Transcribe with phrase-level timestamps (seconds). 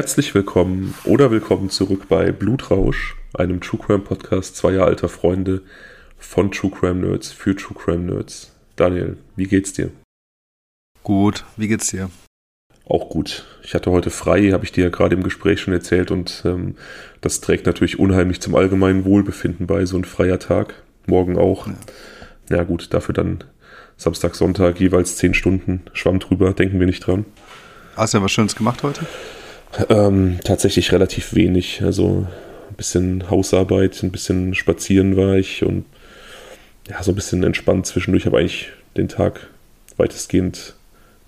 [0.00, 5.60] Herzlich willkommen oder willkommen zurück bei Blutrausch, einem True Crime Podcast zweier alter Freunde
[6.18, 8.50] von True Crime Nerds für True Crime Nerds.
[8.76, 9.90] Daniel, wie geht's dir?
[11.02, 12.08] Gut, wie geht's dir?
[12.86, 13.44] Auch gut.
[13.62, 16.76] Ich hatte heute frei, habe ich dir ja gerade im Gespräch schon erzählt und ähm,
[17.20, 20.82] das trägt natürlich unheimlich zum allgemeinen Wohlbefinden bei, so ein freier Tag.
[21.04, 21.66] Morgen auch.
[21.66, 21.74] Ja,
[22.48, 23.44] ja gut, dafür dann
[23.98, 27.26] Samstag, Sonntag jeweils zehn Stunden Schwamm drüber, denken wir nicht dran.
[27.96, 29.04] Hast du ja was Schönes gemacht heute?
[29.88, 31.82] Ähm, tatsächlich relativ wenig.
[31.82, 32.26] Also
[32.68, 35.84] ein bisschen Hausarbeit, ein bisschen spazieren war ich und
[36.88, 38.26] ja, so ein bisschen entspannt zwischendurch.
[38.26, 39.48] habe eigentlich den Tag
[39.96, 40.74] weitestgehend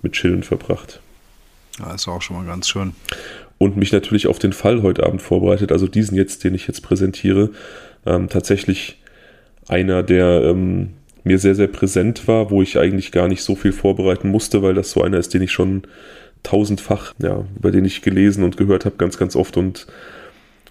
[0.01, 0.99] mit Chillen verbracht.
[1.79, 2.93] Ja, ist auch schon mal ganz schön.
[3.57, 6.81] Und mich natürlich auf den Fall heute Abend vorbereitet, also diesen jetzt, den ich jetzt
[6.81, 7.51] präsentiere.
[8.05, 9.01] Ähm, tatsächlich
[9.67, 13.71] einer, der ähm, mir sehr, sehr präsent war, wo ich eigentlich gar nicht so viel
[13.71, 15.83] vorbereiten musste, weil das so einer ist, den ich schon
[16.43, 19.87] tausendfach, ja, über den ich gelesen und gehört habe, ganz, ganz oft und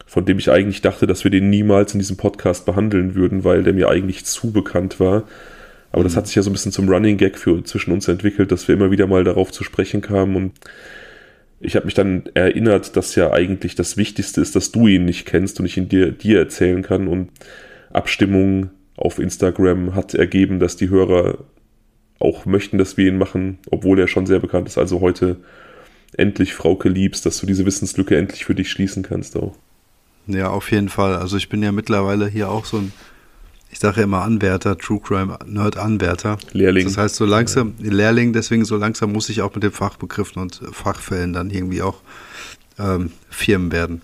[0.06, 3.62] von dem ich eigentlich dachte, dass wir den niemals in diesem Podcast behandeln würden, weil
[3.62, 5.24] der mir eigentlich zu bekannt war.
[5.90, 6.04] Aber mhm.
[6.04, 8.68] das hat sich ja so ein bisschen zum Running Gag für zwischen uns entwickelt, dass
[8.68, 10.52] wir immer wieder mal darauf zu sprechen kamen und
[11.64, 15.26] ich habe mich dann erinnert, dass ja eigentlich das Wichtigste ist, dass du ihn nicht
[15.26, 17.06] kennst und ich ihn dir, dir erzählen kann.
[17.06, 17.30] Und
[17.92, 21.38] Abstimmung auf Instagram hat ergeben, dass die Hörer
[22.18, 24.76] auch möchten, dass wir ihn machen, obwohl er schon sehr bekannt ist.
[24.76, 25.36] Also heute
[26.16, 29.56] endlich Frauke liebst, dass du diese Wissenslücke endlich für dich schließen kannst auch.
[30.26, 31.16] Ja, auf jeden Fall.
[31.16, 32.92] Also ich bin ja mittlerweile hier auch so ein,
[33.70, 36.38] ich sage ja immer Anwärter, True Crime Nerd Anwärter.
[36.52, 36.84] Lehrling.
[36.84, 37.90] Das heißt, so langsam, ja.
[37.90, 42.00] Lehrling, deswegen so langsam muss ich auch mit den Fachbegriffen und Fachfällen dann irgendwie auch
[42.78, 44.02] ähm, Firmen werden.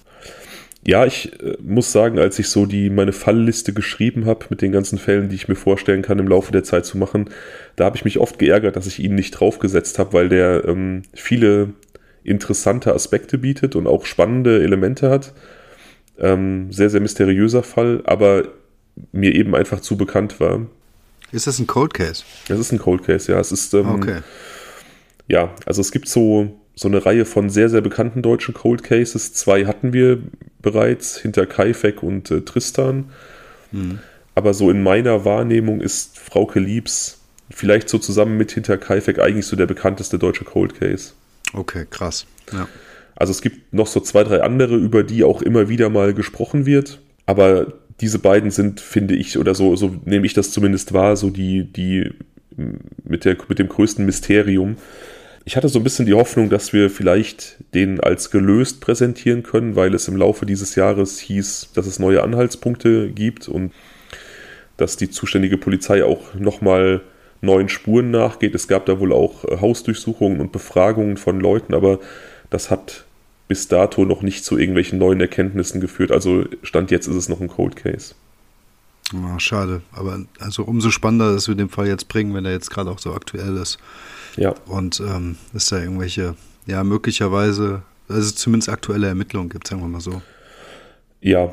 [0.87, 4.72] Ja, ich äh, muss sagen, als ich so die meine Fallliste geschrieben habe mit den
[4.72, 7.31] ganzen Fällen, die ich mir vorstellen kann im Laufe der Zeit zu machen,
[7.77, 11.03] da habe ich mich oft geärgert, dass ich ihn nicht draufgesetzt habe, weil der ähm,
[11.15, 11.75] viele
[12.28, 15.33] interessante Aspekte bietet und auch spannende Elemente hat.
[16.19, 18.49] Ähm, sehr, sehr mysteriöser Fall, aber
[19.12, 20.66] mir eben einfach zu bekannt war.
[21.31, 22.25] Ist das ein Cold Case?
[22.49, 23.39] Das ist ein Cold Case, ja.
[23.39, 24.19] Es ist, ähm, okay.
[25.28, 29.34] Ja, also es gibt so, so eine Reihe von sehr, sehr bekannten deutschen Cold Cases.
[29.34, 30.22] Zwei hatten wir
[30.60, 33.10] bereits, hinter Kaifek und äh, Tristan.
[33.72, 33.99] Hm.
[34.34, 37.19] Aber so in meiner Wahrnehmung ist Frauke Liebs
[37.50, 41.12] vielleicht so zusammen mit hinter Kaifek eigentlich so der bekannteste deutsche Cold Case.
[41.53, 42.26] Okay, krass.
[42.53, 42.69] Ja.
[43.16, 46.66] Also es gibt noch so zwei, drei andere, über die auch immer wieder mal gesprochen
[46.66, 47.00] wird.
[47.26, 51.31] Aber diese beiden sind, finde ich, oder so, so nehme ich das zumindest wahr, so
[51.31, 52.12] die, die
[53.04, 54.76] mit, der, mit dem größten Mysterium.
[55.44, 59.76] Ich hatte so ein bisschen die Hoffnung, dass wir vielleicht den als gelöst präsentieren können,
[59.76, 63.72] weil es im Laufe dieses Jahres hieß, dass es neue Anhaltspunkte gibt und
[64.76, 67.00] dass die zuständige Polizei auch nochmal
[67.41, 68.54] neuen Spuren nachgeht.
[68.54, 72.00] Es gab da wohl auch äh, Hausdurchsuchungen und Befragungen von Leuten, aber
[72.50, 73.04] das hat
[73.47, 76.12] bis dato noch nicht zu irgendwelchen neuen Erkenntnissen geführt.
[76.12, 78.15] Also Stand jetzt ist es noch ein Cold Case.
[79.15, 82.71] Oh, schade, aber also umso spannender, dass wir den Fall jetzt bringen, wenn er jetzt
[82.71, 83.78] gerade auch so aktuell ist.
[84.37, 84.54] Ja.
[84.66, 90.03] Und ähm, es da irgendwelche, ja, möglicherweise, also zumindest aktuelle Ermittlungen gibt, sagen wir mal
[90.03, 90.21] so.
[91.22, 91.53] Ja.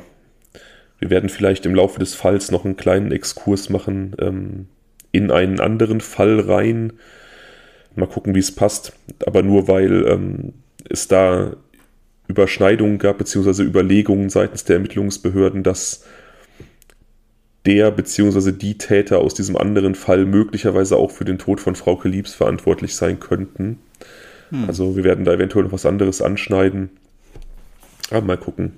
[0.98, 4.68] Wir werden vielleicht im Laufe des Falls noch einen kleinen Exkurs machen, ähm,
[5.16, 6.92] in einen anderen Fall rein.
[7.94, 8.92] Mal gucken, wie es passt.
[9.24, 10.52] Aber nur weil ähm,
[10.88, 11.56] es da
[12.28, 16.04] Überschneidungen gab, beziehungsweise Überlegungen seitens der Ermittlungsbehörden, dass
[17.64, 22.00] der beziehungsweise die Täter aus diesem anderen Fall möglicherweise auch für den Tod von Frau
[22.04, 23.78] Liebs verantwortlich sein könnten.
[24.50, 24.64] Hm.
[24.68, 26.90] Also wir werden da eventuell noch was anderes anschneiden.
[28.10, 28.72] Aber mal gucken.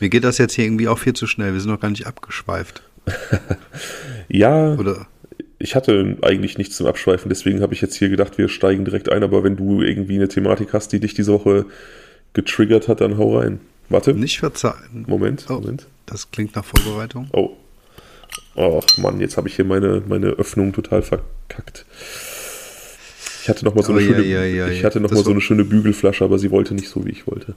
[0.00, 1.52] Mir geht das jetzt hier irgendwie auch viel zu schnell.
[1.52, 2.82] Wir sind noch gar nicht abgeschweift.
[4.28, 4.74] ja.
[4.74, 5.06] Oder?
[5.64, 9.08] Ich hatte eigentlich nichts zum Abschweifen, deswegen habe ich jetzt hier gedacht, wir steigen direkt
[9.08, 11.64] ein, aber wenn du irgendwie eine Thematik hast, die dich diese Woche
[12.34, 13.60] getriggert hat, dann hau rein.
[13.88, 14.12] Warte.
[14.12, 15.06] Nicht verzeihen.
[15.08, 15.86] Moment, oh, Moment.
[16.04, 17.28] Das klingt nach Vorbereitung.
[17.32, 17.56] Oh.
[18.56, 21.86] Ach Mann, jetzt habe ich hier meine, meine Öffnung total verkackt.
[23.42, 25.24] Ich hatte noch mal so eine oh, schöne, ja, ja, ja, ich hatte noch mal
[25.24, 27.54] so eine schöne Bügelflasche, aber sie wollte nicht so, wie ich wollte.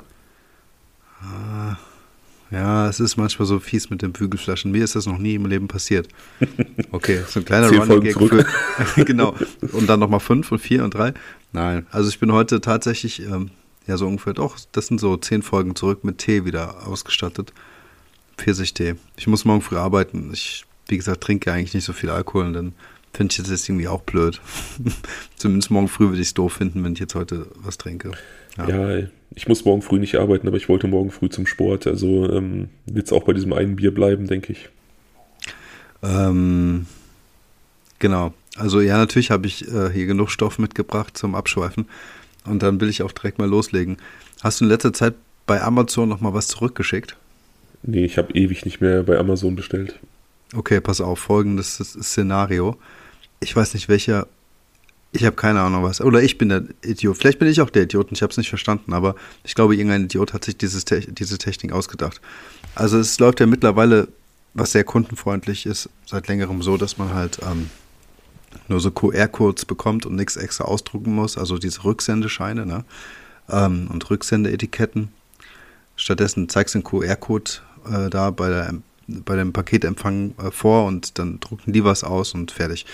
[2.49, 4.71] Ja, es ist manchmal so fies mit den Bügelflaschen.
[4.71, 6.07] Mir ist das noch nie im Leben passiert.
[6.91, 9.35] Okay, so ein kleiner Running Gag für, genau.
[9.73, 11.13] Und dann nochmal fünf und vier und drei.
[11.51, 13.51] Nein, also ich bin heute tatsächlich, ähm,
[13.85, 17.53] ja so ungefähr, doch, das sind so zehn Folgen zurück mit Tee wieder ausgestattet.
[18.37, 18.95] Pfirsichtee.
[19.17, 20.29] Ich muss morgen früh arbeiten.
[20.31, 22.73] Ich, wie gesagt, trinke eigentlich nicht so viel Alkohol und dann
[23.13, 24.39] finde ich das jetzt irgendwie auch blöd.
[25.35, 28.11] Zumindest morgen früh würde ich es doof finden, wenn ich jetzt heute was trinke.
[28.57, 28.69] Ja.
[28.69, 29.07] ja.
[29.35, 31.87] ich muss morgen früh nicht arbeiten, aber ich wollte morgen früh zum Sport.
[31.87, 34.69] Also ähm, wird es auch bei diesem einen Bier bleiben, denke ich.
[36.03, 36.85] Ähm,
[37.99, 38.33] genau.
[38.55, 41.85] Also ja, natürlich habe ich äh, hier genug Stoff mitgebracht zum Abschweifen.
[42.45, 43.97] und dann will ich auch direkt mal loslegen.
[44.41, 45.15] Hast du in letzter Zeit
[45.45, 47.15] bei Amazon noch mal was zurückgeschickt?
[47.83, 49.99] Nee, ich habe ewig nicht mehr bei Amazon bestellt.
[50.55, 52.77] Okay, pass auf, folgendes Szenario.
[53.39, 54.27] Ich weiß nicht, welcher.
[55.11, 56.01] Ich habe keine Ahnung was.
[56.01, 57.17] Oder ich bin der Idiot.
[57.17, 59.75] Vielleicht bin ich auch der Idiot und ich habe es nicht verstanden, aber ich glaube,
[59.75, 62.21] irgendein Idiot hat sich dieses Te diese Technik ausgedacht.
[62.75, 64.09] Also es läuft ja mittlerweile,
[64.53, 67.69] was sehr kundenfreundlich ist, seit längerem so, dass man halt ähm,
[68.67, 72.83] nur so QR-Codes bekommt und nichts extra ausdrucken muss, also diese Rücksendescheine ne?
[73.49, 75.09] Ähm, und Rücksendeetiketten.
[75.95, 77.51] Stattdessen zeigst du einen QR-Code
[77.89, 78.73] äh, da bei, der,
[79.07, 82.85] bei dem Paketempfang äh, vor und dann drucken die was aus und fertig.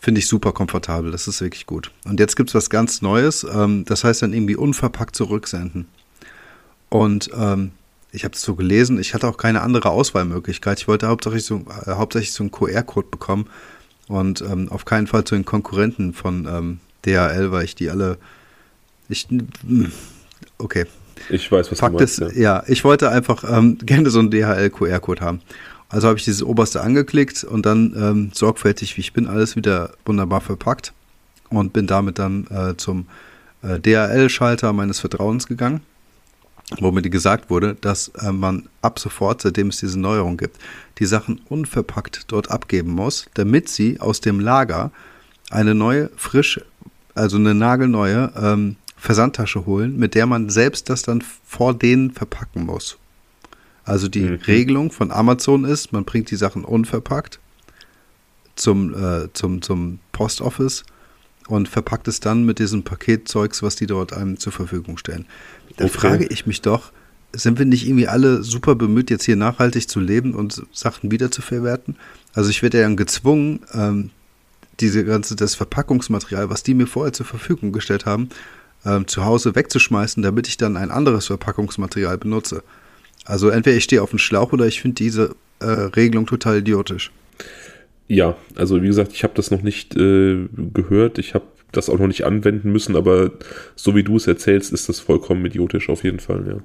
[0.00, 1.92] Finde ich super komfortabel, das ist wirklich gut.
[2.04, 5.88] Und jetzt gibt es was ganz Neues, ähm, das heißt dann irgendwie unverpackt zurücksenden.
[6.88, 7.72] Und ähm,
[8.12, 10.80] ich habe es so gelesen, ich hatte auch keine andere Auswahlmöglichkeit.
[10.80, 13.46] Ich wollte hauptsächlich so, äh, hauptsächlich so einen QR-Code bekommen
[14.08, 18.18] und ähm, auf keinen Fall zu den Konkurrenten von ähm, DHL, weil ich die alle.
[19.08, 19.28] Ich,
[20.58, 20.86] okay.
[21.28, 22.18] Ich weiß, was Fakt du meinst.
[22.18, 22.56] Ist, ja.
[22.56, 25.42] ja, ich wollte einfach ähm, gerne so einen DHL-QR-Code haben.
[25.90, 29.92] Also habe ich dieses oberste angeklickt und dann ähm, sorgfältig, wie ich bin, alles wieder
[30.06, 30.92] wunderbar verpackt
[31.50, 33.06] und bin damit dann äh, zum
[33.62, 35.82] äh, DHL-Schalter meines Vertrauens gegangen
[36.78, 40.58] wo mir gesagt wurde, dass äh, man ab sofort, seitdem es diese Neuerung gibt,
[40.98, 44.92] die Sachen unverpackt dort abgeben muss, damit sie aus dem Lager
[45.50, 46.60] eine neue, frisch,
[47.14, 52.66] also eine nagelneue ähm, Versandtasche holen, mit der man selbst das dann vor denen verpacken
[52.66, 52.98] muss.
[53.84, 54.34] Also die mhm.
[54.46, 57.40] Regelung von Amazon ist, man bringt die Sachen unverpackt
[58.54, 60.84] zum, äh, zum, zum Postoffice
[61.48, 65.26] und verpackt es dann mit diesem Paketzeugs, was die dort einem zur Verfügung stellen.
[65.76, 65.98] Da okay.
[65.98, 66.92] frage ich mich doch,
[67.32, 71.96] sind wir nicht irgendwie alle super bemüht, jetzt hier nachhaltig zu leben und Sachen wiederzuverwerten?
[72.34, 74.10] Also ich werde ja gezwungen, ähm,
[74.80, 78.30] diese ganze, das Verpackungsmaterial, was die mir vorher zur Verfügung gestellt haben,
[78.84, 82.62] ähm, zu Hause wegzuschmeißen, damit ich dann ein anderes Verpackungsmaterial benutze.
[83.24, 87.10] Also entweder ich stehe auf dem Schlauch oder ich finde diese äh, Regelung total idiotisch.
[88.08, 91.18] Ja, also wie gesagt, ich habe das noch nicht äh, gehört.
[91.18, 93.30] Ich habe das auch noch nicht anwenden müssen, aber
[93.76, 96.56] so wie du es erzählst, ist das vollkommen idiotisch auf jeden Fall, ja.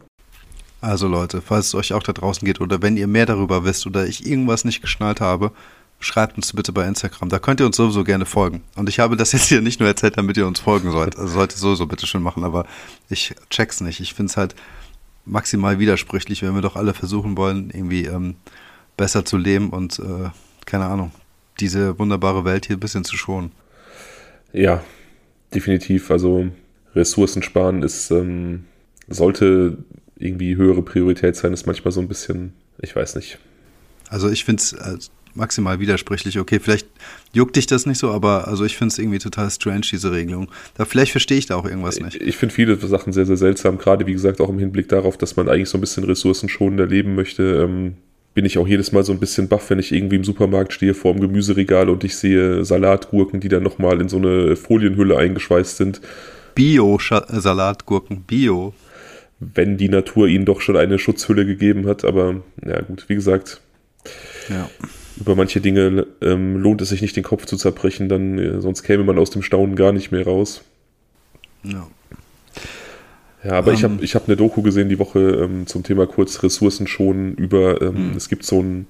[0.82, 3.88] Also Leute, falls es euch auch da draußen geht oder wenn ihr mehr darüber wisst
[3.88, 5.52] oder ich irgendwas nicht geschnallt habe,
[6.00, 7.30] schreibt uns bitte bei Instagram.
[7.30, 8.62] Da könnt ihr uns sowieso gerne folgen.
[8.76, 11.18] Und ich habe das jetzt hier nicht nur erzählt, damit ihr uns folgen sollt.
[11.18, 12.66] Also solltet ihr sowieso bitte schön machen, aber
[13.10, 14.00] ich check's nicht.
[14.00, 14.56] Ich finde es halt
[15.26, 18.36] maximal widersprüchlich, wenn wir doch alle versuchen wollen, irgendwie ähm,
[18.98, 20.30] besser zu leben und äh,
[20.66, 21.12] keine Ahnung,
[21.60, 23.52] diese wunderbare Welt hier ein bisschen zu schonen.
[24.54, 24.84] Ja,
[25.54, 26.12] definitiv.
[26.12, 26.48] Also
[26.96, 28.66] Ressourcen sparen ist, ähm,
[29.08, 29.78] sollte
[30.18, 33.38] irgendwie höhere Priorität sein, ist manchmal so ein bisschen, ich weiß nicht.
[34.10, 34.98] Also ich finde es äh,
[35.36, 36.40] maximal widersprüchlich.
[36.40, 36.88] Okay, vielleicht
[37.34, 40.50] juckt dich das nicht so, aber also ich finde es irgendwie total strange, diese Regelung.
[40.76, 42.16] Da vielleicht verstehe ich da auch irgendwas nicht.
[42.16, 45.18] Ich, ich finde viele Sachen sehr, sehr seltsam, gerade wie gesagt auch im Hinblick darauf,
[45.18, 47.64] dass man eigentlich so ein bisschen ressourcenschonender leben möchte.
[47.64, 47.96] Ähm,
[48.34, 50.94] bin ich auch jedes Mal so ein bisschen baff, wenn ich irgendwie im Supermarkt stehe
[50.94, 55.78] vor dem Gemüseregal und ich sehe Salatgurken, die dann nochmal in so eine Folienhülle eingeschweißt
[55.78, 56.02] sind.
[56.54, 58.74] Bio-Salatgurken, Bio.
[59.40, 63.62] Wenn die Natur ihnen doch schon eine Schutzhülle gegeben hat, aber ja gut, wie gesagt.
[64.50, 64.70] Ja.
[65.18, 68.84] Über manche Dinge ähm, lohnt es sich nicht, den Kopf zu zerbrechen, dann äh, sonst
[68.84, 70.64] käme man aus dem Staunen gar nicht mehr raus.
[71.64, 71.88] Ja.
[73.44, 76.08] Ja, aber ähm, ich habe ich hab eine Doku gesehen die Woche ähm, zum Thema
[76.08, 78.18] kurz Ressourcen schonen über, ähm, hm.
[78.18, 78.88] es gibt so ein,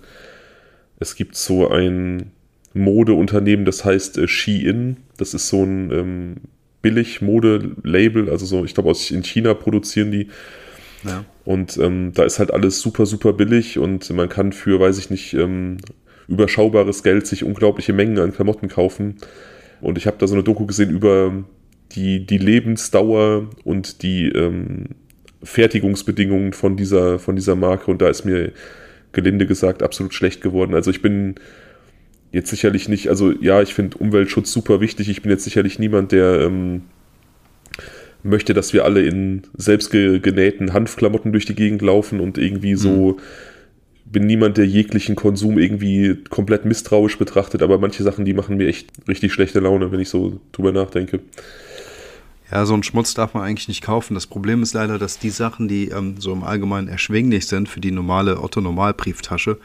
[0.99, 2.31] es gibt so ein
[2.73, 4.97] Modeunternehmen, das heißt äh, Shein.
[5.17, 6.35] Das ist so ein ähm,
[6.81, 10.27] Billig-Mode-Label, also so, ich glaube, aus in China produzieren die.
[11.03, 11.23] Ja.
[11.43, 15.09] Und ähm, da ist halt alles super, super billig und man kann für, weiß ich
[15.09, 15.77] nicht, ähm,
[16.27, 19.17] überschaubares Geld sich unglaubliche Mengen an Klamotten kaufen.
[19.81, 21.43] Und ich habe da so eine Doku gesehen über
[21.91, 24.89] die, die Lebensdauer und die ähm,
[25.43, 27.91] Fertigungsbedingungen von dieser, von dieser Marke.
[27.91, 28.51] Und da ist mir
[29.11, 30.73] gelinde gesagt absolut schlecht geworden.
[30.73, 31.35] Also ich bin
[32.31, 35.09] jetzt sicherlich nicht, also ja, ich finde Umweltschutz super wichtig.
[35.09, 36.83] Ich bin jetzt sicherlich niemand, der ähm,
[38.23, 43.13] möchte, dass wir alle in selbstgenähten Hanfklamotten durch die Gegend laufen und irgendwie so.
[43.13, 43.19] Mhm.
[44.05, 48.67] Bin niemand, der jeglichen Konsum irgendwie komplett misstrauisch betrachtet, aber manche Sachen, die machen mir
[48.67, 51.21] echt richtig schlechte Laune, wenn ich so drüber nachdenke.
[52.51, 54.13] Ja, so einen Schmutz darf man eigentlich nicht kaufen.
[54.13, 57.79] Das Problem ist leider, dass die Sachen, die ähm, so im Allgemeinen erschwinglich sind für
[57.79, 59.57] die normale Otto-Normalbrieftasche,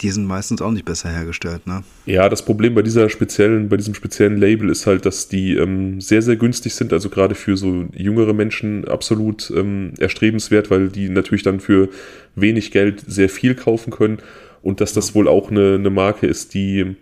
[0.00, 1.84] die sind meistens auch nicht besser hergestellt, ne?
[2.06, 6.00] Ja, das Problem bei dieser speziellen, bei diesem speziellen Label ist halt, dass die ähm,
[6.00, 11.08] sehr, sehr günstig sind, also gerade für so jüngere Menschen absolut ähm, erstrebenswert, weil die
[11.08, 11.90] natürlich dann für
[12.34, 14.18] wenig Geld sehr viel kaufen können
[14.62, 16.96] und dass das wohl auch eine, eine Marke ist, die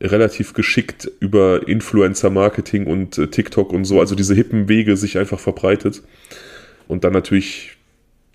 [0.00, 5.40] relativ geschickt über Influencer-Marketing und äh, TikTok und so, also diese hippen Wege sich einfach
[5.40, 6.02] verbreitet
[6.86, 7.76] und dann natürlich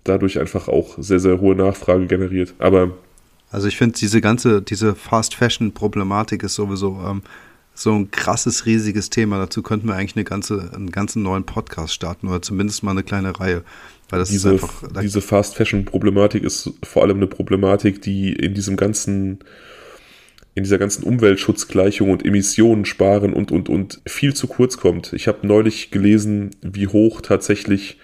[0.04, 2.54] dadurch einfach auch sehr, sehr hohe Nachfrage generiert.
[2.58, 2.92] Aber
[3.50, 7.22] also ich finde diese ganze, diese Fast-Fashion-Problematik ist sowieso ähm,
[7.74, 9.38] so ein krasses, riesiges Thema.
[9.38, 13.02] Dazu könnten wir eigentlich eine ganze, einen ganzen neuen Podcast starten oder zumindest mal eine
[13.02, 13.62] kleine Reihe.
[14.14, 18.76] Weil das diese, ist einfach, diese Fast-Fashion-Problematik ist vor allem eine Problematik, die in diesem
[18.76, 19.40] ganzen
[20.56, 25.12] in dieser ganzen Umweltschutzgleichung und Emissionen sparen und, und, und viel zu kurz kommt.
[25.12, 27.98] Ich habe neulich gelesen, wie hoch tatsächlich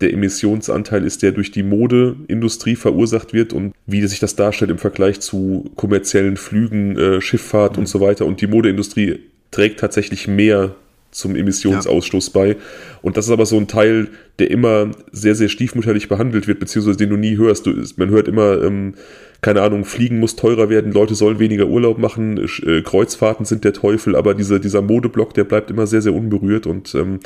[0.00, 4.78] der Emissionsanteil ist, der durch die Modeindustrie verursacht wird und wie sich das darstellt im
[4.78, 7.80] Vergleich zu kommerziellen Flügen, äh, Schifffahrt mhm.
[7.80, 8.24] und so weiter.
[8.24, 9.18] Und die Modeindustrie
[9.50, 10.76] trägt tatsächlich mehr
[11.10, 12.32] zum Emissionsausstoß ja.
[12.32, 12.56] bei.
[13.02, 16.98] Und das ist aber so ein Teil, der immer sehr, sehr stiefmütterlich behandelt wird, beziehungsweise
[16.98, 17.66] den du nie hörst.
[17.66, 18.94] Du, man hört immer, ähm,
[19.40, 23.72] keine Ahnung, Fliegen muss teurer werden, Leute sollen weniger Urlaub machen, äh, Kreuzfahrten sind der
[23.72, 27.20] Teufel, aber diese, dieser Modeblock, der bleibt immer sehr, sehr unberührt und ähm,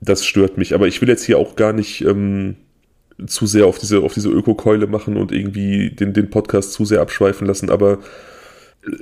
[0.00, 0.74] das stört mich.
[0.74, 2.56] Aber ich will jetzt hier auch gar nicht ähm,
[3.26, 7.00] zu sehr auf diese, auf diese Öko-Keule machen und irgendwie den, den Podcast zu sehr
[7.00, 7.98] abschweifen lassen, aber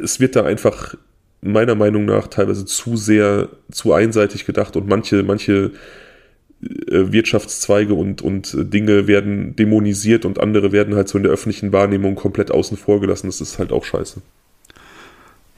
[0.02, 0.94] es wird da einfach
[1.42, 5.72] meiner Meinung nach teilweise zu sehr, zu einseitig gedacht und manche, manche
[6.62, 11.72] äh, Wirtschaftszweige und, und Dinge werden dämonisiert und andere werden halt so in der öffentlichen
[11.72, 13.28] Wahrnehmung komplett außen vor gelassen.
[13.28, 14.20] Das ist halt auch scheiße.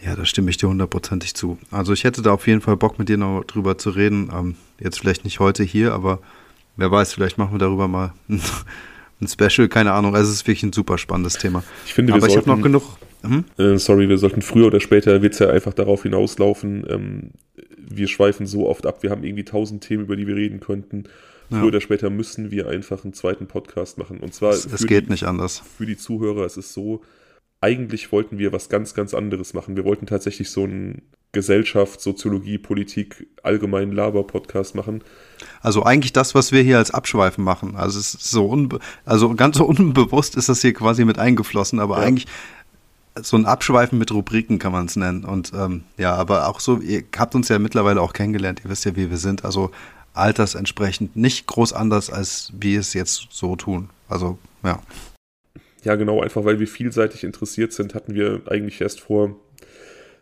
[0.05, 1.59] Ja, da stimme ich dir hundertprozentig zu.
[1.71, 4.31] Also ich hätte da auf jeden Fall Bock mit dir noch drüber zu reden.
[4.33, 6.21] Ähm, jetzt vielleicht nicht heute hier, aber
[6.77, 10.15] wer weiß, vielleicht machen wir darüber mal ein Special, keine Ahnung.
[10.15, 11.63] Also es ist wirklich ein super spannendes Thema.
[11.87, 12.83] Ich finde, aber ich habe noch genug.
[13.23, 13.45] Hm?
[13.59, 17.31] Äh, sorry, wir sollten früher oder später, wird es ja einfach darauf hinauslaufen, ähm,
[17.77, 21.05] wir schweifen so oft ab, wir haben irgendwie tausend Themen, über die wir reden könnten.
[21.49, 21.67] Früher ja.
[21.67, 24.21] oder später müssen wir einfach einen zweiten Podcast machen.
[24.21, 24.51] Und zwar.
[24.51, 25.63] Es, es geht die, nicht anders.
[25.77, 27.03] Für die Zuhörer, es ist so,
[27.61, 29.77] eigentlich wollten wir was ganz, ganz anderes machen.
[29.77, 31.03] Wir wollten tatsächlich so einen
[31.33, 35.03] Gesellschaft, Soziologie, Politik, allgemeinen Laber-Podcast machen.
[35.61, 37.77] Also eigentlich das, was wir hier als Abschweifen machen.
[37.77, 41.81] Also es ist so unbe also ganz so unbewusst ist das hier quasi mit eingeflossen,
[41.81, 42.03] aber ja.
[42.03, 42.27] eigentlich
[43.21, 45.25] so ein Abschweifen mit Rubriken kann man es nennen.
[45.25, 48.85] Und ähm, ja, aber auch so, ihr habt uns ja mittlerweile auch kennengelernt, ihr wisst
[48.85, 49.45] ja, wie wir sind.
[49.45, 49.71] Also
[50.15, 53.91] altersentsprechend nicht groß anders, als wir es jetzt so tun.
[54.09, 54.81] Also, ja.
[55.85, 59.35] Ja, genau, einfach weil wir vielseitig interessiert sind, hatten wir eigentlich erst vor,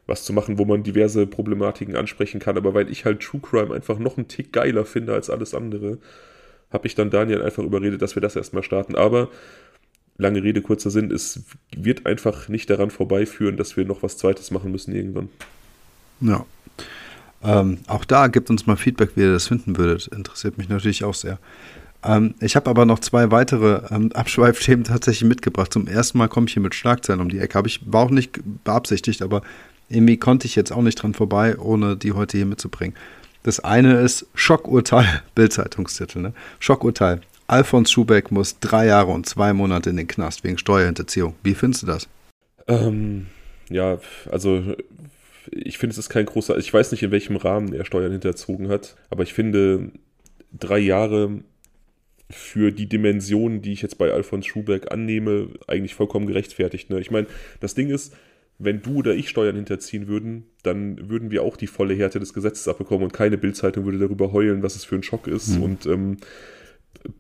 [0.07, 2.57] was zu machen, wo man diverse Problematiken ansprechen kann.
[2.57, 5.99] Aber weil ich halt True Crime einfach noch einen Tick geiler finde als alles andere,
[6.73, 8.97] habe ich dann Daniel einfach überredet, dass wir das erstmal starten.
[8.97, 9.29] Aber
[10.19, 11.43] lange Rede, kurzer Sinn, es
[11.75, 15.29] wird einfach nicht daran vorbeiführen, dass wir noch was Zweites machen müssen irgendwann.
[16.21, 16.45] Ja.
[17.43, 20.09] Ähm, auch da gibt uns mal Feedback, wie ihr das finden würdet.
[20.09, 21.39] Interessiert mich natürlich auch sehr.
[22.03, 25.73] Ähm, ich habe aber noch zwei weitere ähm, Abschweifthemen tatsächlich mitgebracht.
[25.73, 27.57] Zum ersten Mal komme ich hier mit Schlagzeilen um die Ecke.
[27.59, 29.43] Hab ich, war auch nicht beabsichtigt, aber
[29.89, 32.95] irgendwie konnte ich jetzt auch nicht dran vorbei, ohne die heute hier mitzubringen.
[33.43, 36.33] Das eine ist Schockurteil, Bildzeitungstitel, ne?
[36.59, 37.23] Schockurteil.
[37.51, 41.35] Alfons Schubeck muss drei Jahre und zwei Monate in den Knast wegen Steuerhinterziehung.
[41.43, 42.09] Wie findest du das?
[42.69, 43.27] Ähm,
[43.69, 43.99] ja,
[44.31, 44.63] also
[45.51, 48.69] ich finde, es ist kein großer, ich weiß nicht, in welchem Rahmen er Steuern hinterzogen
[48.69, 49.91] hat, aber ich finde,
[50.53, 51.41] drei Jahre
[52.29, 56.89] für die Dimensionen, die ich jetzt bei Alfons Schubeck annehme, eigentlich vollkommen gerechtfertigt.
[56.89, 57.01] Ne?
[57.01, 57.27] Ich meine,
[57.59, 58.15] das Ding ist,
[58.61, 62.33] wenn du oder ich Steuern hinterziehen würden, dann würden wir auch die volle Härte des
[62.33, 65.57] Gesetzes abbekommen und keine Bildzeitung würde darüber heulen, was es für ein Schock ist.
[65.57, 65.63] Mhm.
[65.63, 66.17] Und ähm,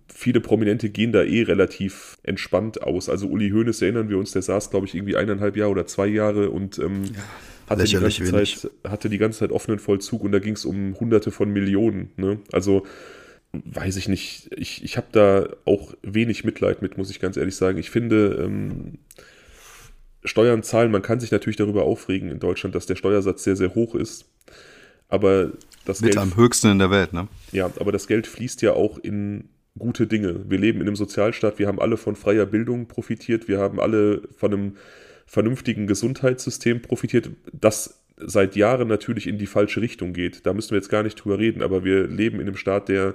[0.08, 3.08] viele Prominente gehen da eh relativ entspannt aus.
[3.08, 6.06] Also Uli Hoeneß erinnern wir uns, der saß, glaube ich, irgendwie eineinhalb Jahre oder zwei
[6.06, 7.22] Jahre und ähm, ja,
[7.68, 10.98] hatte, die ganze Zeit, hatte die ganze Zeit offenen Vollzug und da ging es um
[10.98, 12.10] hunderte von Millionen.
[12.16, 12.38] Ne?
[12.52, 12.84] Also
[13.52, 17.56] weiß ich nicht, ich, ich habe da auch wenig Mitleid mit, muss ich ganz ehrlich
[17.56, 17.78] sagen.
[17.78, 18.98] Ich finde, ähm,
[20.24, 23.74] Steuern zahlen, man kann sich natürlich darüber aufregen in Deutschland, dass der Steuersatz sehr, sehr
[23.74, 24.26] hoch ist.
[25.08, 25.50] Aber
[25.84, 26.22] das Mit Geld.
[26.22, 27.26] am höchsten in der Welt, ne?
[27.52, 29.48] Ja, aber das Geld fließt ja auch in
[29.78, 30.44] gute Dinge.
[30.48, 34.22] Wir leben in einem Sozialstaat, wir haben alle von freier Bildung profitiert, wir haben alle
[34.36, 34.76] von einem
[35.26, 40.44] vernünftigen Gesundheitssystem profitiert, das seit Jahren natürlich in die falsche Richtung geht.
[40.44, 43.14] Da müssen wir jetzt gar nicht drüber reden, aber wir leben in einem Staat, der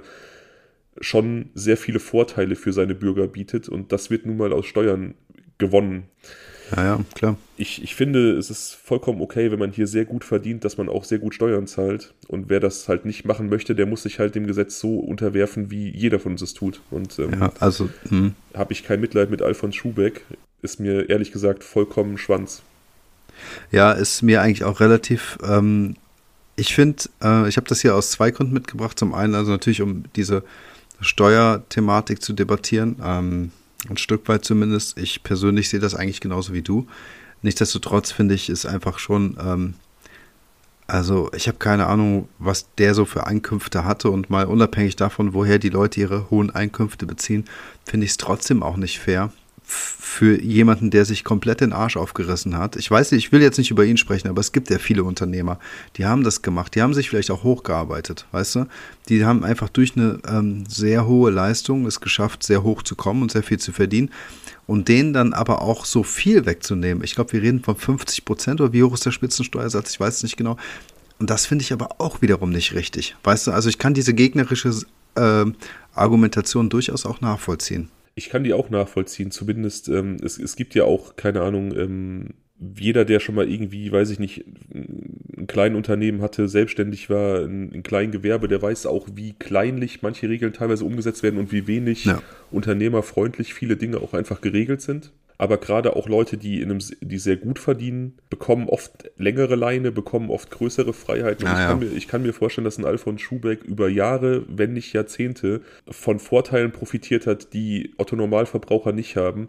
[1.00, 5.14] schon sehr viele Vorteile für seine Bürger bietet und das wird nun mal aus Steuern
[5.58, 6.04] gewonnen.
[6.74, 7.36] Ja, ja, klar.
[7.56, 10.88] Ich, ich finde, es ist vollkommen okay, wenn man hier sehr gut verdient, dass man
[10.88, 12.14] auch sehr gut Steuern zahlt.
[12.28, 15.70] Und wer das halt nicht machen möchte, der muss sich halt dem Gesetz so unterwerfen,
[15.70, 16.80] wie jeder von uns es tut.
[16.90, 18.34] Und ähm, ja, also hm.
[18.54, 20.24] habe ich kein Mitleid mit Alfons Schubeck,
[20.62, 22.62] ist mir ehrlich gesagt vollkommen Schwanz.
[23.70, 25.38] Ja, ist mir eigentlich auch relativ.
[25.46, 25.96] Ähm,
[26.56, 28.98] ich finde, äh, ich habe das hier aus zwei Gründen mitgebracht.
[28.98, 30.42] Zum einen, also natürlich, um diese
[31.00, 32.96] Steuerthematik zu debattieren.
[33.04, 33.52] Ähm,
[33.90, 34.98] ein Stück weit zumindest.
[34.98, 36.86] Ich persönlich sehe das eigentlich genauso wie du.
[37.42, 39.74] nichtsdestotrotz finde ich, ist einfach schon, ähm,
[40.86, 45.34] also ich habe keine Ahnung, was der so für Einkünfte hatte und mal unabhängig davon,
[45.34, 47.44] woher die Leute ihre hohen Einkünfte beziehen,
[47.84, 49.32] finde ich es trotzdem auch nicht fair,
[49.68, 52.76] für jemanden, der sich komplett den Arsch aufgerissen hat.
[52.76, 55.02] Ich weiß nicht, ich will jetzt nicht über ihn sprechen, aber es gibt ja viele
[55.02, 55.58] Unternehmer,
[55.96, 56.74] die haben das gemacht.
[56.74, 58.66] Die haben sich vielleicht auch hochgearbeitet, weißt du?
[59.08, 63.22] Die haben einfach durch eine ähm, sehr hohe Leistung es geschafft, sehr hoch zu kommen
[63.22, 64.10] und sehr viel zu verdienen.
[64.68, 67.02] Und denen dann aber auch so viel wegzunehmen.
[67.04, 69.90] Ich glaube, wir reden von 50 Prozent oder wie hoch ist der Spitzensteuersatz?
[69.90, 70.56] Ich weiß es nicht genau.
[71.18, 73.16] Und das finde ich aber auch wiederum nicht richtig.
[73.24, 74.72] Weißt du, also ich kann diese gegnerische
[75.16, 75.44] äh,
[75.94, 79.30] Argumentation durchaus auch nachvollziehen ich kann die auch nachvollziehen.
[79.30, 83.92] Zumindest, ähm, es, es gibt ja auch, keine Ahnung, ähm, jeder, der schon mal irgendwie,
[83.92, 84.44] weiß ich nicht,
[84.74, 90.00] ein kleines Unternehmen hatte, selbstständig war, ein, ein kleines Gewerbe, der weiß auch, wie kleinlich
[90.00, 92.22] manche Regeln teilweise umgesetzt werden und wie wenig ja.
[92.50, 97.18] unternehmerfreundlich viele Dinge auch einfach geregelt sind aber gerade auch Leute, die, in einem, die
[97.18, 101.46] sehr gut verdienen, bekommen oft längere Leine, bekommen oft größere Freiheiten.
[101.46, 101.66] Ah, ich, ja.
[101.68, 105.60] kann mir, ich, kann mir, vorstellen, dass ein Alfons Schubeck über Jahre, wenn nicht Jahrzehnte,
[105.88, 109.48] von Vorteilen profitiert hat, die Otto-Normalverbraucher nicht haben.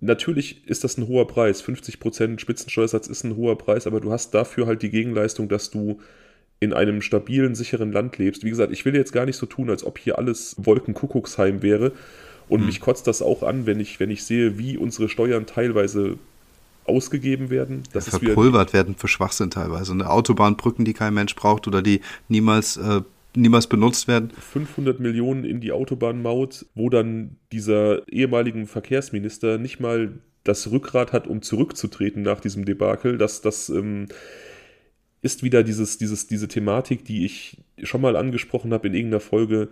[0.00, 1.64] Natürlich ist das ein hoher Preis.
[1.64, 5.98] 50% Spitzensteuersatz ist ein hoher Preis, aber du hast dafür halt die Gegenleistung, dass du
[6.60, 8.44] in einem stabilen, sicheren Land lebst.
[8.44, 11.92] Wie gesagt, ich will jetzt gar nicht so tun, als ob hier alles Wolkenkuckucksheim wäre
[12.48, 12.66] und mhm.
[12.66, 16.18] mich kotzt das auch an, wenn ich, wenn ich sehe, wie unsere Steuern teilweise
[16.84, 17.82] ausgegeben werden.
[17.92, 19.92] Das ja, verpulvert werden für Schwachsinn teilweise.
[19.92, 23.02] Eine Autobahnbrücken, die kein Mensch braucht oder die niemals, äh,
[23.34, 24.30] niemals benutzt werden.
[24.30, 30.12] 500 Millionen in die Autobahnmaut, wo dann dieser ehemaligen Verkehrsminister nicht mal
[30.44, 33.18] das Rückgrat hat, um zurückzutreten nach diesem Debakel.
[33.18, 34.06] Das, das ähm,
[35.22, 39.68] ist wieder dieses, dieses, diese Thematik, die ich schon mal angesprochen habe in irgendeiner Folge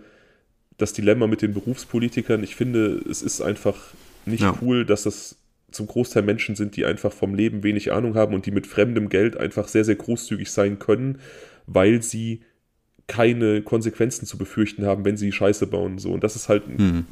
[0.77, 2.43] das Dilemma mit den Berufspolitikern.
[2.43, 3.93] Ich finde, es ist einfach
[4.25, 4.57] nicht ja.
[4.61, 5.37] cool, dass das
[5.71, 9.09] zum Großteil Menschen sind, die einfach vom Leben wenig Ahnung haben und die mit fremdem
[9.09, 11.19] Geld einfach sehr, sehr großzügig sein können,
[11.67, 12.41] weil sie
[13.07, 15.99] keine Konsequenzen zu befürchten haben, wenn sie Scheiße bauen.
[15.99, 16.11] So.
[16.11, 17.05] Und das ist halt, mhm.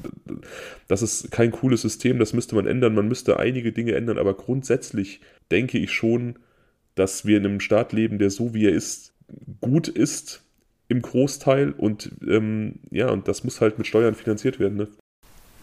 [0.87, 2.95] das ist kein cooles System, das müsste man ändern.
[2.95, 5.21] Man müsste einige Dinge ändern, aber grundsätzlich
[5.51, 6.39] denke ich schon,
[6.95, 9.13] dass wir in einem Staat leben, der so wie er ist,
[9.61, 10.42] gut ist,
[10.93, 14.77] im Großteil und ähm, ja, und das muss halt mit Steuern finanziert werden.
[14.77, 14.87] Ne?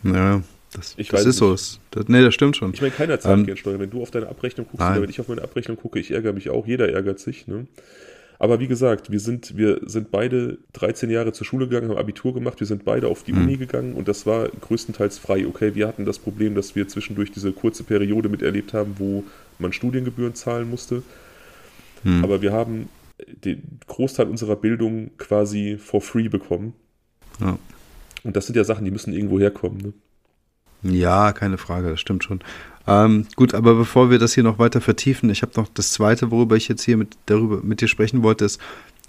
[0.03, 1.37] Ja, das, ich das ist nicht.
[1.37, 1.77] so.
[1.91, 2.75] Das, nee, das stimmt schon.
[2.75, 3.79] Ich meine, keiner zahlt ähm, gerne Steuern.
[3.79, 4.93] Wenn du auf deine Abrechnung guckst nein.
[4.93, 7.47] oder wenn ich auf meine Abrechnung gucke, ich ärgere mich auch, jeder ärgert sich.
[7.47, 7.69] Ne?
[8.41, 12.35] Aber wie gesagt, wir sind, wir sind beide 13 Jahre zur Schule gegangen, haben Abitur
[12.35, 13.43] gemacht, wir sind beide auf die mhm.
[13.43, 15.47] Uni gegangen und das war größtenteils frei.
[15.47, 19.25] Okay, wir hatten das Problem, dass wir zwischendurch diese kurze Periode miterlebt haben, wo
[19.59, 21.03] man Studiengebühren zahlen musste.
[22.03, 22.25] Mhm.
[22.25, 22.89] Aber wir haben
[23.45, 26.75] den Großteil unserer Bildung quasi for free bekommen.
[27.41, 27.59] Ja.
[28.23, 29.79] Und das sind ja Sachen, die müssen irgendwo herkommen.
[29.79, 29.93] Ne?
[30.83, 32.41] Ja, keine Frage, das stimmt schon.
[32.87, 36.31] Ähm, gut, aber bevor wir das hier noch weiter vertiefen, ich habe noch das zweite,
[36.31, 38.61] worüber ich jetzt hier mit, darüber, mit dir sprechen wollte, ist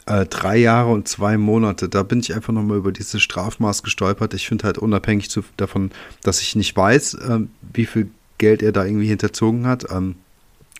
[0.05, 1.87] äh, drei Jahre und zwei Monate.
[1.87, 4.33] Da bin ich einfach nochmal über dieses Strafmaß gestolpert.
[4.33, 5.91] Ich finde halt unabhängig zu, davon,
[6.23, 7.39] dass ich nicht weiß, äh,
[7.73, 9.85] wie viel Geld er da irgendwie hinterzogen hat.
[9.91, 10.15] Ähm,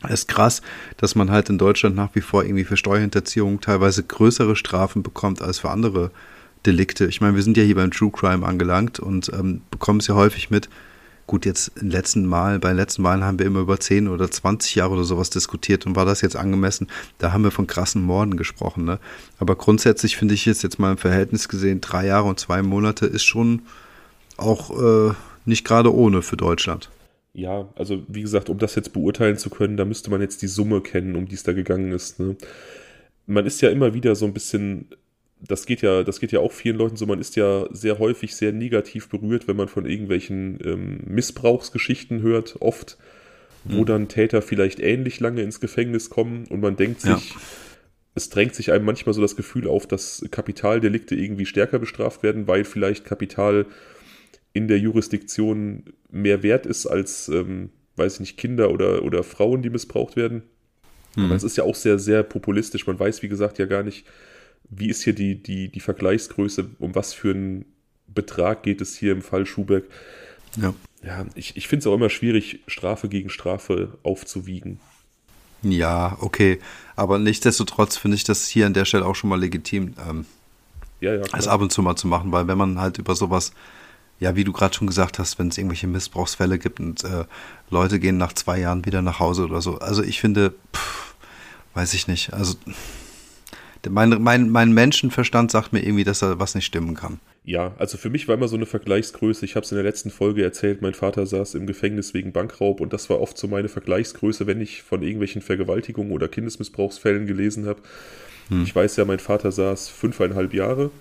[0.09, 0.61] ist krass,
[0.97, 5.41] dass man halt in Deutschland nach wie vor irgendwie für Steuerhinterziehung teilweise größere Strafen bekommt
[5.41, 6.11] als für andere
[6.65, 7.05] Delikte.
[7.05, 10.15] Ich meine, wir sind ja hier beim True Crime angelangt und ähm, bekommen es ja
[10.15, 10.69] häufig mit.
[11.27, 14.29] Gut, jetzt im letzten Mal, bei den letzten Malen haben wir immer über 10 oder
[14.29, 16.87] 20 Jahre oder sowas diskutiert und war das jetzt angemessen?
[17.19, 18.99] Da haben wir von krassen Morden gesprochen, ne?
[19.39, 23.05] Aber grundsätzlich finde ich jetzt, jetzt mal im Verhältnis gesehen, drei Jahre und zwei Monate
[23.05, 23.61] ist schon
[24.35, 25.13] auch äh,
[25.45, 26.89] nicht gerade ohne für Deutschland
[27.33, 30.47] ja, also wie gesagt, um das jetzt beurteilen zu können, da müsste man jetzt die
[30.47, 32.19] Summe kennen, um die es da gegangen ist.
[32.19, 32.35] Ne?
[33.25, 34.87] Man ist ja immer wieder so ein bisschen,
[35.39, 38.35] das geht ja, das geht ja auch vielen Leuten so, man ist ja sehr häufig
[38.35, 42.97] sehr negativ berührt, wenn man von irgendwelchen ähm, Missbrauchsgeschichten hört, oft,
[43.63, 43.85] wo mhm.
[43.85, 47.41] dann Täter vielleicht ähnlich lange ins Gefängnis kommen und man denkt sich, ja.
[48.13, 52.47] es drängt sich einem manchmal so das Gefühl auf, dass Kapitaldelikte irgendwie stärker bestraft werden,
[52.47, 53.67] weil vielleicht Kapital
[54.53, 59.61] in der Jurisdiktion mehr wert ist als, ähm, weiß ich nicht, Kinder oder, oder Frauen,
[59.61, 60.43] die missbraucht werden.
[61.15, 61.25] Mhm.
[61.25, 62.87] Aber es ist ja auch sehr, sehr populistisch.
[62.87, 64.05] Man weiß, wie gesagt, ja gar nicht,
[64.69, 67.65] wie ist hier die, die, die Vergleichsgröße, um was für einen
[68.07, 69.85] Betrag geht es hier im Fall Schuberg.
[70.61, 70.73] Ja.
[71.03, 74.79] Ja, ich, ich finde es auch immer schwierig, Strafe gegen Strafe aufzuwiegen.
[75.63, 76.59] Ja, okay.
[76.95, 80.25] Aber nichtsdestotrotz finde ich das hier an der Stelle auch schon mal legitim, ähm,
[80.99, 83.53] ja, ja, es ab und zu mal zu machen, weil wenn man halt über sowas
[84.21, 87.25] ja, wie du gerade schon gesagt hast, wenn es irgendwelche Missbrauchsfälle gibt und äh,
[87.69, 89.79] Leute gehen nach zwei Jahren wieder nach Hause oder so.
[89.79, 91.15] Also ich finde, pff,
[91.73, 92.31] weiß ich nicht.
[92.31, 92.55] Also
[93.89, 97.19] Mein, mein, mein Menschenverstand sagt mir irgendwie, dass da was nicht stimmen kann.
[97.43, 99.43] Ja, also für mich war immer so eine Vergleichsgröße.
[99.43, 102.79] Ich habe es in der letzten Folge erzählt, mein Vater saß im Gefängnis wegen Bankraub
[102.79, 107.65] und das war oft so meine Vergleichsgröße, wenn ich von irgendwelchen Vergewaltigungen oder Kindesmissbrauchsfällen gelesen
[107.65, 107.81] habe.
[108.49, 108.61] Hm.
[108.61, 110.91] Ich weiß ja, mein Vater saß fünfeinhalb Jahre.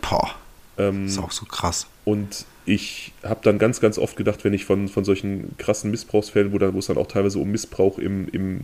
[0.00, 0.30] Boah.
[0.76, 1.88] Ähm, ist auch so krass.
[2.04, 6.52] Und ich habe dann ganz, ganz oft gedacht, wenn ich von, von solchen krassen Missbrauchsfällen,
[6.52, 8.60] wo, dann, wo es dann auch teilweise um Missbrauch im, im,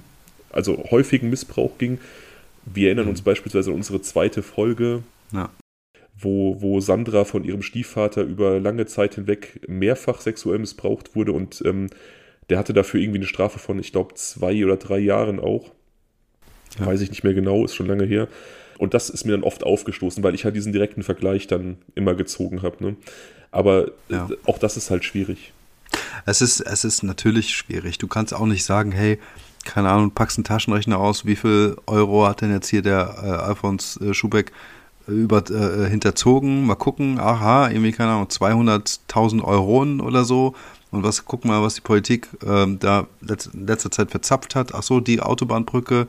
[0.50, 1.98] also häufigen Missbrauch ging,
[2.66, 3.12] wir erinnern mhm.
[3.12, 5.50] uns beispielsweise an unsere zweite Folge, ja.
[6.18, 11.62] wo, wo Sandra von ihrem Stiefvater über lange Zeit hinweg mehrfach sexuell missbraucht wurde und
[11.64, 11.88] ähm,
[12.50, 15.72] der hatte dafür irgendwie eine Strafe von, ich glaube, zwei oder drei Jahren auch.
[16.78, 16.86] Ja.
[16.86, 18.28] Weiß ich nicht mehr genau, ist schon lange her.
[18.76, 22.14] Und das ist mir dann oft aufgestoßen, weil ich halt diesen direkten Vergleich dann immer
[22.14, 22.84] gezogen habe.
[22.84, 22.96] Ne?
[23.54, 24.28] Aber ja.
[24.46, 25.52] auch das ist halt schwierig.
[26.26, 27.98] Es ist, es ist natürlich schwierig.
[27.98, 29.20] Du kannst auch nicht sagen, hey,
[29.64, 33.26] keine Ahnung, packst einen Taschenrechner aus, wie viel Euro hat denn jetzt hier der äh,
[33.28, 34.50] Alfons äh, Schubeck
[35.06, 36.66] über, äh, hinterzogen?
[36.66, 40.54] Mal gucken, aha, irgendwie, keine Ahnung, 200.000 Euro oder so.
[40.90, 44.74] Und was, guck mal, was die Politik ähm, da in letzter Zeit verzapft hat.
[44.74, 46.08] Ach so, die Autobahnbrücke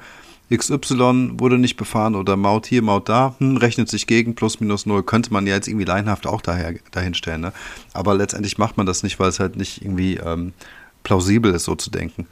[0.54, 4.86] XY wurde nicht befahren oder Maut hier, Maut da, hm, rechnet sich gegen, plus minus
[4.86, 5.04] null.
[5.04, 7.42] Könnte man ja jetzt irgendwie leinhaft auch daher, dahinstellen.
[7.42, 7.54] Ne?
[7.94, 10.54] Aber letztendlich macht man das nicht, weil es halt nicht irgendwie ähm,
[11.04, 12.28] plausibel ist, so zu denken.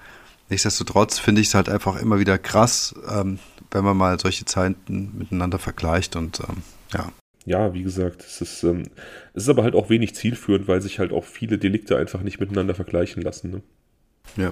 [0.49, 3.39] Nichtsdestotrotz finde ich es halt einfach immer wieder krass, ähm,
[3.71, 6.57] wenn man mal solche Zeiten miteinander vergleicht und ähm,
[6.93, 7.11] ja.
[7.45, 8.83] Ja, wie gesagt, es ist, ähm,
[9.33, 12.39] es ist aber halt auch wenig zielführend, weil sich halt auch viele Delikte einfach nicht
[12.39, 13.51] miteinander vergleichen lassen.
[13.51, 13.61] Ne?
[14.35, 14.51] Ja,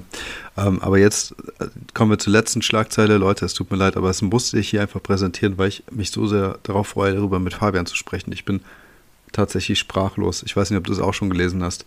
[0.57, 3.17] ähm, aber jetzt äh, kommen wir zur letzten Schlagzeile.
[3.17, 6.12] Leute, es tut mir leid, aber es musste ich hier einfach präsentieren, weil ich mich
[6.12, 8.31] so sehr darauf freue, darüber mit Fabian zu sprechen.
[8.31, 8.62] Ich bin
[9.31, 10.43] tatsächlich sprachlos.
[10.45, 11.86] Ich weiß nicht, ob du es auch schon gelesen hast.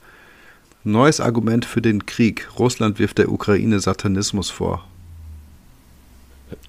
[0.82, 2.48] Neues Argument für den Krieg.
[2.58, 4.86] Russland wirft der Ukraine Satanismus vor.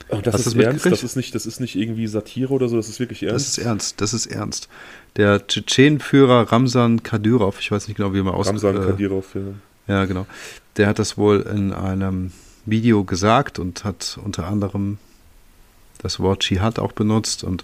[0.09, 2.87] das Hast ist ernst, das ist, nicht, das ist nicht irgendwie Satire oder so, das
[2.87, 3.35] ist wirklich ernst.
[3.35, 4.69] Das ist ernst, das ist ernst.
[5.17, 8.47] Der Tschetschenenführer Ramsan Kadyrov, ich weiß nicht genau, wie man aus...
[8.47, 9.41] Ramsan äh, Kadyrov, ja.
[9.87, 10.25] Ja, genau.
[10.77, 12.31] Der hat das wohl in einem
[12.65, 14.97] Video gesagt und hat unter anderem
[15.99, 17.63] das Wort Dschihad auch benutzt und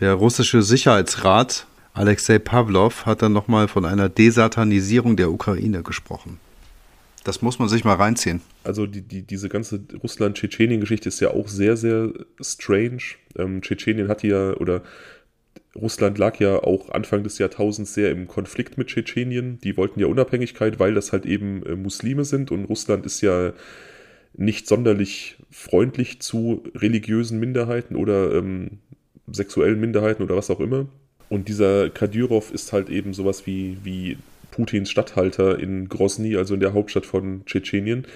[0.00, 6.38] der russische Sicherheitsrat Alexei Pavlov hat dann nochmal von einer Desatanisierung der Ukraine gesprochen.
[7.24, 8.40] Das muss man sich mal reinziehen.
[8.64, 13.02] Also die, die, diese ganze Russland-Tschetschenien-Geschichte ist ja auch sehr, sehr strange.
[13.36, 14.82] Ähm, Tschetschenien hat ja, oder
[15.74, 19.58] Russland lag ja auch Anfang des Jahrtausends sehr im Konflikt mit Tschetschenien.
[19.62, 23.52] Die wollten ja Unabhängigkeit, weil das halt eben äh, Muslime sind und Russland ist ja
[24.34, 28.78] nicht sonderlich freundlich zu religiösen Minderheiten oder ähm,
[29.30, 30.86] sexuellen Minderheiten oder was auch immer.
[31.28, 34.18] Und dieser Kadyrov ist halt eben sowas wie, wie
[34.50, 38.06] Putins Statthalter in Grozny, also in der Hauptstadt von Tschetschenien.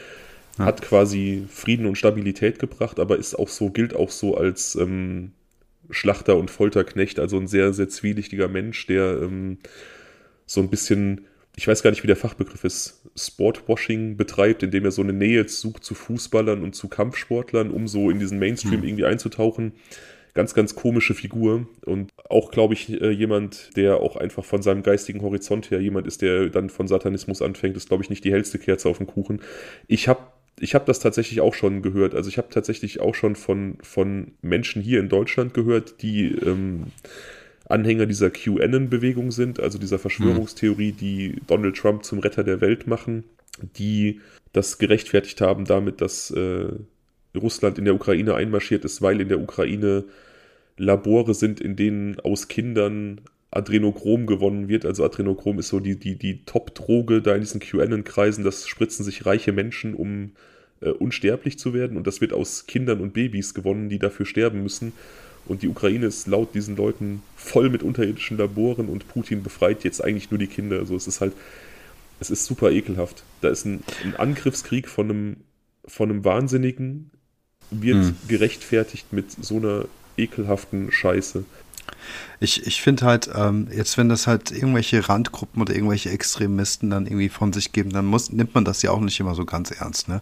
[0.59, 0.67] Ja.
[0.67, 5.33] Hat quasi Frieden und Stabilität gebracht, aber ist auch so, gilt auch so als ähm,
[5.91, 9.59] Schlachter und Folterknecht, also ein sehr, sehr zwielichtiger Mensch, der ähm,
[10.47, 14.91] so ein bisschen, ich weiß gar nicht, wie der Fachbegriff ist, Sportwashing betreibt, indem er
[14.91, 18.87] so eine Nähe sucht zu Fußballern und zu Kampfsportlern, um so in diesen Mainstream mhm.
[18.87, 19.73] irgendwie einzutauchen
[20.37, 24.85] ganz, ganz komische Figur und auch, glaube ich, äh, jemand, der auch einfach von seinem
[24.85, 28.33] geistigen Horizont her jemand ist, der dann von Satanismus anfängt, ist, glaube ich, nicht die
[28.33, 29.41] hellste Kerze auf dem Kuchen.
[29.89, 30.21] Ich habe
[30.59, 32.15] ich habe das tatsächlich auch schon gehört.
[32.15, 36.87] Also ich habe tatsächlich auch schon von, von Menschen hier in Deutschland gehört, die ähm,
[37.69, 43.25] Anhänger dieser QAnon-Bewegung sind, also dieser Verschwörungstheorie, die Donald Trump zum Retter der Welt machen,
[43.77, 44.21] die
[44.53, 46.69] das gerechtfertigt haben damit, dass äh,
[47.37, 50.05] Russland in der Ukraine einmarschiert ist, weil in der Ukraine
[50.79, 53.21] Labore sind, in denen aus Kindern
[53.57, 54.85] Adrenochrom gewonnen wird.
[54.85, 58.45] Also Adrenochrom ist so die, die, die Top-Droge da in diesen QAnon-Kreisen.
[58.45, 60.33] Das spritzen sich reiche Menschen, um
[60.81, 61.97] äh, unsterblich zu werden.
[61.97, 64.93] Und das wird aus Kindern und Babys gewonnen, die dafür sterben müssen.
[65.47, 70.03] Und die Ukraine ist laut diesen Leuten voll mit unterirdischen Laboren und Putin befreit jetzt
[70.03, 70.81] eigentlich nur die Kinder.
[70.81, 71.33] Also es ist halt,
[72.21, 73.23] es ist super ekelhaft.
[73.41, 75.37] Da ist ein, ein Angriffskrieg von einem,
[75.87, 77.11] von einem Wahnsinnigen,
[77.71, 78.17] wird hm.
[78.29, 81.45] gerechtfertigt mit so einer ekelhaften Scheiße.
[82.41, 87.07] Ich, ich finde halt, ähm, jetzt wenn das halt irgendwelche Randgruppen oder irgendwelche Extremisten dann
[87.07, 89.71] irgendwie von sich geben, dann muss, nimmt man das ja auch nicht immer so ganz
[89.71, 90.09] ernst.
[90.09, 90.21] Ne?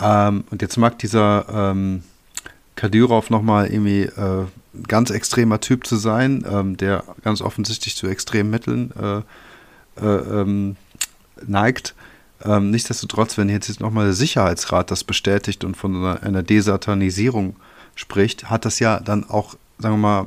[0.00, 2.02] Ähm, und jetzt mag dieser ähm,
[2.76, 4.44] Kadyrov nochmal irgendwie äh,
[4.86, 9.22] ganz extremer Typ zu sein, ähm, der ganz offensichtlich zu extremen Mitteln äh,
[10.00, 10.76] äh, ähm,
[11.46, 11.94] neigt.
[12.44, 17.56] Ähm, nichtsdestotrotz, wenn jetzt nochmal der Sicherheitsrat das bestätigt und von einer Desatanisierung
[17.96, 20.26] spricht, hat das ja dann auch, sagen wir mal,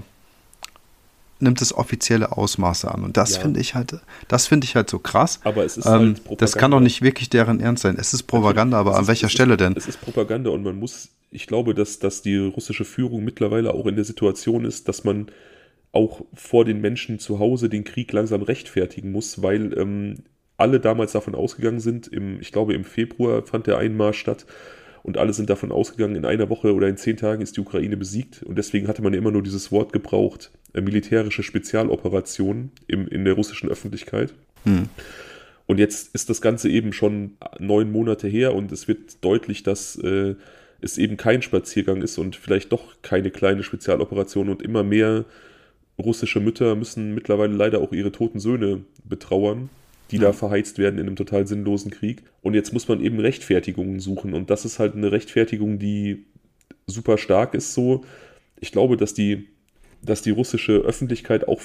[1.42, 3.04] nimmt es offizielle Ausmaße an.
[3.04, 3.42] Und das ja.
[3.42, 5.40] finde ich halt, das finde ich halt so krass.
[5.44, 6.36] Aber es ist ähm, halt Propaganda.
[6.40, 7.98] Das kann doch nicht wirklich deren Ernst sein.
[8.00, 9.74] Es ist Propaganda, aber es an welcher ist, Stelle denn?
[9.76, 13.88] Es ist Propaganda und man muss ich glaube, dass, dass die russische Führung mittlerweile auch
[13.88, 15.28] in der Situation ist, dass man
[15.94, 20.24] auch vor den Menschen zu Hause den Krieg langsam rechtfertigen muss, weil ähm,
[20.58, 24.46] alle damals davon ausgegangen sind, im, ich glaube im Februar fand der Einmarsch statt
[25.04, 27.98] und alle sind davon ausgegangen, in einer Woche oder in zehn Tagen ist die Ukraine
[27.98, 33.26] besiegt und deswegen hatte man immer nur dieses Wort gebraucht, äh, militärische Spezialoperation im, in
[33.26, 34.34] der russischen Öffentlichkeit.
[34.64, 34.90] Hm.
[35.66, 39.96] Und jetzt ist das Ganze eben schon neun Monate her und es wird deutlich, dass
[39.96, 40.36] äh,
[40.82, 45.26] es eben kein Spaziergang ist und vielleicht doch keine kleine Spezialoperation und immer mehr
[46.00, 49.70] russische Mütter müssen mittlerweile leider auch ihre toten Söhne betrauern,
[50.12, 50.24] die ja.
[50.24, 52.24] da verheizt werden in einem total sinnlosen Krieg.
[52.42, 56.26] Und jetzt muss man eben Rechtfertigungen suchen und das ist halt eine Rechtfertigung, die
[56.88, 58.04] super stark ist so.
[58.60, 59.48] Ich glaube, dass die,
[60.02, 61.62] dass die russische Öffentlichkeit auch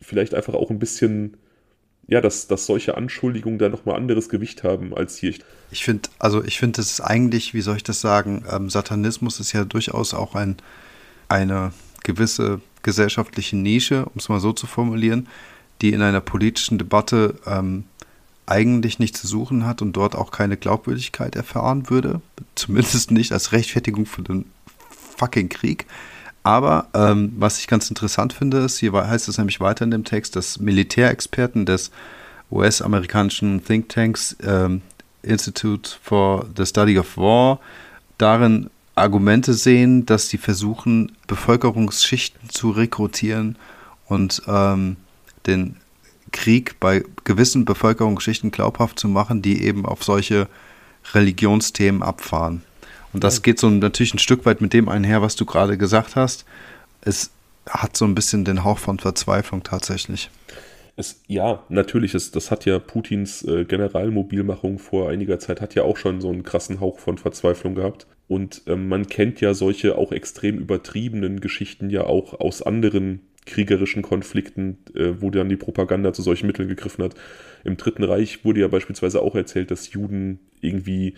[0.00, 1.36] vielleicht einfach auch ein bisschen
[2.08, 5.34] ja, dass, dass solche Anschuldigungen da nochmal anderes Gewicht haben als hier.
[5.70, 9.40] Ich finde, also ich finde, das ist eigentlich, wie soll ich das sagen, ähm, Satanismus
[9.40, 10.56] ist ja durchaus auch ein,
[11.28, 11.72] eine
[12.04, 15.26] gewisse gesellschaftliche Nische, um es mal so zu formulieren,
[15.82, 17.84] die in einer politischen Debatte ähm,
[18.46, 22.20] eigentlich nichts zu suchen hat und dort auch keine Glaubwürdigkeit erfahren würde.
[22.54, 24.46] Zumindest nicht als Rechtfertigung für den
[25.16, 25.86] fucking Krieg.
[26.42, 30.04] Aber ähm, was ich ganz interessant finde, ist, hier heißt es nämlich weiter in dem
[30.04, 31.90] Text, dass Militärexperten des
[32.52, 34.82] US-amerikanischen Thinktanks ähm,
[35.22, 37.58] Institute for the Study of War
[38.16, 43.56] darin Argumente sehen, dass sie versuchen, Bevölkerungsschichten zu rekrutieren
[44.06, 44.96] und ähm,
[45.46, 45.76] den
[46.32, 50.48] Krieg bei gewissen Bevölkerungsschichten glaubhaft zu machen, die eben auf solche
[51.14, 52.62] Religionsthemen abfahren.
[53.12, 56.16] Und das geht so natürlich ein Stück weit mit dem einher, was du gerade gesagt
[56.16, 56.44] hast.
[57.00, 57.30] Es
[57.68, 60.30] hat so ein bisschen den Hauch von Verzweiflung tatsächlich.
[60.96, 65.82] Es, ja, natürlich, es, das hat ja Putins äh, Generalmobilmachung vor einiger Zeit, hat ja
[65.82, 68.06] auch schon so einen krassen Hauch von Verzweiflung gehabt.
[68.28, 74.02] Und ähm, man kennt ja solche auch extrem übertriebenen Geschichten ja auch aus anderen kriegerischen
[74.02, 77.14] Konflikten, äh, wo dann die Propaganda zu solchen Mitteln gegriffen hat.
[77.64, 81.14] Im Dritten Reich wurde ja beispielsweise auch erzählt, dass Juden irgendwie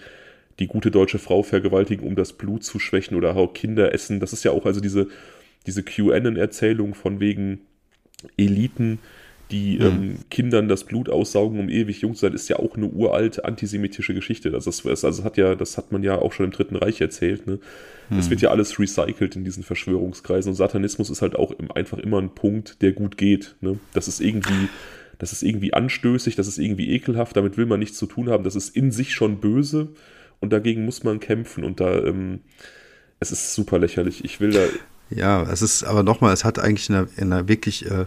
[0.58, 4.20] die gute deutsche Frau vergewaltigen, um das Blut zu schwächen oder auch Kinder essen.
[4.20, 5.08] Das ist ja auch also diese,
[5.66, 7.60] diese QAnon-Erzählung von wegen
[8.36, 8.98] Eliten,
[9.50, 9.86] die mhm.
[9.86, 13.44] ähm, Kindern das Blut aussaugen, um ewig jung zu sein, ist ja auch eine uralte
[13.44, 14.50] antisemitische Geschichte.
[14.50, 17.46] Das, ist, also hat ja, das hat man ja auch schon im Dritten Reich erzählt.
[17.46, 17.58] Ne?
[18.16, 22.18] Es wird ja alles recycelt in diesen Verschwörungskreisen und Satanismus ist halt auch einfach immer
[22.18, 23.56] ein Punkt, der gut geht.
[23.60, 23.78] Ne?
[23.92, 24.68] Das ist irgendwie,
[25.18, 28.44] das ist irgendwie anstößig, das ist irgendwie ekelhaft, damit will man nichts zu tun haben.
[28.44, 29.88] Das ist in sich schon böse
[30.40, 32.40] und dagegen muss man kämpfen und da, ähm,
[33.20, 34.24] es ist super lächerlich.
[34.24, 34.64] Ich will da.
[35.10, 38.06] Ja, es ist aber nochmal, es hat eigentlich in einer, in einer wirklich äh,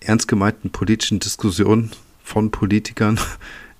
[0.00, 1.90] ernst gemeinten politischen Diskussion
[2.22, 3.18] von Politikern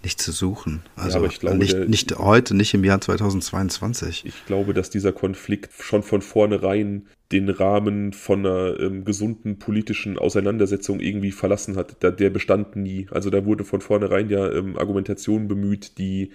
[0.02, 0.82] nicht zu suchen.
[0.96, 4.24] Also ja, glaube, nicht, der, nicht heute, nicht im Jahr 2022.
[4.26, 10.18] Ich glaube, dass dieser Konflikt schon von vornherein den Rahmen von einer ähm, gesunden politischen
[10.18, 11.96] Auseinandersetzung irgendwie verlassen hat.
[12.00, 13.06] Da, der bestand nie.
[13.10, 16.30] Also da wurde von vornherein ja ähm, Argumentationen bemüht, die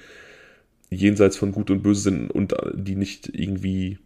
[0.90, 3.98] jenseits von Gut und Böse sind und die nicht irgendwie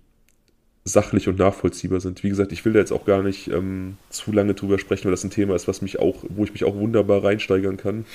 [0.88, 2.24] sachlich und nachvollziehbar sind.
[2.24, 5.12] Wie gesagt, ich will da jetzt auch gar nicht ähm, zu lange drüber sprechen, weil
[5.12, 8.06] das ein Thema ist, was mich auch, wo ich mich auch wunderbar reinsteigern kann.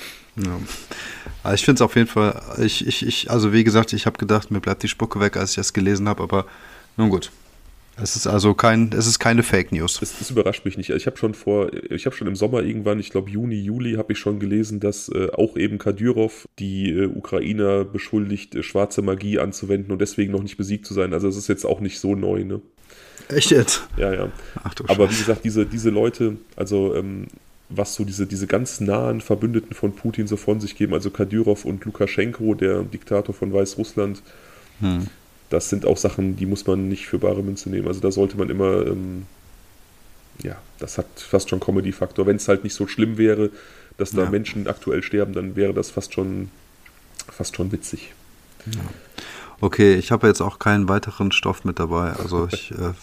[0.43, 0.59] Ja.
[1.43, 4.17] Also ich finde es auf jeden Fall, ich, ich, ich, also wie gesagt, ich habe
[4.17, 6.45] gedacht, mir bleibt die Spucke weg, als ich das gelesen habe, aber
[6.97, 7.31] nun gut.
[8.01, 9.99] Es ist also kein, es ist keine Fake News.
[9.99, 10.89] Das, das überrascht mich nicht.
[10.89, 14.13] Ich habe schon vor, ich habe schon im Sommer irgendwann, ich glaube Juni, Juli, habe
[14.13, 19.37] ich schon gelesen, dass äh, auch eben Kadyrov die äh, Ukrainer beschuldigt, äh, schwarze Magie
[19.37, 21.13] anzuwenden und deswegen noch nicht besiegt zu sein.
[21.13, 22.61] Also es ist jetzt auch nicht so neu, ne?
[23.29, 23.87] Echt jetzt?
[23.95, 24.31] Ja, ja.
[24.63, 27.27] Ach, du Aber wie gesagt, diese, diese Leute, also ähm,
[27.69, 31.63] was so diese, diese ganz nahen Verbündeten von Putin so von sich geben, also Kadyrov
[31.63, 34.23] und Lukaschenko, der Diktator von Weißrussland,
[34.79, 35.07] hm
[35.49, 37.87] das sind auch Sachen, die muss man nicht für bare Münze nehmen.
[37.87, 39.25] Also da sollte man immer, ähm,
[40.41, 42.25] ja, das hat fast schon Comedy-Faktor.
[42.25, 43.49] Wenn es halt nicht so schlimm wäre,
[43.97, 44.29] dass da ja.
[44.29, 46.49] Menschen aktuell sterben, dann wäre das fast schon,
[47.31, 48.13] fast schon witzig.
[48.65, 48.81] Ja.
[49.61, 52.11] Okay, ich habe jetzt auch keinen weiteren Stoff mit dabei.
[52.13, 52.93] Also ich äh,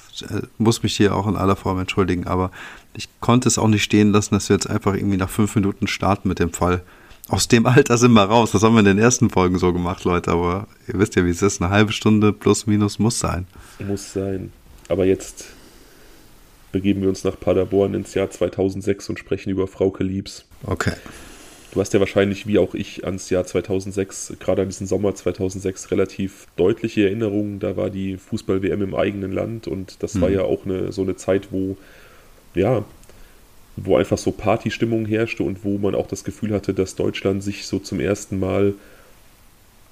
[0.59, 2.51] muss mich hier auch in aller Form entschuldigen, aber
[2.93, 5.87] ich konnte es auch nicht stehen lassen, dass wir jetzt einfach irgendwie nach fünf Minuten
[5.87, 6.83] starten mit dem Fall.
[7.29, 8.51] Aus dem Alter sind wir raus.
[8.53, 10.33] Das haben wir in den ersten Folgen so gemacht, Leute.
[10.33, 11.63] Aber ihr wisst ja, wie es ist.
[11.63, 13.47] Eine halbe Stunde plus minus muss sein.
[13.79, 14.53] Muss sein.
[14.89, 15.47] Aber jetzt
[16.73, 20.45] begeben wir uns nach Paderborn ins Jahr 2006 und sprechen über Frauke Liebs.
[20.65, 20.93] Okay.
[21.73, 25.93] Du hast ja wahrscheinlich, wie auch ich, ans Jahr 2006, gerade an diesen Sommer 2006,
[25.93, 27.61] relativ deutliche Erinnerungen.
[27.61, 30.21] Da war die Fußball-WM im eigenen Land und das mhm.
[30.23, 31.77] war ja auch eine, so eine Zeit, wo
[32.55, 32.85] ja,
[33.77, 37.67] wo einfach so Partystimmung herrschte und wo man auch das Gefühl hatte, dass Deutschland sich
[37.67, 38.75] so zum ersten Mal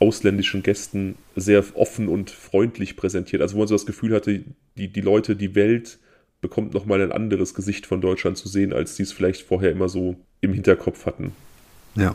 [0.01, 3.43] ausländischen Gästen sehr offen und freundlich präsentiert.
[3.43, 4.45] Also wo man so das Gefühl hatte,
[4.77, 5.99] die, die Leute, die Welt
[6.41, 9.89] bekommt nochmal ein anderes Gesicht von Deutschland zu sehen, als die es vielleicht vorher immer
[9.89, 11.33] so im Hinterkopf hatten.
[11.97, 12.15] Ja.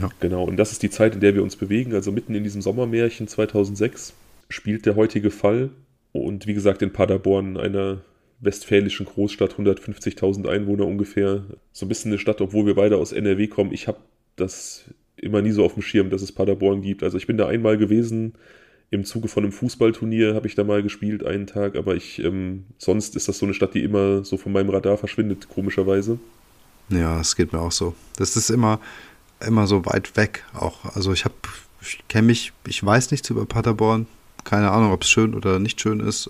[0.00, 0.10] ja.
[0.20, 1.94] Genau, und das ist die Zeit, in der wir uns bewegen.
[1.94, 4.12] Also mitten in diesem Sommermärchen 2006
[4.50, 5.70] spielt der heutige Fall.
[6.12, 8.02] Und wie gesagt, in Paderborn, einer
[8.40, 11.44] westfälischen Großstadt, 150.000 Einwohner ungefähr.
[11.72, 13.72] So ein bisschen eine Stadt, obwohl wir beide aus NRW kommen.
[13.72, 13.98] Ich habe
[14.36, 14.84] das
[15.16, 17.02] immer nie so auf dem Schirm, dass es Paderborn gibt.
[17.02, 18.34] Also ich bin da einmal gewesen,
[18.90, 22.64] im Zuge von einem Fußballturnier habe ich da mal gespielt einen Tag, aber ich, ähm,
[22.78, 26.18] sonst ist das so eine Stadt, die immer so von meinem Radar verschwindet, komischerweise.
[26.90, 27.94] Ja, es geht mir auch so.
[28.16, 28.78] Das ist immer,
[29.44, 30.84] immer so weit weg auch.
[30.94, 31.34] Also ich habe,
[31.80, 34.06] ich kenne mich, ich weiß nichts über Paderborn.
[34.44, 36.28] Keine Ahnung, ob es schön oder nicht schön ist.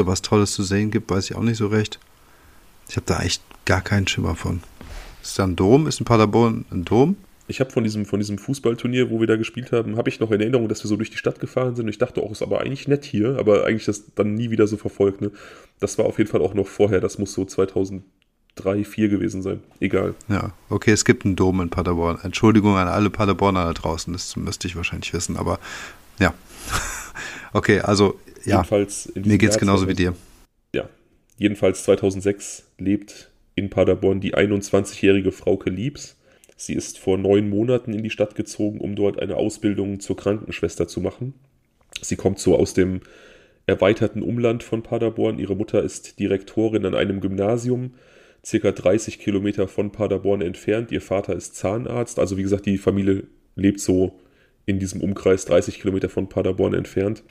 [0.00, 1.98] Ob es was Tolles zu sehen gibt, weiß ich auch nicht so recht.
[2.88, 4.62] Ich habe da echt gar keinen Schimmer von.
[5.22, 5.86] Ist da ein Dom?
[5.86, 7.16] Ist in Paderborn ein Dom?
[7.48, 10.30] ich habe von diesem, von diesem Fußballturnier, wo wir da gespielt haben, habe ich noch
[10.30, 11.84] in Erinnerung, dass wir so durch die Stadt gefahren sind.
[11.84, 14.66] Und ich dachte auch, ist aber eigentlich nett hier, aber eigentlich das dann nie wieder
[14.66, 15.20] so verfolgt.
[15.20, 15.30] Ne?
[15.78, 18.02] Das war auf jeden Fall auch noch vorher, das muss so 2003,
[18.56, 19.60] 2004 gewesen sein.
[19.80, 20.14] Egal.
[20.28, 22.18] Ja, okay, es gibt einen Dom in Paderborn.
[22.22, 25.58] Entschuldigung an alle Paderborner da draußen, das müsste ich wahrscheinlich wissen, aber
[26.18, 26.34] ja.
[27.52, 30.14] okay, also ja, jedenfalls mir geht es genauso wie dir.
[30.74, 30.88] Ja,
[31.38, 36.16] jedenfalls 2006 lebt in Paderborn die 21-jährige Frauke Liebs
[36.62, 40.86] Sie ist vor neun Monaten in die Stadt gezogen, um dort eine Ausbildung zur Krankenschwester
[40.86, 41.34] zu machen.
[42.00, 43.00] Sie kommt so aus dem
[43.66, 45.40] erweiterten Umland von Paderborn.
[45.40, 47.94] Ihre Mutter ist Direktorin an einem Gymnasium,
[48.46, 50.92] circa 30 Kilometer von Paderborn entfernt.
[50.92, 52.20] Ihr Vater ist Zahnarzt.
[52.20, 53.24] Also wie gesagt, die Familie
[53.56, 54.20] lebt so
[54.64, 57.24] in diesem Umkreis 30 Kilometer von Paderborn entfernt.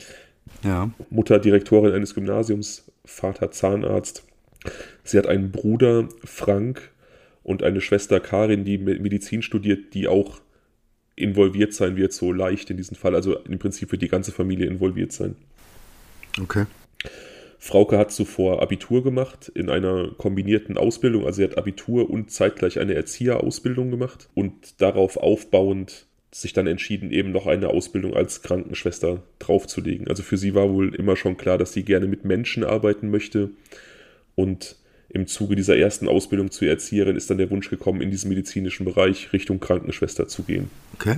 [0.63, 0.91] Ja.
[1.09, 4.23] Mutter Direktorin eines Gymnasiums, Vater Zahnarzt.
[5.03, 6.91] Sie hat einen Bruder, Frank,
[7.43, 10.41] und eine Schwester Karin, die Medizin studiert, die auch
[11.15, 13.15] involviert sein wird, so leicht in diesem Fall.
[13.15, 15.35] Also im Prinzip wird die ganze Familie involviert sein.
[16.41, 16.65] Okay.
[17.59, 21.25] Frauke hat zuvor Abitur gemacht in einer kombinierten Ausbildung.
[21.25, 27.11] Also sie hat Abitur und zeitgleich eine Erzieherausbildung gemacht und darauf aufbauend sich dann entschieden,
[27.11, 30.07] eben noch eine Ausbildung als Krankenschwester draufzulegen.
[30.07, 33.49] Also für sie war wohl immer schon klar, dass sie gerne mit Menschen arbeiten möchte
[34.35, 34.77] und
[35.09, 38.85] im Zuge dieser ersten Ausbildung zur Erzieherin ist dann der Wunsch gekommen, in diesem medizinischen
[38.85, 40.69] Bereich Richtung Krankenschwester zu gehen.
[40.93, 41.17] Okay.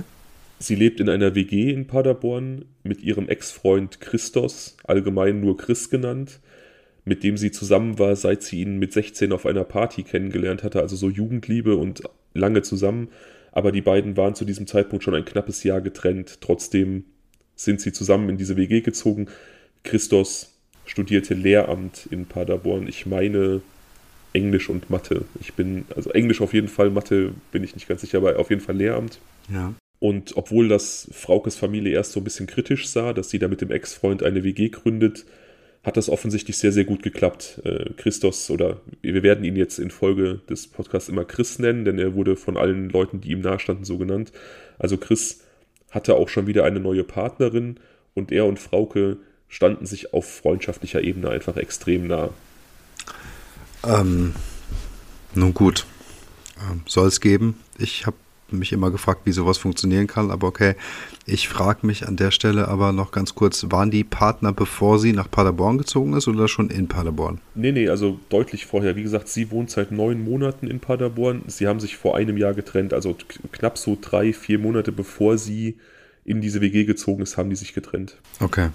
[0.58, 6.40] Sie lebt in einer WG in Paderborn mit ihrem Ex-Freund Christos, allgemein nur Chris genannt,
[7.04, 10.80] mit dem sie zusammen war, seit sie ihn mit 16 auf einer Party kennengelernt hatte,
[10.80, 13.08] also so Jugendliebe und lange zusammen.
[13.54, 16.40] Aber die beiden waren zu diesem Zeitpunkt schon ein knappes Jahr getrennt.
[16.40, 17.04] Trotzdem
[17.54, 19.28] sind sie zusammen in diese WG gezogen.
[19.84, 22.88] Christos studierte Lehramt in Paderborn.
[22.88, 23.62] Ich meine,
[24.32, 25.24] Englisch und Mathe.
[25.40, 28.50] Ich bin, also Englisch auf jeden Fall, Mathe bin ich nicht ganz sicher, aber auf
[28.50, 29.20] jeden Fall Lehramt.
[29.48, 29.72] Ja.
[30.00, 33.60] Und obwohl das Fraukes Familie erst so ein bisschen kritisch sah, dass sie da mit
[33.60, 35.26] dem Ex-Freund eine WG gründet,
[35.84, 37.60] hat das offensichtlich sehr, sehr gut geklappt.
[37.64, 41.98] Äh, Christos, oder wir werden ihn jetzt in Folge des Podcasts immer Chris nennen, denn
[41.98, 44.32] er wurde von allen Leuten, die ihm nahestanden, so genannt.
[44.78, 45.42] Also Chris
[45.90, 47.78] hatte auch schon wieder eine neue Partnerin
[48.14, 49.18] und er und Frauke
[49.48, 52.30] standen sich auf freundschaftlicher Ebene einfach extrem nah.
[53.86, 54.34] Ähm,
[55.34, 55.86] nun gut,
[56.70, 57.60] ähm, soll es geben.
[57.78, 58.16] Ich habe
[58.50, 60.74] mich immer gefragt, wie sowas funktionieren kann, aber okay.
[61.26, 65.12] Ich frage mich an der Stelle aber noch ganz kurz, waren die Partner, bevor sie
[65.12, 67.40] nach Paderborn gezogen ist oder schon in Paderborn?
[67.54, 68.96] Nee, nee, also deutlich vorher.
[68.96, 71.42] Wie gesagt, sie wohnt seit neun Monaten in Paderborn.
[71.46, 73.16] Sie haben sich vor einem Jahr getrennt, also
[73.52, 75.78] knapp so drei, vier Monate bevor sie
[76.24, 78.16] in diese WG gezogen ist, haben die sich getrennt.
[78.40, 78.70] Okay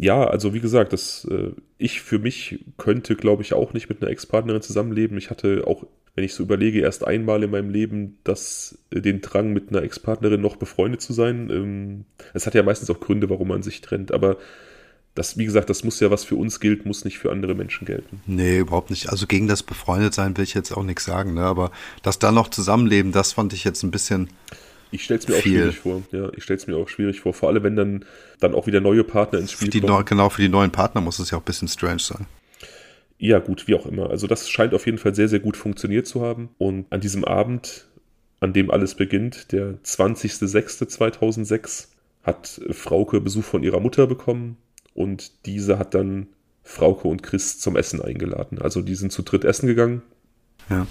[0.00, 4.00] ja, also wie gesagt, das, äh, ich für mich könnte, glaube ich, auch nicht mit
[4.00, 5.18] einer Ex-Partnerin zusammenleben.
[5.18, 5.86] Ich hatte auch,
[6.18, 9.84] wenn ich so überlege, erst einmal in meinem Leben das, äh, den Drang, mit einer
[9.84, 11.48] Ex-Partnerin noch befreundet zu sein.
[11.48, 14.36] Ähm, es hat ja meistens auch Gründe, warum man sich trennt, aber
[15.14, 17.84] das, wie gesagt, das muss ja, was für uns gilt, muss nicht für andere Menschen
[17.84, 18.20] gelten.
[18.26, 19.10] Nee, überhaupt nicht.
[19.10, 21.42] Also gegen das befreundet sein will ich jetzt auch nichts sagen, ne?
[21.42, 21.70] aber
[22.02, 24.28] das dann noch zusammenleben, das fand ich jetzt ein bisschen
[24.90, 25.60] ich stelle es mir viel.
[25.60, 26.02] auch schwierig vor.
[26.10, 27.32] Ja, ich stelle es mir auch schwierig vor.
[27.32, 28.04] Vor allem, wenn dann,
[28.40, 30.04] dann auch wieder neue Partner ins Spiel kommen.
[30.04, 32.26] genau, für die neuen Partner muss es ja auch ein bisschen strange sein.
[33.18, 34.10] Ja, gut, wie auch immer.
[34.10, 36.50] Also das scheint auf jeden Fall sehr, sehr gut funktioniert zu haben.
[36.58, 37.88] Und an diesem Abend,
[38.40, 41.88] an dem alles beginnt, der 20.06.2006,
[42.22, 44.56] hat Frauke Besuch von ihrer Mutter bekommen
[44.94, 46.28] und diese hat dann
[46.62, 48.58] Frauke und Chris zum Essen eingeladen.
[48.60, 50.02] Also die sind zu dritt essen gegangen.
[50.68, 50.86] Ja.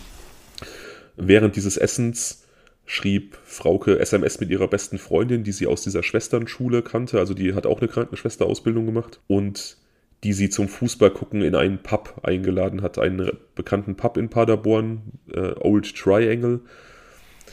[1.16, 2.46] Während dieses Essens
[2.86, 7.20] schrieb Frauke SMS mit ihrer besten Freundin, die sie aus dieser Schwesternschule kannte.
[7.20, 9.78] Also die hat auch eine Krankenschwesterausbildung gemacht und
[10.24, 15.02] die sie zum Fußball gucken in einen Pub eingeladen hat, einen bekannten Pub in Paderborn,
[15.34, 16.62] äh, Old Triangle.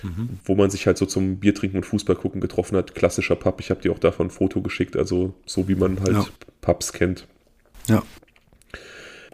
[0.02, 0.38] mhm.
[0.44, 2.94] wo man sich halt so zum Biertrinken und Fußball gucken getroffen hat.
[2.94, 3.60] Klassischer Pub.
[3.60, 6.26] Ich habe dir auch davon ein Foto geschickt, also so wie man halt ja.
[6.60, 7.26] Pubs kennt.
[7.88, 8.02] Ja.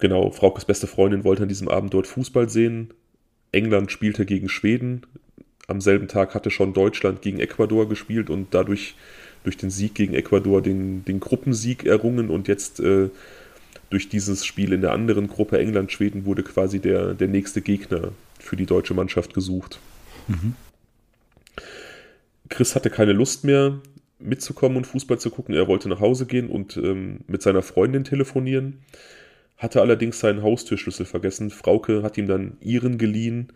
[0.00, 2.94] Genau, Fraukes beste Freundin wollte an diesem Abend dort Fußball sehen.
[3.52, 5.02] England spielte gegen Schweden.
[5.66, 8.96] Am selben Tag hatte schon Deutschland gegen Ecuador gespielt und dadurch
[9.44, 13.08] durch den Sieg gegen Ecuador den, den Gruppensieg errungen und jetzt äh,
[13.88, 18.56] durch dieses Spiel in der anderen Gruppe England-Schweden wurde quasi der, der nächste Gegner für
[18.56, 19.78] die deutsche Mannschaft gesucht.
[20.28, 20.54] Mhm.
[22.48, 23.80] Chris hatte keine Lust mehr
[24.18, 25.54] mitzukommen und Fußball zu gucken.
[25.54, 28.78] Er wollte nach Hause gehen und ähm, mit seiner Freundin telefonieren,
[29.56, 31.50] hatte allerdings seinen Haustürschlüssel vergessen.
[31.50, 33.48] Frauke hat ihm dann ihren geliehen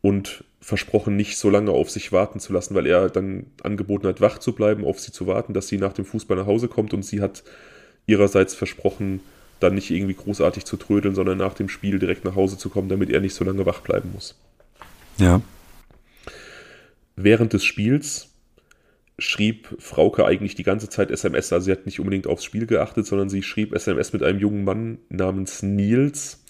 [0.00, 4.20] und versprochen, nicht so lange auf sich warten zu lassen, weil er dann angeboten hat,
[4.20, 6.92] wach zu bleiben, auf sie zu warten, dass sie nach dem Fußball nach Hause kommt
[6.94, 7.44] und sie hat
[8.06, 9.20] ihrerseits versprochen,
[9.60, 12.88] dann nicht irgendwie großartig zu trödeln, sondern nach dem Spiel direkt nach Hause zu kommen,
[12.88, 14.36] damit er nicht so lange wach bleiben muss.
[15.18, 15.40] Ja.
[17.16, 18.28] Während des Spiels
[19.18, 23.06] schrieb Frauke eigentlich die ganze Zeit SMS, also sie hat nicht unbedingt aufs Spiel geachtet,
[23.06, 26.44] sondern sie schrieb SMS mit einem jungen Mann namens Nils.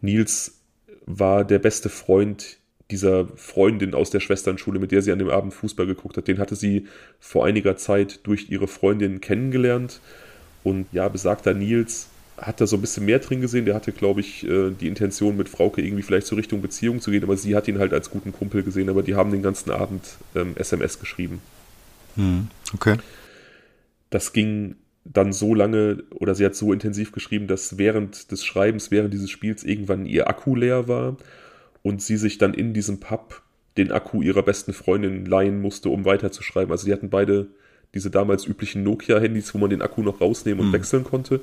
[0.00, 0.60] Nils
[1.06, 2.58] war der beste Freund
[2.90, 6.28] dieser Freundin aus der Schwesternschule, mit der sie an dem Abend Fußball geguckt hat.
[6.28, 6.86] Den hatte sie
[7.18, 10.00] vor einiger Zeit durch ihre Freundin kennengelernt.
[10.62, 12.08] Und ja, besagter Nils
[12.38, 13.64] hat da so ein bisschen mehr drin gesehen.
[13.64, 17.10] Der hatte, glaube ich, äh, die Intention mit Frauke irgendwie vielleicht so Richtung Beziehung zu
[17.10, 19.70] gehen, aber sie hat ihn halt als guten Kumpel gesehen, aber die haben den ganzen
[19.70, 20.02] Abend
[20.34, 21.40] ähm, SMS geschrieben.
[22.14, 22.96] Hm, okay.
[24.10, 28.90] Das ging dann so lange oder sie hat so intensiv geschrieben, dass während des Schreibens,
[28.90, 31.16] während dieses Spiels irgendwann ihr Akku leer war
[31.86, 33.42] und sie sich dann in diesem Pub
[33.76, 36.72] den Akku ihrer besten Freundin leihen musste, um weiterzuschreiben.
[36.72, 37.46] Also die hatten beide
[37.94, 40.72] diese damals üblichen Nokia-Handys, wo man den Akku noch rausnehmen und hm.
[40.72, 41.42] wechseln konnte.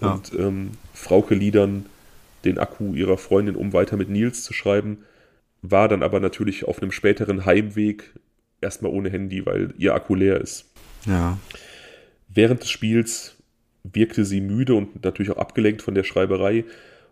[0.00, 0.12] Ja.
[0.12, 1.84] Und ähm, Frauke liedern
[2.46, 5.04] den Akku ihrer Freundin, um weiter mit Nils zu schreiben,
[5.60, 8.14] war dann aber natürlich auf einem späteren Heimweg
[8.62, 10.64] erstmal ohne Handy, weil ihr Akku leer ist.
[11.04, 11.36] Ja.
[12.32, 13.36] Während des Spiels
[13.82, 16.64] wirkte sie müde und natürlich auch abgelenkt von der Schreiberei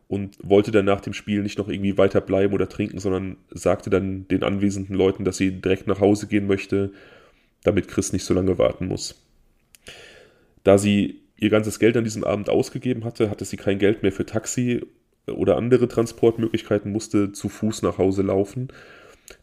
[0.09, 3.91] und wollte dann nach dem Spiel nicht noch irgendwie weiter bleiben oder trinken, sondern sagte
[3.91, 6.93] dann den anwesenden Leuten, dass sie direkt nach Hause gehen möchte,
[7.63, 9.23] damit Chris nicht so lange warten muss.
[10.65, 14.13] Da sie ihr ganzes Geld an diesem Abend ausgegeben hatte, hatte sie kein Geld mehr
[14.13, 14.83] für Taxi
[15.27, 18.69] oder andere Transportmöglichkeiten, musste zu Fuß nach Hause laufen.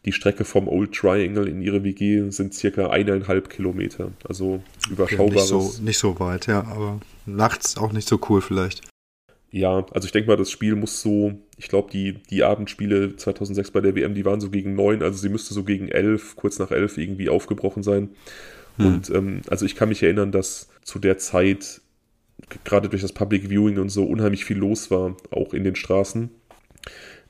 [0.04, 4.60] Die Strecke vom Old Triangle in ihre WG sind circa eineinhalb Kilometer, also
[4.90, 5.52] überschaubares.
[5.52, 8.82] Okay, nicht, so, nicht so weit, ja, aber nachts auch nicht so cool vielleicht.
[9.50, 13.70] Ja, also ich denke mal, das Spiel muss so, ich glaube, die, die Abendspiele 2006
[13.70, 16.58] bei der WM, die waren so gegen neun, also sie müsste so gegen elf, kurz
[16.58, 18.10] nach elf irgendwie aufgebrochen sein.
[18.76, 18.86] Hm.
[18.86, 21.80] Und ähm, also ich kann mich erinnern, dass zu der Zeit
[22.64, 26.30] gerade durch das Public Viewing und so unheimlich viel los war, auch in den Straßen.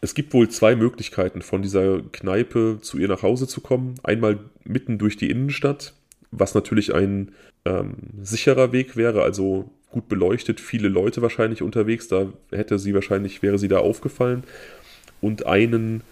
[0.01, 3.95] Es gibt wohl zwei Möglichkeiten, von dieser Kneipe zu ihr nach Hause zu kommen.
[4.03, 5.95] Einmal mitten durch die Innenstadt,
[6.31, 7.33] was natürlich ein
[7.64, 13.42] ähm, sicherer Weg wäre, also gut beleuchtet, viele Leute wahrscheinlich unterwegs, da hätte sie wahrscheinlich,
[13.42, 14.44] wäre sie da aufgefallen.
[15.22, 16.03] Und einen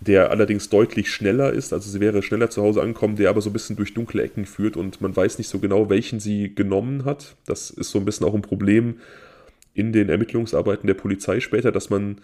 [0.00, 1.72] der allerdings deutlich schneller ist.
[1.72, 4.46] Also sie wäre schneller zu Hause angekommen, der aber so ein bisschen durch dunkle Ecken
[4.46, 7.36] führt und man weiß nicht so genau, welchen sie genommen hat.
[7.46, 9.00] Das ist so ein bisschen auch ein Problem
[9.74, 12.18] in den Ermittlungsarbeiten der Polizei später, dass man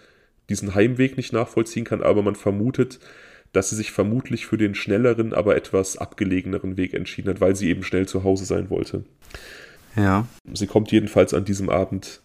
[0.49, 2.99] diesen Heimweg nicht nachvollziehen kann, aber man vermutet,
[3.53, 7.69] dass sie sich vermutlich für den schnelleren, aber etwas abgelegeneren Weg entschieden hat, weil sie
[7.69, 9.03] eben schnell zu Hause sein wollte.
[9.97, 10.27] Ja.
[10.53, 12.21] Sie kommt jedenfalls an diesem Abend,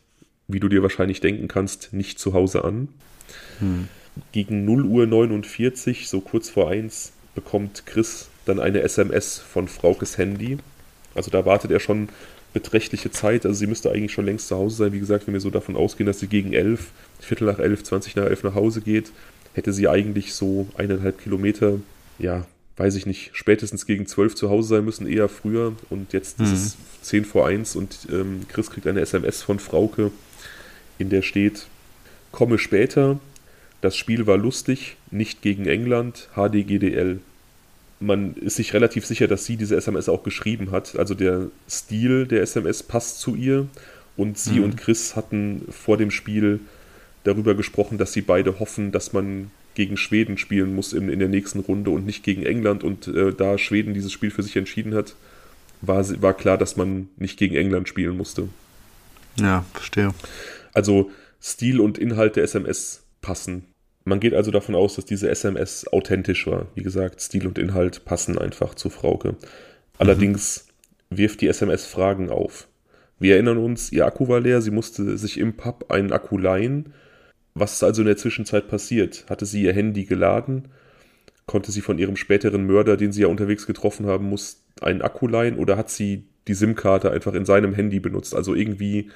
[0.46, 2.88] wie du dir wahrscheinlich denken kannst, nicht zu Hause an.
[3.58, 3.88] Hm.
[4.32, 10.18] Gegen 0 Uhr 49, so kurz vor 1, bekommt Chris dann eine SMS von Fraukes
[10.18, 10.58] Handy.
[11.14, 12.08] Also da wartet er schon
[12.52, 13.46] beträchtliche Zeit.
[13.46, 14.92] Also sie müsste eigentlich schon längst zu Hause sein.
[14.92, 18.16] Wie gesagt, wenn wir so davon ausgehen, dass sie gegen 11, Viertel nach 11, 20
[18.16, 19.12] nach 11 nach Hause geht,
[19.54, 21.78] hätte sie eigentlich so eineinhalb Kilometer,
[22.18, 22.46] ja,
[22.82, 25.76] weiß ich nicht, spätestens gegen 12 zu Hause sein müssen, eher früher.
[25.88, 26.46] Und jetzt mhm.
[26.46, 30.10] ist es 10 vor 1 und ähm, Chris kriegt eine SMS von Frauke,
[30.98, 31.66] in der steht,
[32.32, 33.20] komme später,
[33.82, 37.20] das Spiel war lustig, nicht gegen England, HDGDL.
[38.00, 40.96] Man ist sich relativ sicher, dass sie diese SMS auch geschrieben hat.
[40.96, 43.68] Also der Stil der SMS passt zu ihr.
[44.16, 44.64] Und sie mhm.
[44.64, 46.58] und Chris hatten vor dem Spiel
[47.22, 51.28] darüber gesprochen, dass sie beide hoffen, dass man gegen Schweden spielen muss in, in der
[51.28, 52.84] nächsten Runde und nicht gegen England.
[52.84, 55.14] Und äh, da Schweden dieses Spiel für sich entschieden hat,
[55.80, 58.48] war, war klar, dass man nicht gegen England spielen musste.
[59.38, 60.14] Ja, verstehe.
[60.72, 61.10] Also
[61.40, 63.64] Stil und Inhalt der SMS passen.
[64.04, 66.66] Man geht also davon aus, dass diese SMS authentisch war.
[66.74, 69.36] Wie gesagt, Stil und Inhalt passen einfach zu Frauke.
[69.98, 70.66] Allerdings
[71.10, 71.18] mhm.
[71.18, 72.68] wirft die SMS Fragen auf.
[73.18, 76.92] Wir erinnern uns, ihr Akku war leer, sie musste sich im Pub einen Akku leihen.
[77.54, 79.26] Was ist also in der Zwischenzeit passiert?
[79.28, 80.68] Hatte sie ihr Handy geladen?
[81.46, 85.26] konnte sie von ihrem späteren Mörder, den sie ja unterwegs getroffen haben muss, einen Akku
[85.26, 88.34] leihen oder hat sie die SIM-Karte einfach in seinem Handy benutzt?
[88.34, 89.10] Also irgendwie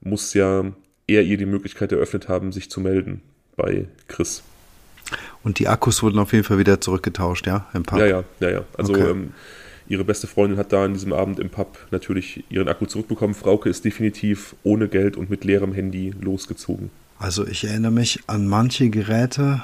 [0.00, 0.64] muss ja
[1.06, 3.22] er ihr die Möglichkeit eröffnet haben, sich zu melden
[3.56, 4.42] bei Chris.
[5.42, 7.98] Und die Akkus wurden auf jeden Fall wieder zurückgetauscht, ja, im Pub?
[7.98, 8.64] Ja, ja, ja, ja.
[8.78, 9.10] Also okay.
[9.10, 9.32] ähm,
[9.86, 13.34] ihre beste Freundin hat da an diesem Abend im Pub natürlich ihren Akku zurückbekommen.
[13.34, 16.90] Frauke ist definitiv ohne Geld und mit leerem Handy losgezogen.
[17.18, 19.62] Also ich erinnere mich an manche Geräte,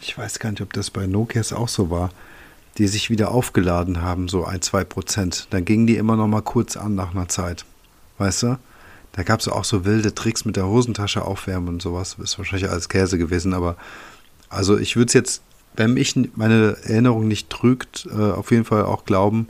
[0.00, 2.10] ich weiß gar nicht, ob das bei Nokias auch so war,
[2.78, 5.48] die sich wieder aufgeladen haben, so ein, zwei Prozent.
[5.50, 7.64] Dann gingen die immer noch mal kurz an nach einer Zeit.
[8.18, 8.58] Weißt du?
[9.12, 12.16] Da gab es auch so wilde Tricks mit der Hosentasche aufwärmen und sowas.
[12.22, 13.76] Ist wahrscheinlich alles Käse gewesen, aber
[14.50, 15.42] also ich würde es jetzt,
[15.74, 19.46] wenn mich meine Erinnerung nicht trügt, äh, auf jeden Fall auch glauben,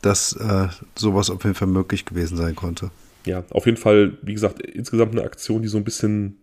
[0.00, 2.90] dass äh, sowas auf jeden Fall möglich gewesen sein konnte.
[3.26, 6.38] Ja, auf jeden Fall, wie gesagt, insgesamt eine Aktion, die so ein bisschen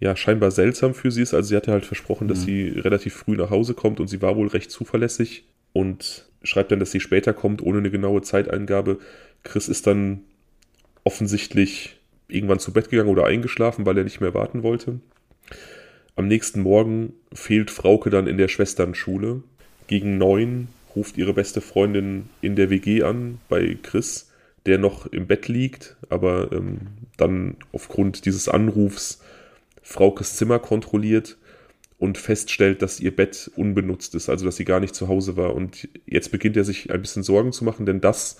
[0.00, 1.34] ja scheinbar seltsam für sie ist.
[1.34, 2.44] Also sie hatte halt versprochen, dass mhm.
[2.44, 6.80] sie relativ früh nach Hause kommt und sie war wohl recht zuverlässig und schreibt dann,
[6.80, 8.98] dass sie später kommt, ohne eine genaue Zeiteingabe.
[9.42, 10.22] Chris ist dann
[11.04, 11.96] offensichtlich
[12.28, 15.00] irgendwann zu Bett gegangen oder eingeschlafen, weil er nicht mehr warten wollte.
[16.16, 19.42] Am nächsten Morgen fehlt Frauke dann in der Schwesternschule.
[19.86, 24.32] Gegen neun ruft ihre beste Freundin in der WG an bei Chris,
[24.64, 26.78] der noch im Bett liegt, aber ähm,
[27.16, 29.20] dann aufgrund dieses Anrufs
[29.88, 31.36] Fraukes Zimmer kontrolliert
[31.96, 35.54] und feststellt, dass ihr Bett unbenutzt ist, also dass sie gar nicht zu Hause war.
[35.54, 38.38] Und jetzt beginnt er sich ein bisschen Sorgen zu machen, denn das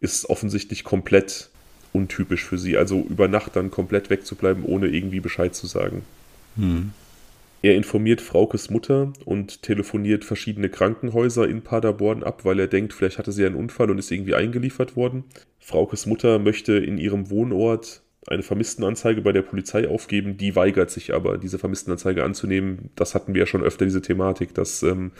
[0.00, 1.50] ist offensichtlich komplett
[1.92, 2.76] untypisch für sie.
[2.76, 6.04] Also über Nacht dann komplett wegzubleiben, ohne irgendwie Bescheid zu sagen.
[6.54, 6.92] Hm.
[7.62, 13.18] Er informiert Fraukes Mutter und telefoniert verschiedene Krankenhäuser in Paderborn ab, weil er denkt, vielleicht
[13.18, 15.24] hatte sie einen Unfall und ist irgendwie eingeliefert worden.
[15.58, 21.14] Fraukes Mutter möchte in ihrem Wohnort eine Vermisstenanzeige bei der Polizei aufgeben, die weigert sich
[21.14, 22.90] aber, diese Vermisstenanzeige anzunehmen.
[22.96, 25.12] Das hatten wir ja schon öfter, diese Thematik, dass ähm,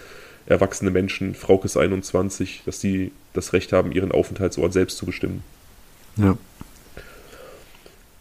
[0.46, 5.42] erwachsene Menschen, Fraukes 21, dass sie das Recht haben, ihren Aufenthaltsort selbst zu bestimmen.
[6.16, 6.36] Ja.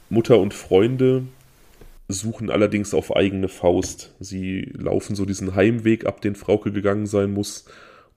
[0.09, 1.23] Mutter und Freunde
[2.07, 4.13] suchen allerdings auf eigene Faust.
[4.19, 7.65] Sie laufen so diesen Heimweg ab, den Frauke gegangen sein muss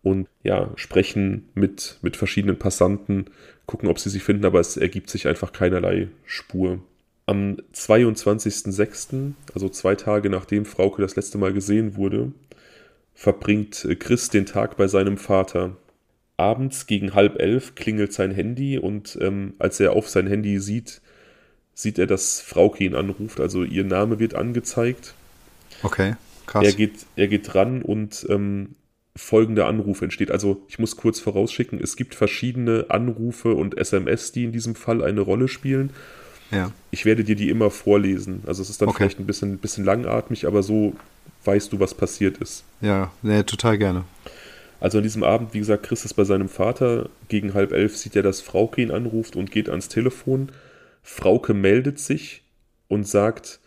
[0.03, 3.27] und ja, sprechen mit, mit verschiedenen Passanten,
[3.69, 6.81] gucken, ob sie sie finden, aber es ergibt sich einfach keinerlei Spur.
[7.27, 12.33] Am 22.06., also zwei Tage nachdem Frauke das letzte Mal gesehen wurde,
[13.15, 15.77] verbringt Chris den Tag bei seinem Vater.
[16.39, 21.03] Abends gegen halb elf klingelt sein Handy und ähm, als er auf sein Handy sieht,
[21.75, 25.13] sieht er, dass Frauke ihn anruft, also ihr Name wird angezeigt.
[25.83, 26.17] Okay,
[26.47, 26.65] krass.
[26.65, 28.77] Er geht, er geht ran und ähm,
[29.19, 30.31] folgender Anruf entsteht.
[30.31, 35.03] Also ich muss kurz vorausschicken, es gibt verschiedene Anrufe und SMS, die in diesem Fall
[35.03, 35.91] eine Rolle spielen.
[36.51, 36.73] Ja.
[36.91, 38.43] Ich werde dir die immer vorlesen.
[38.47, 38.99] Also es ist dann okay.
[38.99, 40.95] vielleicht ein bisschen, bisschen langatmig, aber so
[41.45, 42.65] weißt du, was passiert ist.
[42.81, 44.05] Ja, nee, total gerne.
[44.81, 47.11] Also an diesem Abend, wie gesagt, Chris ist bei seinem Vater.
[47.29, 50.51] Gegen halb elf sieht er, dass Frauke ihn anruft und geht ans Telefon.
[51.03, 52.43] Frauke meldet sich
[52.87, 53.59] und sagt,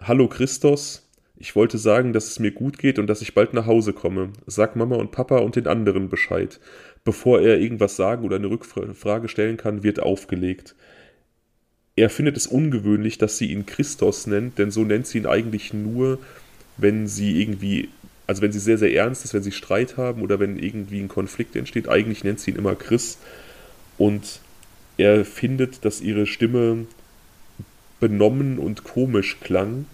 [0.00, 1.08] Hallo Christos,
[1.40, 4.28] ich wollte sagen, dass es mir gut geht und dass ich bald nach Hause komme.
[4.46, 6.60] Sag Mama und Papa und den anderen Bescheid.
[7.02, 10.74] Bevor er irgendwas sagen oder eine Rückfrage stellen kann, wird aufgelegt.
[11.96, 15.72] Er findet es ungewöhnlich, dass sie ihn Christos nennt, denn so nennt sie ihn eigentlich
[15.72, 16.18] nur,
[16.76, 17.88] wenn sie irgendwie,
[18.26, 21.08] also wenn sie sehr, sehr ernst ist, wenn sie Streit haben oder wenn irgendwie ein
[21.08, 21.88] Konflikt entsteht.
[21.88, 23.16] Eigentlich nennt sie ihn immer Chris.
[23.96, 24.40] Und
[24.98, 26.84] er findet, dass ihre Stimme
[27.98, 29.86] benommen und komisch klang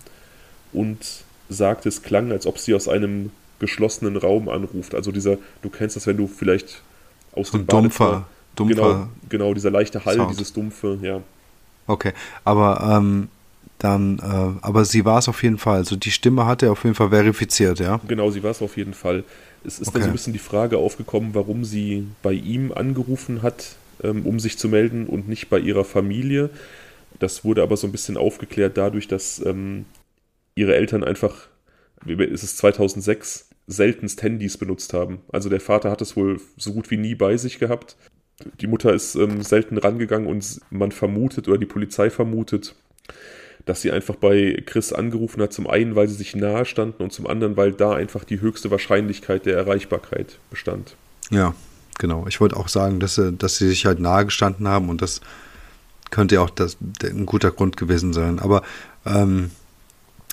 [0.73, 4.95] und sagt, es klang, als ob sie aus einem geschlossenen Raum anruft.
[4.95, 6.83] Also dieser, du kennst das, wenn du vielleicht
[7.33, 10.31] aus so dem dumpfer, dumpfer genau, genau, dieser leichte Hall, Sound.
[10.31, 11.21] dieses dumpfe, ja.
[11.87, 12.13] Okay,
[12.45, 13.29] aber ähm,
[13.79, 15.77] dann, äh, aber sie war es auf jeden Fall.
[15.77, 18.01] Also die Stimme hat er auf jeden Fall verifiziert, ja?
[18.09, 19.25] Genau, sie war es auf jeden Fall.
[19.65, 19.99] Es ist okay.
[19.99, 24.41] dann so ein bisschen die Frage aufgekommen, warum sie bei ihm angerufen hat, ähm, um
[24.41, 26.51] sich zu melden und nicht bei ihrer Familie.
[27.19, 29.85] Das wurde aber so ein bisschen aufgeklärt dadurch, dass ähm,
[30.57, 31.49] ihre Eltern einfach,
[32.05, 35.21] es ist 2006, seltenst Handys benutzt haben.
[35.33, 37.97] Also der Vater hat es wohl so gut wie nie bei sich gehabt.
[38.61, 42.75] Die Mutter ist ähm, selten rangegangen und man vermutet oder die Polizei vermutet,
[43.65, 47.13] dass sie einfach bei Chris angerufen hat, zum einen, weil sie sich nahe standen und
[47.13, 50.97] zum anderen, weil da einfach die höchste Wahrscheinlichkeit der Erreichbarkeit bestand.
[51.31, 51.55] Ja,
[51.99, 52.27] genau.
[52.29, 55.21] Ich wollte auch sagen, dass sie, dass sie sich halt nahe gestanden haben und das
[56.11, 58.39] könnte ja auch das, ein guter Grund gewesen sein.
[58.39, 58.63] Aber
[59.05, 59.51] ähm,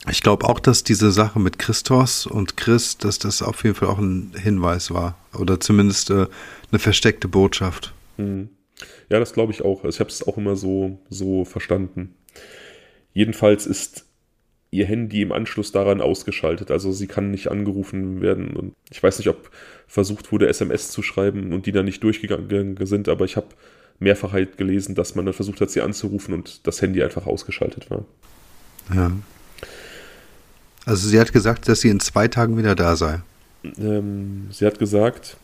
[0.10, 3.88] ich glaube auch, dass diese Sache mit Christos und Christ, dass das auf jeden Fall
[3.88, 5.18] auch ein Hinweis war.
[5.38, 6.28] Oder zumindest äh,
[6.72, 7.94] eine versteckte Botschaft.
[8.18, 8.50] Mhm.
[9.10, 9.84] Ja, das glaube ich auch.
[9.84, 12.16] Also ich habe es auch immer so, so verstanden.
[13.14, 14.06] Jedenfalls ist
[14.72, 16.72] ihr Handy im Anschluss daran ausgeschaltet.
[16.72, 18.58] Also sie kann nicht angerufen werden.
[18.58, 19.52] Und ich weiß nicht, ob
[19.88, 23.50] versucht wurde, SMS zu schreiben und die dann nicht durchgegangen sind, aber ich habe
[24.00, 27.90] mehrfach halt gelesen, dass man dann versucht hat, sie anzurufen und das Handy einfach ausgeschaltet
[27.92, 28.06] war.
[28.94, 29.12] Ja.
[30.86, 33.22] Also sie hat gesagt, dass sie in zwei Tagen wieder da sei.
[33.78, 35.38] Ähm, sie hat gesagt,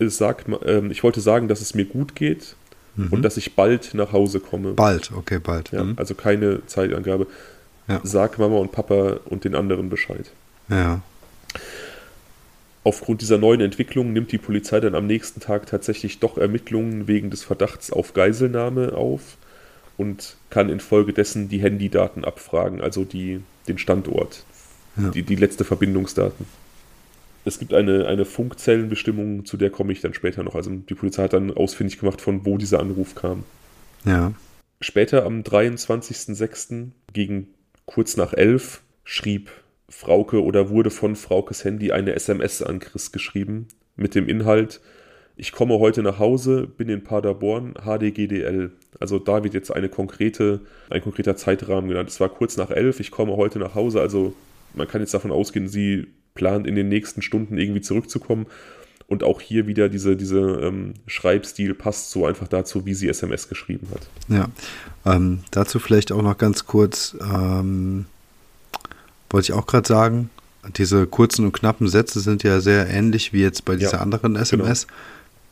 [0.00, 2.56] sag, ähm, ich wollte sagen, dass es mir gut geht
[2.96, 3.08] mhm.
[3.08, 4.72] und dass ich bald nach Hause komme.
[4.72, 5.72] Bald, okay, bald.
[5.72, 5.94] Ja, mhm.
[5.96, 7.26] Also keine Zeitangabe.
[7.88, 8.00] Ja.
[8.04, 10.30] Sag Mama und Papa und den anderen Bescheid.
[10.68, 11.00] Ja.
[12.84, 17.30] Aufgrund dieser neuen Entwicklung nimmt die Polizei dann am nächsten Tag tatsächlich doch Ermittlungen wegen
[17.30, 19.36] des Verdachts auf Geiselnahme auf
[19.96, 24.44] und kann infolgedessen die Handydaten abfragen, also die, den Standort,
[24.98, 25.10] ja.
[25.10, 26.46] die, die letzte Verbindungsdaten.
[27.44, 30.54] Es gibt eine, eine Funkzellenbestimmung, zu der komme ich dann später noch.
[30.54, 33.44] Also die Polizei hat dann ausfindig gemacht, von wo dieser Anruf kam.
[34.04, 34.32] Ja.
[34.80, 36.88] Später am 23.06.
[37.12, 37.48] gegen
[37.86, 39.50] kurz nach elf schrieb
[39.88, 44.80] Frauke oder wurde von Fraukes Handy eine SMS an Chris geschrieben mit dem Inhalt,
[45.40, 48.72] ich komme heute nach Hause, bin in Paderborn, HDGDL.
[48.98, 52.08] Also da wird jetzt eine konkrete, ein konkreter Zeitrahmen genannt.
[52.08, 54.00] Es war kurz nach elf, ich komme heute nach Hause.
[54.00, 54.34] Also
[54.74, 58.46] man kann jetzt davon ausgehen, sie plant in den nächsten Stunden irgendwie zurückzukommen.
[59.06, 63.48] Und auch hier wieder diese, diese ähm, Schreibstil passt so einfach dazu, wie sie SMS
[63.48, 64.06] geschrieben hat.
[64.28, 64.48] Ja,
[65.06, 68.04] ähm, dazu vielleicht auch noch ganz kurz, ähm,
[69.30, 70.28] wollte ich auch gerade sagen,
[70.76, 74.36] diese kurzen und knappen Sätze sind ja sehr ähnlich wie jetzt bei dieser ja, anderen
[74.36, 74.86] SMS.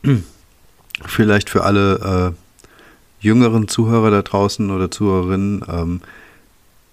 [0.02, 0.18] Genau.
[1.06, 6.00] Vielleicht für alle äh, jüngeren Zuhörer da draußen oder Zuhörerinnen, ähm,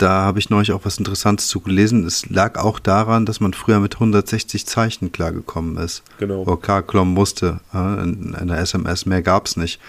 [0.04, 2.06] da habe ich neulich auch was Interessantes zu gelesen.
[2.06, 6.04] Es lag auch daran, dass man früher mit 160 Zeichen klargekommen ist.
[6.20, 6.42] Genau.
[6.42, 7.62] Oder klarkommen musste.
[7.72, 9.80] In, in der SMS mehr gab es nicht.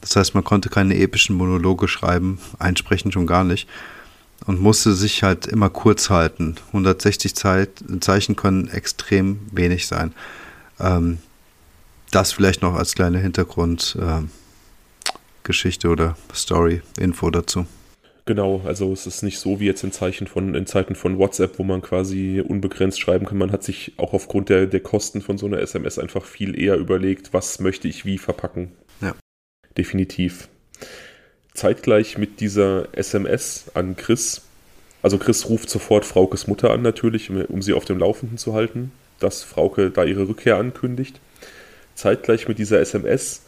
[0.00, 3.68] Das heißt, man konnte keine epischen Monologe schreiben, einsprechen schon gar nicht.
[4.46, 6.56] Und musste sich halt immer kurz halten.
[6.68, 10.14] 160 Zeit, Zeichen können extrem wenig sein.
[10.80, 11.18] Ähm,
[12.10, 17.66] das vielleicht noch als kleine Hintergrundgeschichte äh, oder Story, Info dazu.
[18.28, 21.58] Genau, also es ist nicht so wie jetzt in, Zeichen von, in Zeiten von WhatsApp,
[21.58, 23.38] wo man quasi unbegrenzt schreiben kann.
[23.38, 26.76] Man hat sich auch aufgrund der, der Kosten von so einer SMS einfach viel eher
[26.76, 28.72] überlegt, was möchte ich wie verpacken.
[29.00, 29.14] Ja.
[29.78, 30.50] Definitiv.
[31.54, 34.42] Zeitgleich mit dieser SMS an Chris,
[35.00, 38.92] also Chris ruft sofort Fraukes Mutter an natürlich, um sie auf dem Laufenden zu halten,
[39.20, 41.18] dass Frauke da ihre Rückkehr ankündigt.
[41.94, 43.40] Zeitgleich mit dieser SMS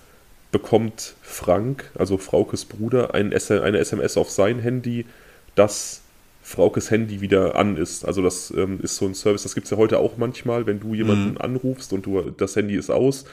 [0.53, 5.07] bekommt Frank, also Fraukes Bruder, ein, eine SMS auf sein Handy,
[5.55, 6.03] dass
[6.43, 8.05] Fraukes Handy wieder an ist.
[8.05, 10.81] Also das ähm, ist so ein Service, das gibt es ja heute auch manchmal, wenn
[10.81, 11.39] du jemanden mhm.
[11.39, 13.25] anrufst und du das Handy ist aus,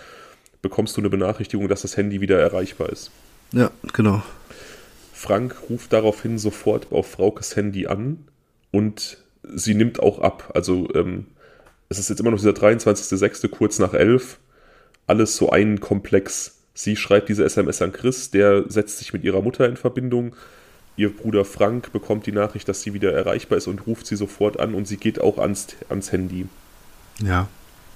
[0.61, 3.11] bekommst du eine Benachrichtigung, dass das Handy wieder erreichbar ist.
[3.51, 4.22] Ja, genau.
[5.13, 8.26] Frank ruft daraufhin sofort auf Fraukes Handy an
[8.72, 10.51] und sie nimmt auch ab.
[10.53, 11.26] Also ähm,
[11.89, 13.47] es ist jetzt immer noch dieser 23.06.
[13.47, 14.38] kurz nach 11
[15.07, 16.57] alles so ein Komplex.
[16.78, 20.36] Sie schreibt diese SMS an Chris, der setzt sich mit ihrer Mutter in Verbindung.
[20.95, 24.59] Ihr Bruder Frank bekommt die Nachricht, dass sie wieder erreichbar ist und ruft sie sofort
[24.59, 26.45] an und sie geht auch ans, ans Handy.
[27.19, 27.47] Ja.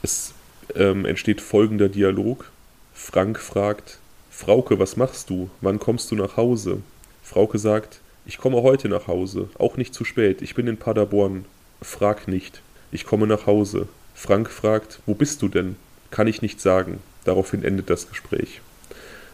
[0.02, 0.34] Es
[0.74, 2.50] ähm, entsteht folgender Dialog.
[2.96, 4.00] Frank fragt,
[4.32, 5.52] Frauke, was machst du?
[5.62, 6.80] Wann kommst du nach Hause?
[7.24, 11.46] Frauke sagt, ich komme heute nach Hause, auch nicht zu spät, ich bin in Paderborn.
[11.84, 13.88] Frag nicht, ich komme nach Hause.
[14.16, 15.76] Frank fragt, wo bist du denn?
[16.12, 17.00] kann ich nicht sagen.
[17.24, 18.62] Daraufhin endet das Gespräch.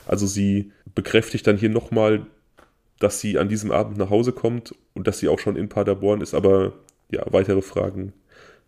[0.08, 2.26] Also sie bekräftigt dann hier nochmal,
[3.00, 6.22] dass sie an diesem Abend nach Hause kommt und dass sie auch schon in Paderborn
[6.22, 6.74] ist, aber
[7.12, 8.14] ja, weitere Fragen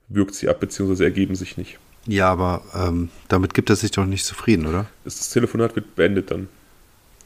[0.08, 1.80] wirkt sie ab, beziehungsweise ergeben sich nicht.
[2.06, 4.86] Ja, aber ähm, damit gibt er sich doch nicht zufrieden, oder?
[5.04, 6.48] Das Telefonat wird beendet dann.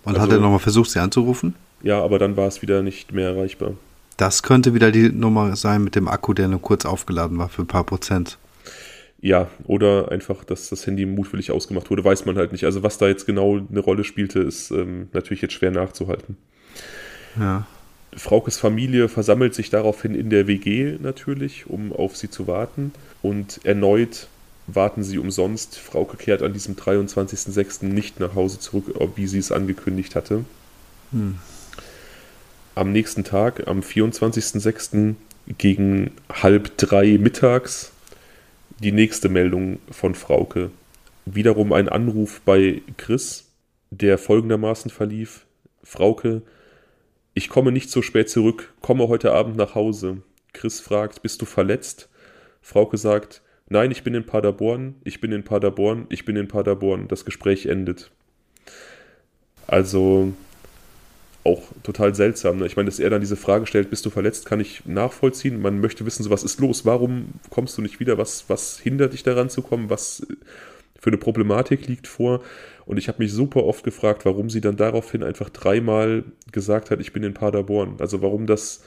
[0.03, 1.55] Und also, hat er nochmal versucht, sie anzurufen?
[1.81, 3.73] Ja, aber dann war es wieder nicht mehr erreichbar.
[4.17, 7.63] Das könnte wieder die Nummer sein mit dem Akku, der nur kurz aufgeladen war für
[7.63, 8.37] ein paar Prozent.
[9.23, 12.65] Ja, oder einfach, dass das Handy mutwillig ausgemacht wurde, weiß man halt nicht.
[12.65, 16.35] Also was da jetzt genau eine Rolle spielte, ist ähm, natürlich jetzt schwer nachzuhalten.
[17.39, 17.65] Ja.
[18.17, 22.91] Fraukes Familie versammelt sich daraufhin in der WG natürlich, um auf sie zu warten.
[23.21, 24.27] Und erneut
[24.67, 25.77] warten sie umsonst.
[25.79, 27.85] Frauke kehrt an diesem 23.06.
[27.85, 30.43] nicht nach Hause zurück, wie sie es angekündigt hatte.
[31.13, 31.37] Hm.
[32.75, 35.15] Am nächsten Tag, am 24.06.
[35.57, 37.92] gegen halb drei mittags,
[38.79, 40.71] die nächste Meldung von Frauke.
[41.25, 43.51] Wiederum ein Anruf bei Chris,
[43.91, 45.45] der folgendermaßen verlief.
[45.83, 46.41] Frauke,
[47.33, 50.17] ich komme nicht so spät zurück, komme heute Abend nach Hause.
[50.53, 52.09] Chris fragt, bist du verletzt?
[52.61, 57.07] Frauke sagt, nein, ich bin in Paderborn, ich bin in Paderborn, ich bin in Paderborn.
[57.07, 58.11] Das Gespräch endet.
[59.67, 60.33] Also
[61.43, 62.57] auch total seltsam.
[62.57, 62.65] Ne?
[62.65, 65.61] Ich meine, dass er dann diese Frage stellt, bist du verletzt, kann ich nachvollziehen.
[65.61, 69.13] Man möchte wissen, so was ist los, warum kommst du nicht wieder, was, was hindert
[69.13, 70.25] dich daran zu kommen, was
[70.99, 72.41] für eine Problematik liegt vor.
[72.85, 77.01] Und ich habe mich super oft gefragt, warum sie dann daraufhin einfach dreimal gesagt hat,
[77.01, 77.95] ich bin in Paderborn.
[77.99, 78.83] Also warum das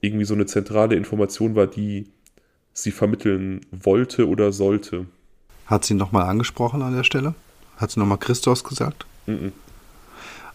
[0.00, 2.08] irgendwie so eine zentrale Information war, die
[2.74, 5.06] sie vermitteln wollte oder sollte.
[5.66, 7.34] Hat sie nochmal angesprochen an der Stelle?
[7.76, 9.06] Hat sie nochmal Christos gesagt?
[9.26, 9.52] Mm, -mm.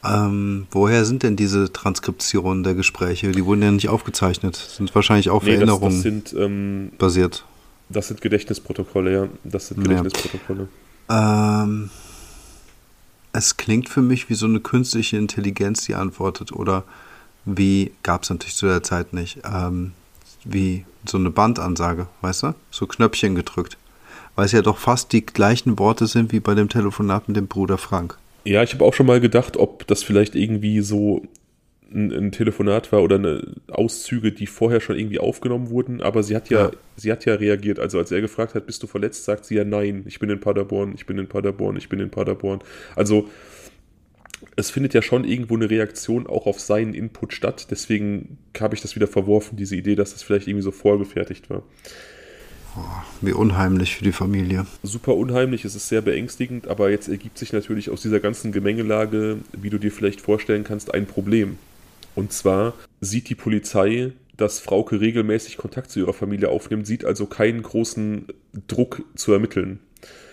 [0.04, 3.32] Ähm, woher sind denn diese Transkriptionen der Gespräche?
[3.32, 4.56] Die wurden ja nicht aufgezeichnet.
[4.56, 7.44] Sind wahrscheinlich auf nee, Erinnerungen das, das sind, ähm, basiert.
[7.90, 9.28] Das sind Gedächtnisprotokolle, ja.
[9.44, 10.70] Das sind Gedächtnisprotokolle.
[11.10, 11.64] Ja.
[11.64, 11.90] Ähm,
[13.34, 16.54] es klingt für mich wie so eine künstliche Intelligenz, die antwortet.
[16.54, 16.84] Oder
[17.46, 19.92] wie, gab es natürlich zu der Zeit nicht, ähm,
[20.46, 22.56] wie so eine Bandansage, weißt du?
[22.72, 23.78] So Knöpfchen gedrückt.
[24.36, 27.48] Weil es ja doch fast die gleichen Worte sind wie bei dem Telefonat mit dem
[27.48, 28.18] Bruder Frank.
[28.44, 31.24] Ja, ich habe auch schon mal gedacht, ob das vielleicht irgendwie so
[31.92, 36.36] ein, ein, Telefonat war oder eine Auszüge, die vorher schon irgendwie aufgenommen wurden, aber sie
[36.36, 37.80] hat ja, ja, sie hat ja reagiert.
[37.80, 40.40] Also als er gefragt hat, bist du verletzt, sagt sie ja nein, ich bin in
[40.40, 42.60] Paderborn, ich bin in Paderborn, ich bin in Paderborn.
[42.96, 43.28] Also
[44.56, 47.68] es findet ja schon irgendwo eine Reaktion auch auf seinen Input statt.
[47.72, 51.64] Deswegen habe ich das wieder verworfen, diese Idee, dass das vielleicht irgendwie so vorgefertigt war.
[52.78, 52.82] Oh,
[53.22, 54.66] wie unheimlich für die Familie.
[54.84, 59.40] Super unheimlich, es ist sehr beängstigend, aber jetzt ergibt sich natürlich aus dieser ganzen Gemengelage,
[59.54, 61.58] wie du dir vielleicht vorstellen kannst, ein Problem.
[62.16, 67.26] Und zwar sieht die Polizei, dass Frauke regelmäßig Kontakt zu ihrer Familie aufnimmt, sieht also
[67.26, 68.28] keinen großen
[68.68, 69.80] Druck zu ermitteln.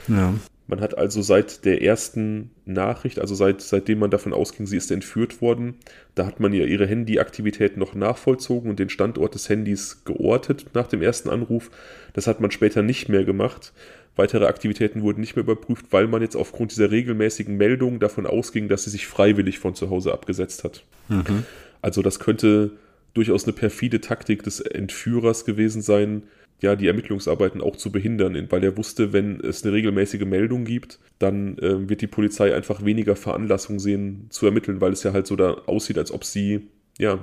[0.08, 0.34] Ja.
[0.68, 4.90] Man hat also seit der ersten Nachricht, also seit, seitdem man davon ausging, sie ist
[4.90, 5.74] entführt worden,
[6.16, 10.88] da hat man ja ihre Handyaktivität noch nachvollzogen und den Standort des Handys geortet nach
[10.88, 11.70] dem ersten Anruf.
[12.14, 13.72] Das hat man später nicht mehr gemacht.
[14.16, 18.68] Weitere Aktivitäten wurden nicht mehr überprüft, weil man jetzt aufgrund dieser regelmäßigen Meldungen davon ausging,
[18.68, 20.84] dass sie sich freiwillig von zu Hause abgesetzt hat.
[21.08, 21.44] Mhm.
[21.82, 22.72] Also das könnte
[23.14, 26.24] durchaus eine perfide Taktik des Entführers gewesen sein,
[26.60, 30.98] ja, die Ermittlungsarbeiten auch zu behindern, weil er wusste, wenn es eine regelmäßige Meldung gibt,
[31.18, 35.26] dann äh, wird die Polizei einfach weniger Veranlassung sehen zu ermitteln, weil es ja halt
[35.26, 37.18] so da aussieht, als ob sie ja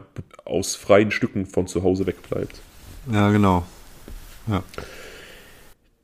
[0.46, 2.62] aus freien Stücken von zu Hause wegbleibt.
[3.12, 3.66] Ja, genau.
[4.48, 4.64] Ja.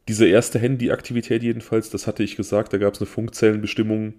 [0.07, 4.15] Diese erste Handyaktivität jedenfalls, das hatte ich gesagt, da gab es eine Funkzellenbestimmung.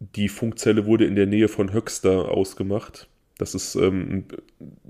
[0.00, 3.06] Die Funkzelle wurde in der Nähe von Höxter ausgemacht.
[3.38, 4.24] Das ist ähm,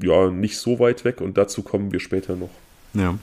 [0.02, 2.50] ja nicht so weit weg und dazu kommen wir später noch.
[2.94, 3.18] Ja.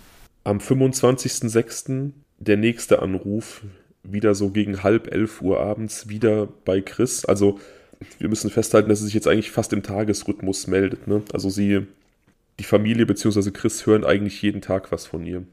[0.48, 2.12] Am 25.06.
[2.40, 3.64] der nächste Anruf,
[4.04, 7.26] wieder so gegen halb elf Uhr abends, wieder bei Chris.
[7.26, 7.60] Also
[8.18, 11.06] wir müssen festhalten, dass sie sich jetzt eigentlich fast im Tagesrhythmus meldet.
[11.06, 11.22] Ne?
[11.34, 11.86] Also sie,
[12.60, 13.52] die Familie bzw.
[13.52, 15.44] Chris hören eigentlich jeden Tag was von ihr.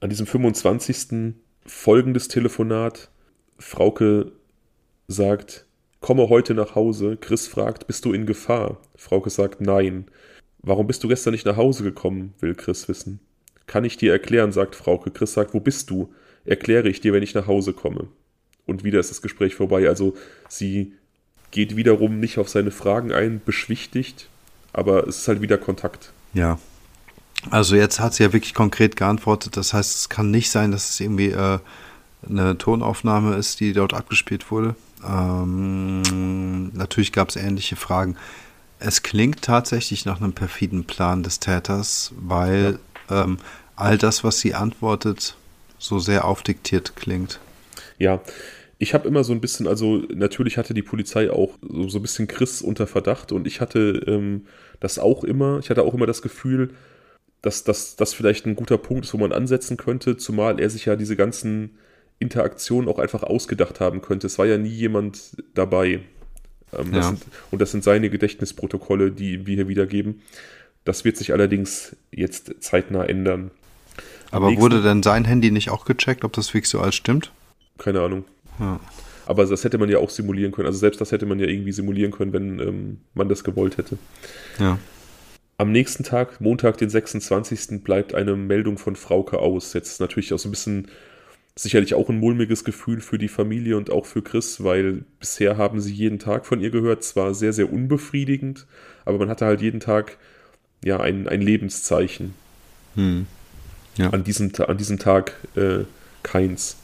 [0.00, 1.34] An diesem 25.
[1.66, 3.10] folgendes Telefonat.
[3.58, 4.32] Frauke
[5.06, 5.66] sagt,
[6.00, 7.18] komme heute nach Hause.
[7.20, 8.80] Chris fragt, bist du in Gefahr?
[8.96, 10.06] Frauke sagt, nein.
[10.62, 12.32] Warum bist du gestern nicht nach Hause gekommen?
[12.40, 13.20] will Chris wissen.
[13.70, 15.12] Kann ich dir erklären, sagt Frauke.
[15.12, 16.12] Chris sagt, wo bist du?
[16.44, 18.08] Erkläre ich dir, wenn ich nach Hause komme.
[18.66, 19.88] Und wieder ist das Gespräch vorbei.
[19.88, 20.16] Also
[20.48, 20.94] sie
[21.52, 24.28] geht wiederum nicht auf seine Fragen ein, beschwichtigt,
[24.72, 26.12] aber es ist halt wieder Kontakt.
[26.34, 26.58] Ja.
[27.48, 29.56] Also jetzt hat sie ja wirklich konkret geantwortet.
[29.56, 31.60] Das heißt, es kann nicht sein, dass es irgendwie äh,
[32.28, 34.74] eine Tonaufnahme ist, die dort abgespielt wurde.
[35.08, 38.16] Ähm, natürlich gab es ähnliche Fragen.
[38.80, 42.78] Es klingt tatsächlich nach einem perfiden Plan des Täters, weil ja.
[43.10, 43.38] Ähm,
[43.76, 45.36] all das, was sie antwortet,
[45.78, 47.40] so sehr aufdiktiert klingt.
[47.98, 48.20] Ja,
[48.78, 52.02] ich habe immer so ein bisschen, also natürlich hatte die Polizei auch so, so ein
[52.02, 54.46] bisschen Chris unter Verdacht und ich hatte ähm,
[54.80, 56.70] das auch immer, ich hatte auch immer das Gefühl,
[57.42, 60.96] dass das vielleicht ein guter Punkt ist, wo man ansetzen könnte, zumal er sich ja
[60.96, 61.70] diese ganzen
[62.18, 64.26] Interaktionen auch einfach ausgedacht haben könnte.
[64.26, 66.00] Es war ja nie jemand dabei.
[66.72, 67.08] Ähm, das ja.
[67.08, 70.22] sind, und das sind seine Gedächtnisprotokolle, die wir hier wiedergeben.
[70.84, 73.50] Das wird sich allerdings jetzt zeitnah ändern.
[74.30, 77.32] Aber wurde denn sein Handy nicht auch gecheckt, ob das wirklich so alles stimmt?
[77.78, 78.24] Keine Ahnung.
[78.58, 78.80] Ja.
[79.26, 80.66] Aber das hätte man ja auch simulieren können.
[80.66, 83.98] Also selbst das hätte man ja irgendwie simulieren können, wenn ähm, man das gewollt hätte.
[84.58, 84.78] Ja.
[85.56, 89.72] Am nächsten Tag, Montag, den 26., bleibt eine Meldung von Frauke aus.
[89.72, 90.88] Jetzt natürlich auch so ein bisschen
[91.54, 95.80] sicherlich auch ein mulmiges Gefühl für die Familie und auch für Chris, weil bisher haben
[95.80, 98.66] sie jeden Tag von ihr gehört, zwar sehr, sehr unbefriedigend,
[99.04, 100.16] aber man hatte halt jeden Tag
[100.84, 102.34] ja ein, ein Lebenszeichen.
[102.94, 103.26] Hm.
[103.96, 104.10] Ja.
[104.10, 105.84] An, diesem, an diesem Tag äh,
[106.22, 106.76] keins.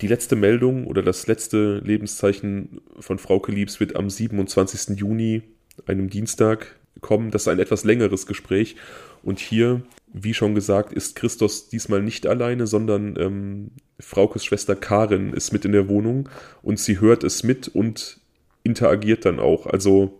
[0.00, 4.98] Die letzte Meldung oder das letzte Lebenszeichen von Frau Liebs wird am 27.
[4.98, 5.42] Juni,
[5.86, 7.30] einem Dienstag, kommen.
[7.30, 8.76] Das ist ein etwas längeres Gespräch.
[9.22, 9.82] Und hier,
[10.12, 13.70] wie schon gesagt, ist Christos diesmal nicht alleine, sondern ähm,
[14.00, 16.28] Fraukes Schwester Karin ist mit in der Wohnung
[16.62, 18.18] und sie hört es mit und
[18.62, 19.66] interagiert dann auch.
[19.66, 20.18] Also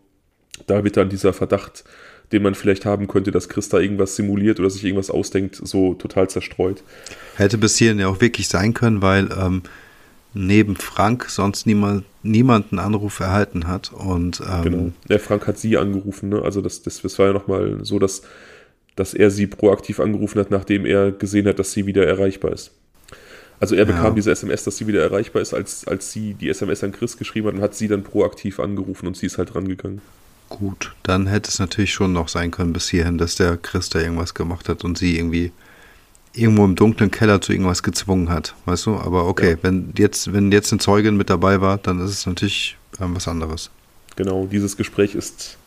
[0.66, 1.84] Da wird dann dieser Verdacht,
[2.32, 5.94] den man vielleicht haben könnte, dass Chris da irgendwas simuliert oder sich irgendwas ausdenkt, so
[5.94, 6.82] total zerstreut.
[7.36, 9.62] Hätte bis hierhin ja auch wirklich sein können, weil ähm,
[10.34, 13.92] neben Frank sonst niemand, niemand einen Anruf erhalten hat.
[13.92, 14.92] Und, ähm, genau.
[15.08, 16.42] Ja, Frank hat sie angerufen, ne?
[16.42, 18.22] Also das, das, das war ja nochmal so, dass,
[18.94, 22.72] dass er sie proaktiv angerufen hat, nachdem er gesehen hat, dass sie wieder erreichbar ist.
[23.60, 24.10] Also er bekam ja.
[24.10, 27.48] diese SMS, dass sie wieder erreichbar ist, als, als sie die SMS an Chris geschrieben
[27.48, 30.00] hat und hat sie dann proaktiv angerufen und sie ist halt rangegangen.
[30.48, 34.00] Gut, dann hätte es natürlich schon noch sein können bis hierhin, dass der Chris da
[34.00, 35.52] irgendwas gemacht hat und sie irgendwie
[36.32, 38.96] irgendwo im dunklen Keller zu irgendwas gezwungen hat, weißt du?
[38.96, 39.58] Aber okay, ja.
[39.62, 43.28] wenn jetzt, wenn jetzt eine Zeugin mit dabei war, dann ist es natürlich ähm, was
[43.28, 43.70] anderes.
[44.16, 45.58] Genau, dieses Gespräch ist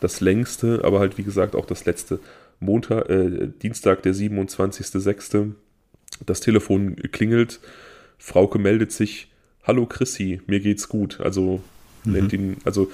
[0.00, 2.20] das längste, aber halt wie gesagt auch das letzte.
[2.60, 5.52] Montag, äh, Dienstag, der 27.06.
[6.24, 7.60] Das Telefon klingelt,
[8.18, 9.28] Frauke meldet sich,
[9.64, 11.20] Hallo Chrissy, mir geht's gut.
[11.20, 11.60] Also
[12.04, 12.12] mhm.
[12.12, 12.90] nennt ihn, also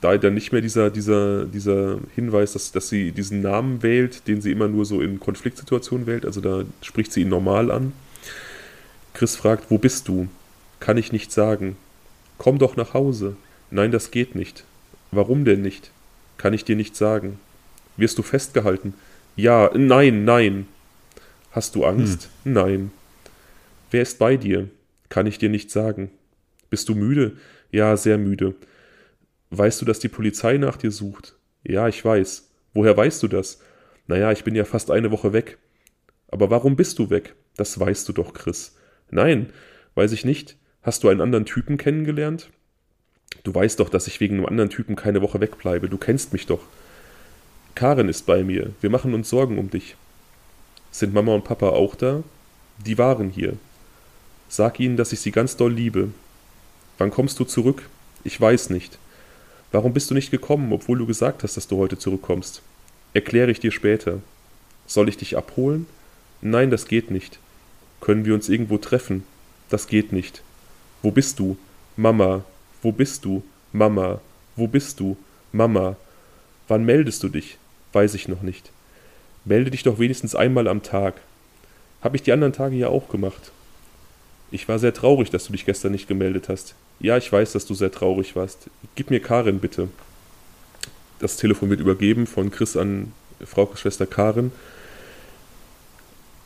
[0.00, 4.40] da dann nicht mehr dieser, dieser, dieser Hinweis, dass, dass sie diesen Namen wählt, den
[4.40, 7.92] sie immer nur so in Konfliktsituationen wählt, also da spricht sie ihn normal an.
[9.14, 10.28] Chris fragt, wo bist du?
[10.80, 11.76] Kann ich nicht sagen.
[12.38, 13.36] Komm doch nach Hause.
[13.70, 14.64] Nein, das geht nicht.
[15.10, 15.90] Warum denn nicht?
[16.36, 17.40] Kann ich dir nicht sagen.
[17.96, 18.94] Wirst du festgehalten?
[19.34, 20.66] Ja, nein, nein.
[21.50, 22.28] Hast du Angst?
[22.44, 22.52] Hm.
[22.52, 22.90] Nein.
[23.90, 24.68] Wer ist bei dir?
[25.08, 26.10] Kann ich dir nicht sagen.
[26.70, 27.36] Bist du müde?
[27.72, 28.54] Ja, sehr müde.
[29.50, 31.36] Weißt du, dass die Polizei nach dir sucht?
[31.64, 32.50] Ja, ich weiß.
[32.74, 33.60] Woher weißt du das?
[34.06, 35.58] Naja, ich bin ja fast eine Woche weg.
[36.28, 37.34] Aber warum bist du weg?
[37.56, 38.76] Das weißt du doch, Chris.
[39.10, 39.52] Nein,
[39.94, 40.56] weiß ich nicht.
[40.82, 42.50] Hast du einen anderen Typen kennengelernt?
[43.42, 45.88] Du weißt doch, dass ich wegen einem anderen Typen keine Woche wegbleibe.
[45.88, 46.60] Du kennst mich doch.
[47.74, 48.72] Karen ist bei mir.
[48.80, 49.96] Wir machen uns Sorgen um dich.
[50.90, 52.22] Sind Mama und Papa auch da?
[52.84, 53.54] Die waren hier.
[54.48, 56.10] Sag ihnen, dass ich sie ganz doll liebe.
[56.96, 57.88] Wann kommst du zurück?
[58.24, 58.98] Ich weiß nicht.
[59.70, 62.62] Warum bist du nicht gekommen, obwohl du gesagt hast, dass du heute zurückkommst?
[63.12, 64.20] Erkläre ich dir später.
[64.86, 65.86] Soll ich dich abholen?
[66.40, 67.38] Nein, das geht nicht.
[68.00, 69.24] Können wir uns irgendwo treffen?
[69.68, 70.42] Das geht nicht.
[71.02, 71.58] Wo bist du?
[71.96, 72.44] Mama.
[72.82, 73.42] Wo bist du?
[73.72, 74.20] Mama.
[74.56, 75.16] Wo bist du?
[75.52, 75.96] Mama.
[76.68, 77.58] Wann meldest du dich?
[77.92, 78.70] Weiß ich noch nicht.
[79.44, 81.20] Melde dich doch wenigstens einmal am Tag.
[82.00, 83.52] Hab ich die anderen Tage ja auch gemacht.
[84.50, 86.74] Ich war sehr traurig, dass du dich gestern nicht gemeldet hast.
[87.00, 88.70] Ja, ich weiß, dass du sehr traurig warst.
[88.94, 89.88] Gib mir Karin bitte.
[91.18, 93.12] Das Telefon wird übergeben von Chris an
[93.44, 94.52] Fraukes Schwester Karin.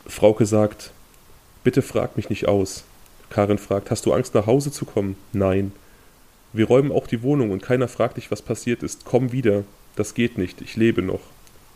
[0.05, 0.91] Frauke sagt,
[1.63, 2.83] bitte frag mich nicht aus.
[3.29, 5.15] Karin fragt, hast du Angst nach Hause zu kommen?
[5.31, 5.71] Nein.
[6.51, 9.05] Wir räumen auch die Wohnung und keiner fragt dich, was passiert ist.
[9.05, 9.63] Komm wieder.
[9.95, 10.61] Das geht nicht.
[10.61, 11.21] Ich lebe noch.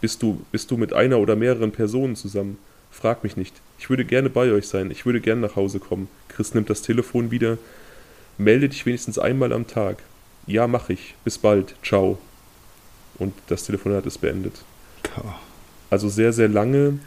[0.02, 2.58] Bist du, bist du mit einer oder mehreren Personen zusammen?
[3.00, 3.54] Frag mich nicht.
[3.78, 4.90] Ich würde gerne bei euch sein.
[4.90, 6.10] Ich würde gerne nach Hause kommen.
[6.30, 7.60] Chris nimmt das Telefon wieder.
[8.40, 9.98] Melde dich wenigstens einmal am Tag.
[10.48, 11.14] Ja, mach ich.
[11.24, 11.76] Bis bald.
[11.84, 12.18] Ciao.
[13.20, 14.64] Und das Telefonat ist beendet.
[15.92, 16.98] Also sehr, sehr lange.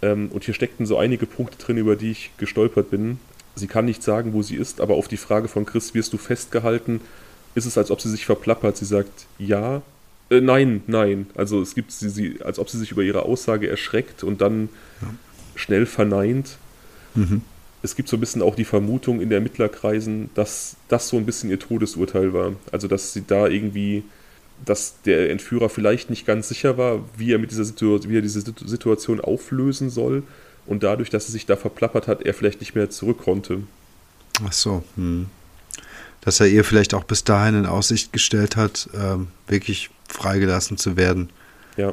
[0.00, 3.18] Ähm, und hier steckten so einige Punkte drin, über die ich gestolpert bin.
[3.54, 6.16] Sie kann nicht sagen, wo sie ist, aber auf die Frage von Chris, wirst du
[6.16, 7.02] festgehalten,
[7.54, 8.78] ist es, als ob sie sich verplappert.
[8.78, 9.82] Sie sagt ja,
[10.30, 11.26] äh, nein, nein.
[11.34, 14.68] Also es gibt sie, sie, als ob sie sich über ihre Aussage erschreckt und dann
[15.00, 15.08] ja.
[15.54, 16.58] schnell verneint.
[17.14, 17.42] Mhm
[17.82, 21.26] es gibt so ein bisschen auch die Vermutung in der Ermittlerkreisen, dass das so ein
[21.26, 22.52] bisschen ihr Todesurteil war.
[22.72, 24.02] Also, dass sie da irgendwie,
[24.64, 28.22] dass der Entführer vielleicht nicht ganz sicher war, wie er mit dieser Situation, wie er
[28.22, 30.24] diese Situation auflösen soll.
[30.66, 33.62] Und dadurch, dass er sich da verplappert hat, er vielleicht nicht mehr zurück konnte.
[34.44, 35.26] Ach so, hm.
[36.20, 40.96] Dass er ihr vielleicht auch bis dahin in Aussicht gestellt hat, ähm, wirklich freigelassen zu
[40.96, 41.30] werden.
[41.76, 41.92] Ja.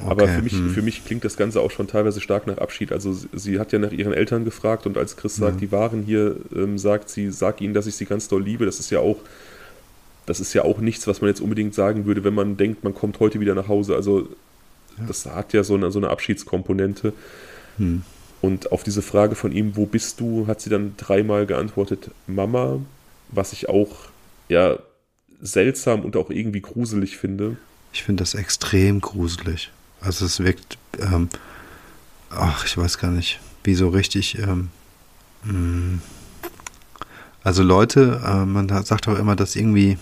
[0.00, 0.10] Okay.
[0.10, 0.70] Aber für mich, hm.
[0.70, 2.90] für mich klingt das Ganze auch schon teilweise stark nach Abschied.
[2.90, 5.60] Also sie, sie hat ja nach ihren Eltern gefragt und als Chris sagt, ja.
[5.60, 8.66] die waren hier, ähm, sagt sie, sag ihnen, dass ich sie ganz doll liebe.
[8.66, 9.18] Das ist ja auch,
[10.26, 12.94] das ist ja auch nichts, was man jetzt unbedingt sagen würde, wenn man denkt, man
[12.94, 13.94] kommt heute wieder nach Hause.
[13.94, 14.28] Also
[14.98, 15.04] ja.
[15.06, 17.12] das hat ja so eine, so eine Abschiedskomponente.
[17.78, 18.02] Hm.
[18.40, 22.80] Und auf diese Frage von ihm, wo bist du, hat sie dann dreimal geantwortet, Mama,
[23.30, 23.90] was ich auch
[24.48, 24.78] ja
[25.40, 27.56] seltsam und auch irgendwie gruselig finde.
[27.92, 29.70] Ich finde das extrem gruselig.
[30.00, 31.28] Also es wirkt, ähm,
[32.30, 34.38] ach, ich weiß gar nicht, wie so richtig.
[34.38, 34.70] Ähm,
[35.44, 36.00] mm.
[37.42, 39.98] also Leute, äh, man sagt auch immer, dass irgendwie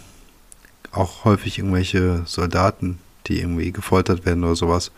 [0.91, 4.91] auch häufig irgendwelche Soldaten, die irgendwie gefoltert werden oder sowas,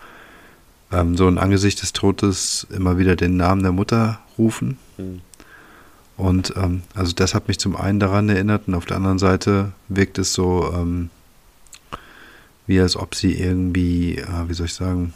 [0.93, 4.79] ähm, so in Angesicht des Todes immer wieder den Namen der Mutter rufen.
[4.97, 5.21] Mhm.
[6.17, 9.73] Und ähm, also das hat mich zum einen daran erinnert und auf der anderen Seite
[9.89, 11.11] wirkt es so, ähm,
[12.67, 15.13] wie als ob sie irgendwie, äh, wie soll ich sagen,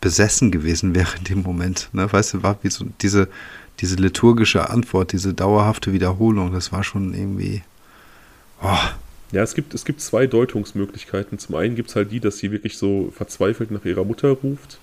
[0.00, 1.88] besessen gewesen wäre in dem Moment.
[1.92, 2.12] Ne?
[2.12, 3.28] Weißt du, war wie so diese,
[3.80, 7.62] diese liturgische Antwort, diese dauerhafte Wiederholung, das war schon irgendwie,
[8.62, 8.78] oh,
[9.30, 11.38] Ja, es gibt, es gibt zwei Deutungsmöglichkeiten.
[11.38, 14.78] Zum einen gibt es halt die, dass sie wirklich so verzweifelt nach ihrer Mutter ruft.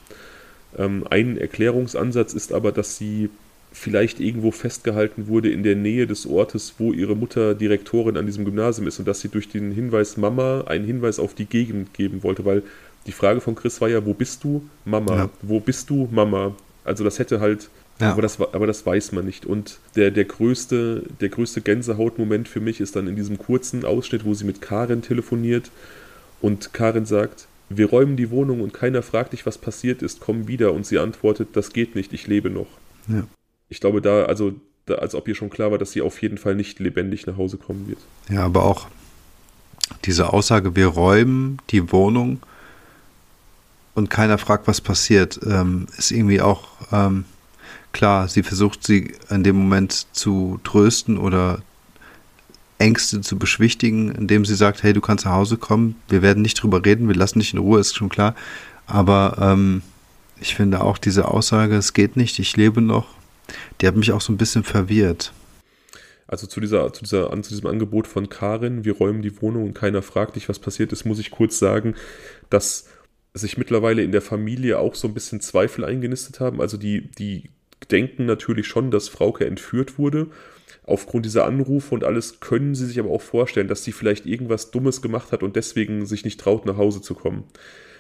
[0.78, 3.30] Ähm, ein Erklärungsansatz ist aber, dass sie
[3.74, 8.46] vielleicht irgendwo festgehalten wurde in der Nähe des Ortes, wo ihre Mutter Direktorin an diesem
[8.46, 12.22] Gymnasium ist und dass sie durch den Hinweis Mama einen Hinweis auf die Gegend geben
[12.22, 12.62] wollte, weil
[13.08, 14.64] die Frage von Chris war ja, wo bist du?
[14.86, 15.16] Mama.
[15.16, 15.30] Ja.
[15.42, 16.08] Wo bist du?
[16.12, 16.56] Mama.
[16.86, 17.70] Also das hätte halt,
[18.00, 18.12] ja.
[18.12, 19.46] aber, das, aber das weiß man nicht.
[19.46, 24.24] Und der, der, größte, der größte Gänsehautmoment für mich ist dann in diesem kurzen Ausschnitt,
[24.24, 25.72] wo sie mit Karin telefoniert
[26.42, 30.48] und Karin sagt, wir räumen die Wohnung und keiner fragt dich, was passiert ist, komm
[30.48, 30.74] wieder.
[30.74, 32.68] Und sie antwortet, das geht nicht, ich lebe noch.
[33.08, 33.24] Ja.
[33.74, 34.54] Ich glaube, da, also,
[34.86, 37.38] da, als ob ihr schon klar war, dass sie auf jeden Fall nicht lebendig nach
[37.38, 37.98] Hause kommen wird.
[38.30, 38.86] Ja, aber auch
[40.06, 42.40] diese Aussage, wir räumen die Wohnung
[43.96, 47.26] und keiner fragt, was passiert, ähm, ist irgendwie auch ähm,
[47.94, 48.28] klar.
[48.28, 51.64] Sie versucht sie in dem Moment zu trösten oder
[52.78, 56.62] Ängste zu beschwichtigen, indem sie sagt, hey, du kannst nach Hause kommen, wir werden nicht
[56.62, 58.36] drüber reden, wir lassen dich in Ruhe, ist schon klar.
[58.86, 59.82] Aber ähm,
[60.40, 63.23] ich finde auch diese Aussage, es geht nicht, ich lebe noch,
[63.82, 65.34] die hat mich auch so ein bisschen verwirrt.
[66.28, 69.74] Also zu, dieser, zu, dieser, zu diesem Angebot von Karin, wir räumen die Wohnung und
[69.74, 71.95] keiner fragt dich, was passiert ist, muss ich kurz sagen,
[72.49, 72.88] dass
[73.34, 76.62] sich mittlerweile in der Familie auch so ein bisschen Zweifel eingenistet haben.
[76.62, 77.49] Also die, die
[77.91, 80.28] denken natürlich schon, dass Frauke entführt wurde.
[80.86, 84.72] Aufgrund dieser Anrufe und alles können sie sich aber auch vorstellen, dass sie vielleicht irgendwas
[84.72, 87.45] Dummes gemacht hat und deswegen sich nicht traut, nach Hause zu kommen.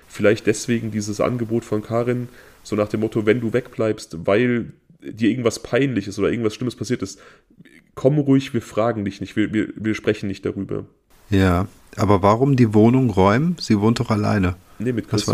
[0.07, 2.29] Vielleicht deswegen dieses Angebot von Karin,
[2.61, 4.73] so nach dem Motto, wenn du wegbleibst, weil
[5.03, 7.19] dir irgendwas Peinliches oder irgendwas Schlimmes passiert ist,
[7.95, 10.85] komm ruhig, wir fragen dich nicht, wir, wir, wir sprechen nicht darüber.
[11.29, 13.55] Ja, aber warum die Wohnung räumen?
[13.59, 14.55] Sie wohnt doch alleine.
[14.79, 15.31] Nee, mit Chris.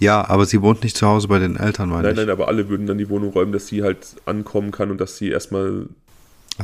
[0.00, 2.18] Ja, aber sie wohnt nicht zu Hause bei den Eltern, meine Nein, ich.
[2.18, 5.16] nein, aber alle würden dann die Wohnung räumen, dass sie halt ankommen kann und dass
[5.16, 5.86] sie erstmal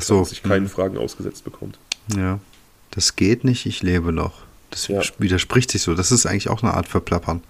[0.01, 0.22] so.
[0.24, 0.70] sich keinen hm.
[0.70, 1.78] Fragen ausgesetzt bekommt.
[2.16, 2.38] Ja.
[2.92, 4.42] Das geht nicht, ich lebe noch.
[4.70, 5.03] Das ja.
[5.18, 5.95] widerspricht sich so.
[5.95, 7.42] Das ist eigentlich auch eine Art Verplappern.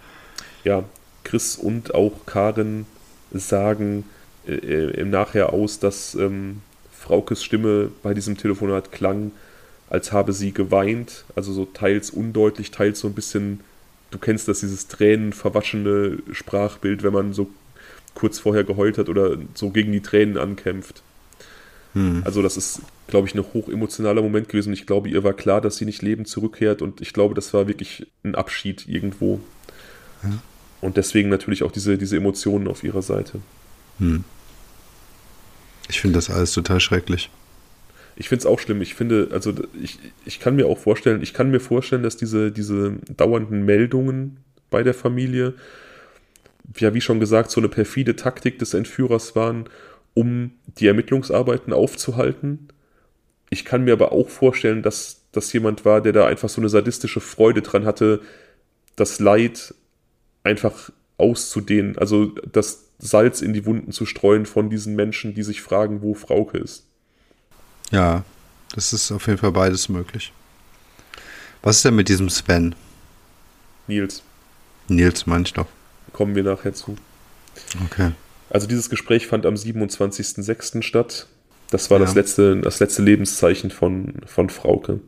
[0.65, 0.85] Ja,
[1.23, 2.87] Chris und auch Karen
[3.33, 4.05] sagen
[4.47, 9.33] äh, im Nachher aus, dass ähm, Fraukes Stimme bei diesem Telefonat klang,
[9.91, 13.61] als habe sie geweint, also so teils undeutlich, teils so ein bisschen,
[14.11, 17.51] du kennst das, dieses tränenverwaschene Sprachbild, wenn man so
[18.15, 21.03] kurz vorher geheult hat oder so gegen die Tränen ankämpft.
[21.93, 22.23] Hm.
[22.25, 24.73] Also das ist, glaube ich, ein hochemotionaler Moment gewesen.
[24.73, 27.69] Ich glaube, ihr war klar, dass sie nicht lebend zurückkehrt und ich glaube, das war
[27.69, 29.41] wirklich ein Abschied irgendwo.
[30.23, 30.31] Ja.
[30.81, 33.41] Und deswegen natürlich auch diese, diese Emotionen auf ihrer Seite.
[33.99, 34.25] Hm.
[35.89, 37.31] Ich finde das alles total schrecklich.
[38.17, 38.81] Ich finde es auch schlimm.
[38.81, 42.53] Ich finde, also ich, ich kann mir auch vorstellen, ich kann mir vorstellen, dass diese,
[42.53, 44.39] diese dauernden Meldungen
[44.71, 45.55] bei der Familie,
[46.79, 49.69] ja, wie schon gesagt, so eine perfide Taktik des Entführers waren,
[50.15, 52.69] um die Ermittlungsarbeiten aufzuhalten.
[53.51, 56.69] Ich kann mir aber auch vorstellen, dass das jemand war, der da einfach so eine
[56.69, 58.21] sadistische Freude dran hatte,
[58.97, 59.75] das Leid
[60.45, 65.63] einfach auszudehnen, also das Salz in die Wunden zu streuen von diesen Menschen, die sich
[65.63, 66.85] fragen, wo Frauke ist.
[67.91, 68.25] Ja,
[68.75, 70.33] das ist auf jeden Fall beides möglich.
[71.63, 72.75] Was ist denn mit diesem Sven?
[73.87, 74.23] Nils.
[74.89, 75.67] Nils, meine ich doch.
[76.13, 76.97] Kommen wir nachher zu.
[77.85, 78.13] Okay.
[78.51, 80.83] Also dieses Gespräch fand am 27.06.
[80.83, 81.27] statt.
[81.71, 82.05] Das war ja.
[82.05, 85.01] das, letzte, das letzte Lebenszeichen von, von Frauke.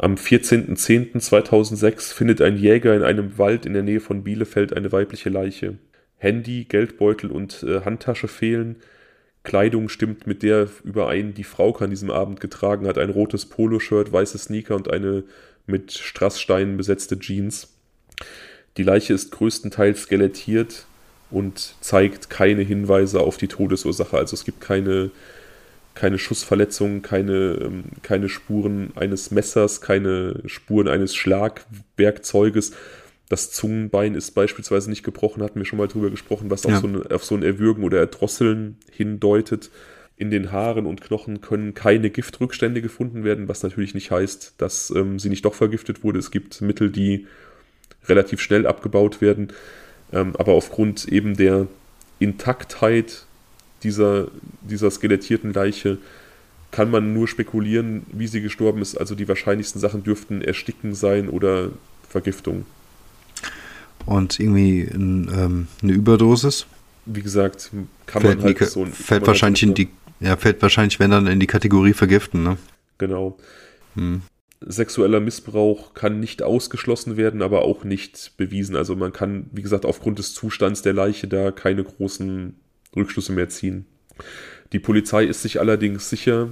[0.00, 5.28] Am 14.10.2006 findet ein Jäger in einem Wald in der Nähe von Bielefeld eine weibliche
[5.28, 5.76] Leiche.
[6.16, 8.76] Handy, Geldbeutel und äh, Handtasche fehlen.
[9.42, 12.96] Kleidung stimmt mit der überein, die Frauke an diesem Abend getragen hat.
[12.96, 15.24] Ein rotes Poloshirt, weiße Sneaker und eine
[15.66, 17.68] mit Strasssteinen besetzte Jeans.
[18.78, 20.86] Die Leiche ist größtenteils skelettiert
[21.30, 24.16] und zeigt keine Hinweise auf die Todesursache.
[24.16, 25.10] Also es gibt keine,
[26.00, 32.72] keine Schussverletzungen, keine, ähm, keine Spuren eines Messers, keine Spuren eines Schlagwerkzeuges.
[33.28, 36.74] Das Zungenbein ist beispielsweise nicht gebrochen, hatten wir schon mal drüber gesprochen, was ja.
[36.74, 39.70] auf, so ein, auf so ein Erwürgen oder Erdrosseln hindeutet.
[40.16, 44.90] In den Haaren und Knochen können keine Giftrückstände gefunden werden, was natürlich nicht heißt, dass
[44.96, 46.18] ähm, sie nicht doch vergiftet wurde.
[46.18, 47.26] Es gibt Mittel, die
[48.08, 49.48] relativ schnell abgebaut werden.
[50.14, 51.66] Ähm, aber aufgrund eben der
[52.20, 53.26] Intaktheit
[53.82, 54.28] dieser,
[54.62, 55.98] dieser skelettierten Leiche
[56.70, 58.96] kann man nur spekulieren, wie sie gestorben ist.
[58.96, 61.70] Also die wahrscheinlichsten Sachen dürften Ersticken sein oder
[62.08, 62.64] Vergiftung
[64.06, 66.66] und irgendwie ein, ähm, eine Überdosis.
[67.06, 67.70] Wie gesagt,
[68.06, 69.88] kann fällt man halt die, so fällt halt wahrscheinlich in die
[70.20, 72.56] ja fällt wahrscheinlich wenn dann in die Kategorie vergiften, ne?
[72.98, 73.38] Genau.
[73.94, 74.22] Hm.
[74.62, 78.76] Sexueller Missbrauch kann nicht ausgeschlossen werden, aber auch nicht bewiesen.
[78.76, 82.54] Also man kann, wie gesagt, aufgrund des Zustands der Leiche da keine großen
[82.94, 83.86] Rückschlüsse mehr ziehen.
[84.72, 86.50] Die Polizei ist sich allerdings sicher,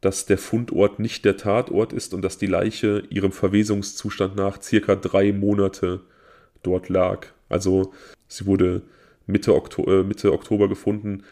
[0.00, 4.94] dass der Fundort nicht der Tatort ist und dass die Leiche ihrem Verwesungszustand nach circa
[4.94, 6.00] drei Monate
[6.62, 7.26] dort lag.
[7.48, 7.92] Also
[8.28, 8.82] sie wurde
[9.26, 11.22] Mitte, Okto äh, Mitte Oktober gefunden,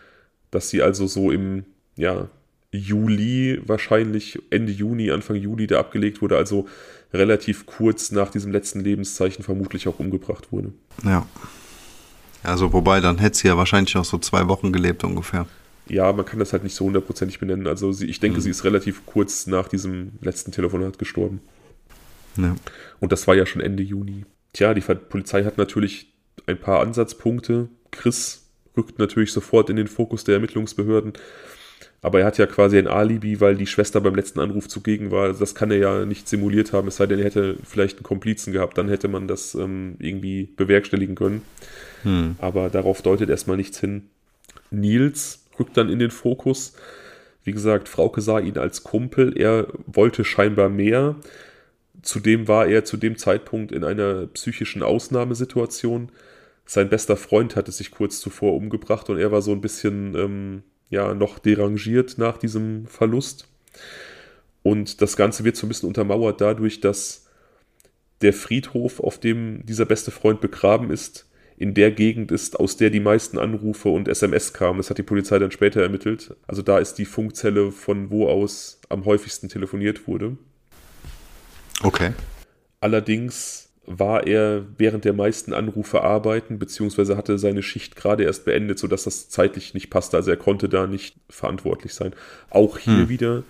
[0.50, 1.64] dass sie also so im
[1.96, 2.28] ja,
[2.72, 6.66] Juli, wahrscheinlich Ende Juni, Anfang Juli da abgelegt wurde, also
[7.12, 10.72] relativ kurz nach diesem letzten Lebenszeichen vermutlich auch umgebracht wurde.
[11.04, 11.26] Ja.
[12.44, 15.46] Also wobei, dann hätte sie ja wahrscheinlich auch so zwei Wochen gelebt ungefähr.
[15.88, 17.66] Ja, man kann das halt nicht so hundertprozentig benennen.
[17.66, 18.42] Also sie, ich denke, mhm.
[18.42, 21.40] sie ist relativ kurz nach diesem letzten Telefonat gestorben.
[22.36, 22.56] Ja.
[23.00, 24.24] Und das war ja schon Ende Juni.
[24.52, 26.12] Tja, die Polizei hat natürlich
[26.46, 27.68] ein paar Ansatzpunkte.
[27.90, 31.12] Chris rückt natürlich sofort in den Fokus der Ermittlungsbehörden.
[32.02, 35.32] Aber er hat ja quasi ein Alibi, weil die Schwester beim letzten Anruf zugegen war.
[35.32, 38.52] Das kann er ja nicht simuliert haben, es sei denn, er hätte vielleicht einen Komplizen
[38.52, 38.76] gehabt.
[38.76, 41.42] Dann hätte man das ähm, irgendwie bewerkstelligen können.
[42.04, 42.36] Hm.
[42.38, 44.08] Aber darauf deutet erstmal nichts hin.
[44.70, 46.74] Nils rückt dann in den Fokus.
[47.42, 49.36] Wie gesagt, Frauke sah ihn als Kumpel.
[49.36, 51.16] Er wollte scheinbar mehr.
[52.02, 56.10] Zudem war er zu dem Zeitpunkt in einer psychischen Ausnahmesituation.
[56.66, 60.62] Sein bester Freund hatte sich kurz zuvor umgebracht und er war so ein bisschen ähm,
[60.88, 63.48] ja noch derangiert nach diesem Verlust.
[64.62, 67.26] Und das Ganze wird so ein bisschen untermauert dadurch, dass
[68.22, 71.26] der Friedhof, auf dem dieser beste Freund begraben ist,
[71.56, 74.78] in der Gegend ist, aus der die meisten Anrufe und SMS kamen.
[74.78, 76.34] Das hat die Polizei dann später ermittelt.
[76.46, 80.36] Also da ist die Funkzelle, von wo aus am häufigsten telefoniert wurde.
[81.82, 82.12] Okay.
[82.80, 88.78] Allerdings war er während der meisten Anrufe arbeiten, beziehungsweise hatte seine Schicht gerade erst beendet,
[88.78, 90.16] sodass das zeitlich nicht passte.
[90.16, 92.14] Also er konnte da nicht verantwortlich sein.
[92.50, 93.08] Auch hier hm.
[93.08, 93.44] wieder,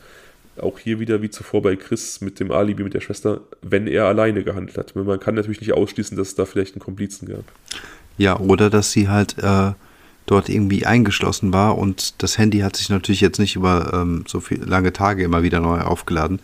[0.61, 4.07] auch hier wieder wie zuvor bei Chris mit dem Alibi mit der Schwester, wenn er
[4.07, 4.95] alleine gehandelt hat.
[4.95, 7.45] Man kann natürlich nicht ausschließen, dass es da vielleicht einen Komplizen gab.
[8.19, 9.73] Ja, oder dass sie halt äh,
[10.27, 14.41] dort irgendwie eingeschlossen war und das Handy hat sich natürlich jetzt nicht über ähm, so
[14.41, 16.41] viele lange Tage immer wieder neu aufgeladen.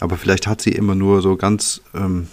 [0.00, 2.26] Aber vielleicht hat sie immer nur so ganz ähm,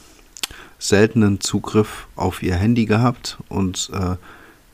[0.80, 4.16] seltenen Zugriff auf ihr Handy gehabt und äh,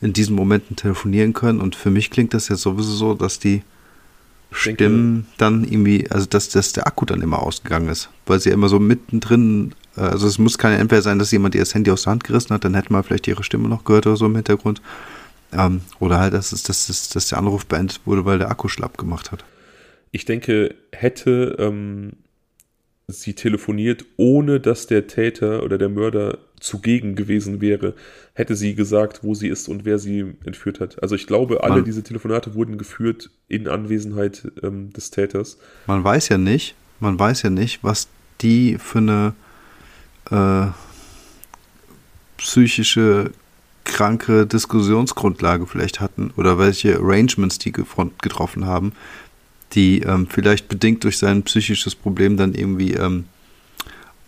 [0.02, 1.60] in diesen Momenten telefonieren können.
[1.60, 3.64] Und für mich klingt das jetzt sowieso so, dass die
[4.56, 8.70] Stimmen dann irgendwie, also dass, dass der Akku dann immer ausgegangen ist, weil sie immer
[8.70, 12.04] so mittendrin, äh, also es muss keine entweder sein, dass jemand ihr das Handy aus
[12.04, 14.36] der Hand gerissen hat, dann hätte man vielleicht ihre Stimme noch gehört oder so im
[14.36, 14.82] Hintergrund.
[15.52, 18.68] Ähm, oder halt, dass, es, dass, dass, dass der Anruf beendet wurde, weil der Akku
[18.68, 19.44] schlapp gemacht hat.
[20.12, 22.14] Ich denke, hätte ähm,
[23.08, 27.94] sie telefoniert, ohne dass der Täter oder der Mörder zugegen gewesen wäre,
[28.34, 31.02] hätte sie gesagt, wo sie ist und wer sie entführt hat.
[31.04, 35.58] Also ich glaube, alle man, diese Telefonate wurden geführt in Anwesenheit ähm, des Täters.
[35.86, 38.08] Man weiß ja nicht, man weiß ja nicht, was
[38.42, 39.34] die für eine
[40.32, 40.72] äh,
[42.38, 43.32] psychische
[43.84, 48.94] kranke Diskussionsgrundlage vielleicht hatten oder welche Arrangements die getroffen haben,
[49.74, 53.26] die ähm, vielleicht bedingt durch sein psychisches Problem dann irgendwie ähm,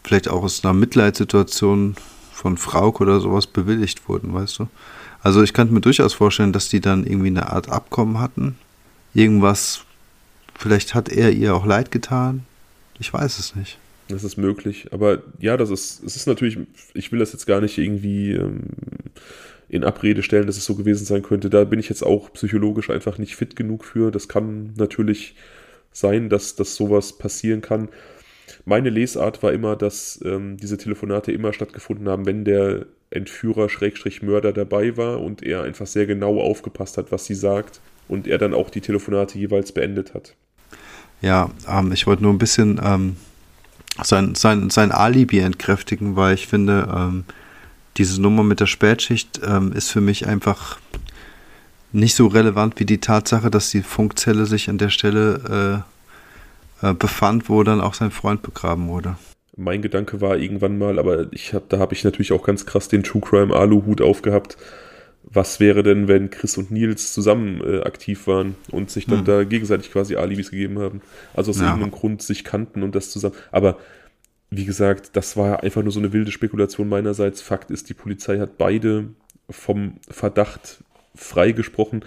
[0.03, 1.95] vielleicht auch aus einer Mitleidssituation
[2.31, 4.67] von Frauk oder sowas bewilligt wurden, weißt du?
[5.21, 8.55] Also ich könnte mir durchaus vorstellen, dass die dann irgendwie eine Art Abkommen hatten.
[9.13, 9.83] Irgendwas,
[10.57, 12.45] vielleicht hat er ihr auch leid getan.
[12.99, 13.77] Ich weiß es nicht.
[14.07, 14.87] Das ist möglich.
[14.91, 16.57] Aber ja, das ist, es ist natürlich,
[16.93, 18.61] ich will das jetzt gar nicht irgendwie ähm,
[19.69, 21.49] in Abrede stellen, dass es so gewesen sein könnte.
[21.49, 24.11] Da bin ich jetzt auch psychologisch einfach nicht fit genug für.
[24.11, 25.35] Das kann natürlich
[25.91, 27.89] sein, dass, dass sowas passieren kann.
[28.65, 34.21] Meine Lesart war immer, dass ähm, diese Telefonate immer stattgefunden haben, wenn der Entführer Schrägstrich
[34.21, 38.37] Mörder dabei war und er einfach sehr genau aufgepasst hat, was sie sagt und er
[38.37, 40.35] dann auch die Telefonate jeweils beendet hat.
[41.21, 43.15] Ja, ähm, ich wollte nur ein bisschen ähm,
[44.03, 47.23] sein, sein, sein Alibi entkräftigen, weil ich finde, ähm,
[47.97, 50.79] diese Nummer mit der Spätschicht ähm, ist für mich einfach
[51.91, 55.83] nicht so relevant wie die Tatsache, dass die Funkzelle sich an der Stelle
[56.81, 59.15] äh, äh, befand, wo dann auch sein Freund begraben wurde.
[59.55, 62.87] Mein Gedanke war irgendwann mal, aber ich hab, da habe ich natürlich auch ganz krass
[62.89, 64.57] den True Crime Aluhut aufgehabt.
[65.23, 69.25] Was wäre denn, wenn Chris und Nils zusammen äh, aktiv waren und sich dann hm.
[69.25, 71.01] da gegenseitig quasi Alibis gegeben haben?
[71.33, 71.65] Also aus ja.
[71.65, 73.35] irgendeinem Grund sich kannten und das zusammen.
[73.51, 73.77] Aber
[74.49, 77.41] wie gesagt, das war einfach nur so eine wilde Spekulation meinerseits.
[77.41, 79.09] Fakt ist, die Polizei hat beide
[79.49, 80.83] vom Verdacht
[81.15, 82.05] freigesprochen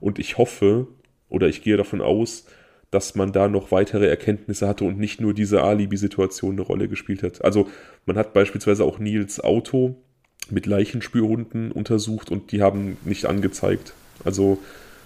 [0.00, 0.86] und ich hoffe
[1.28, 2.46] oder ich gehe davon aus,
[2.90, 7.22] dass man da noch weitere Erkenntnisse hatte und nicht nur diese Alibi-Situation eine Rolle gespielt
[7.22, 7.44] hat.
[7.44, 7.68] Also
[8.06, 9.96] man hat beispielsweise auch Nils Auto
[10.50, 13.92] mit Leichenspürhunden untersucht und die haben nicht angezeigt.
[14.24, 14.58] Also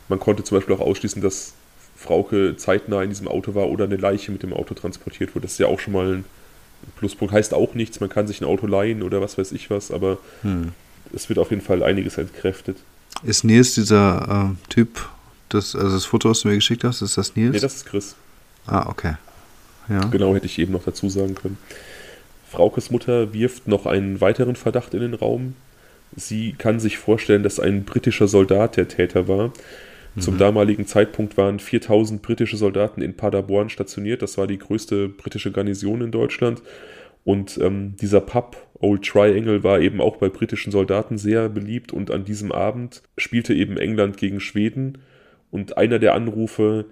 [0.08, 1.54] man konnte zum Beispiel auch ausschließen, dass
[1.96, 5.42] Frauke zeitnah in diesem Auto war oder eine Leiche mit dem Auto transportiert wurde.
[5.42, 6.24] Das ist ja auch schon mal ein
[6.96, 9.90] Pluspunkt heißt auch nichts, man kann sich ein Auto leihen oder was weiß ich was,
[9.90, 10.72] aber hm.
[11.14, 12.78] es wird auf jeden Fall einiges entkräftet.
[13.22, 15.08] Ist Nils dieser äh, Typ,
[15.48, 17.52] das, also das Foto, was du mir geschickt hast, ist das Nils?
[17.52, 18.14] Nee, das ist Chris.
[18.66, 19.14] Ah, okay.
[19.88, 20.00] Ja.
[20.06, 21.58] Genau, hätte ich eben noch dazu sagen können.
[22.50, 25.54] Fraukes Mutter wirft noch einen weiteren Verdacht in den Raum.
[26.14, 29.52] Sie kann sich vorstellen, dass ein britischer Soldat der Täter war.
[30.18, 30.38] Zum mhm.
[30.38, 34.22] damaligen Zeitpunkt waren 4000 britische Soldaten in Paderborn stationiert.
[34.22, 36.62] Das war die größte britische Garnison in Deutschland.
[37.24, 41.92] Und ähm, dieser Pub, Old Triangle, war eben auch bei britischen Soldaten sehr beliebt.
[41.92, 44.98] Und an diesem Abend spielte eben England gegen Schweden.
[45.50, 46.86] Und einer der Anrufe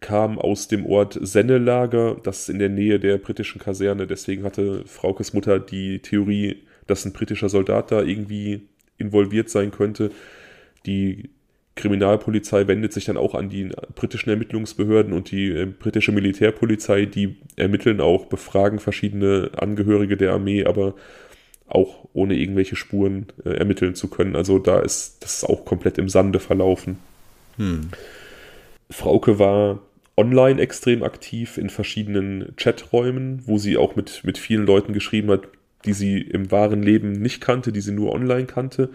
[0.00, 4.06] kam aus dem Ort Sennelager, das ist in der Nähe der britischen Kaserne.
[4.06, 10.10] Deswegen hatte Fraukes Mutter die Theorie, dass ein britischer Soldat da irgendwie involviert sein könnte.
[10.84, 11.30] Die
[11.76, 17.36] Kriminalpolizei wendet sich dann auch an die britischen Ermittlungsbehörden und die äh, britische Militärpolizei, die
[17.54, 20.94] ermitteln auch, befragen verschiedene Angehörige der Armee, aber
[21.68, 24.36] auch ohne irgendwelche Spuren äh, ermitteln zu können.
[24.36, 26.98] Also da ist das ist auch komplett im Sande verlaufen.
[27.56, 27.90] Hm.
[28.90, 29.80] Frauke war
[30.16, 35.48] online extrem aktiv in verschiedenen Chaträumen, wo sie auch mit, mit vielen Leuten geschrieben hat,
[35.84, 38.88] die sie im wahren Leben nicht kannte, die sie nur online kannte.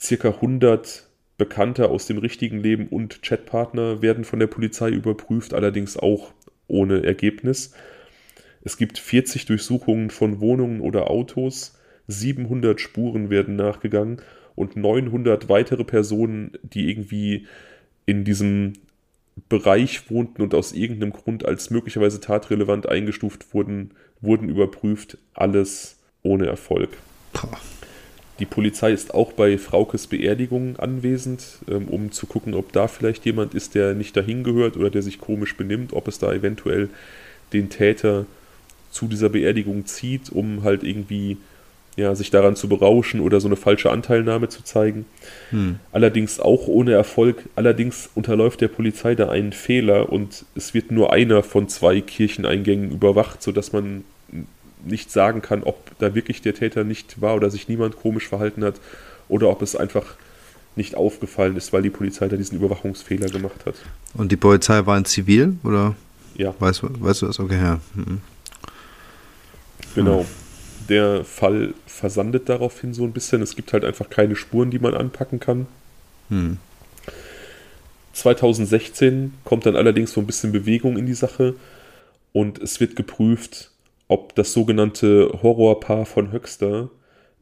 [0.00, 1.03] Circa 100
[1.36, 6.32] Bekannte aus dem richtigen Leben und Chatpartner werden von der Polizei überprüft, allerdings auch
[6.68, 7.72] ohne Ergebnis.
[8.62, 14.22] Es gibt 40 Durchsuchungen von Wohnungen oder Autos, 700 Spuren werden nachgegangen
[14.54, 17.46] und 900 weitere Personen, die irgendwie
[18.06, 18.74] in diesem
[19.48, 23.90] Bereich wohnten und aus irgendeinem Grund als möglicherweise tatrelevant eingestuft wurden,
[24.20, 25.18] wurden überprüft.
[25.34, 26.90] Alles ohne Erfolg.
[27.32, 27.58] Boah.
[28.40, 33.24] Die Polizei ist auch bei Fraukes Beerdigung anwesend, ähm, um zu gucken, ob da vielleicht
[33.24, 36.88] jemand ist, der nicht dahin gehört oder der sich komisch benimmt, ob es da eventuell
[37.52, 38.26] den Täter
[38.90, 41.36] zu dieser Beerdigung zieht, um halt irgendwie
[41.96, 45.06] ja, sich daran zu berauschen oder so eine falsche Anteilnahme zu zeigen.
[45.50, 45.78] Hm.
[45.92, 47.44] Allerdings auch ohne Erfolg.
[47.54, 52.90] Allerdings unterläuft der Polizei da einen Fehler und es wird nur einer von zwei Kircheneingängen
[52.90, 54.04] überwacht, sodass man
[54.86, 58.64] nicht sagen kann, ob da wirklich der Täter nicht war oder sich niemand komisch verhalten
[58.64, 58.80] hat
[59.28, 60.16] oder ob es einfach
[60.76, 63.76] nicht aufgefallen ist, weil die Polizei da diesen Überwachungsfehler gemacht hat.
[64.14, 65.94] Und die Polizei war in Zivil oder?
[66.36, 66.54] Ja.
[66.58, 67.38] Weißt, weißt du das?
[67.38, 67.80] Okay, ja.
[67.94, 68.20] Mhm.
[69.94, 70.26] Genau.
[70.88, 73.40] Der Fall versandet daraufhin so ein bisschen.
[73.40, 75.66] Es gibt halt einfach keine Spuren, die man anpacken kann.
[76.28, 76.58] Hm.
[78.12, 81.54] 2016 kommt dann allerdings so ein bisschen Bewegung in die Sache
[82.32, 83.70] und es wird geprüft,
[84.08, 86.90] ob das sogenannte Horrorpaar von Höxter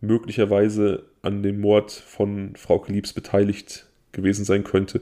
[0.01, 5.01] möglicherweise an dem Mord von Frau Liebs beteiligt gewesen sein könnte.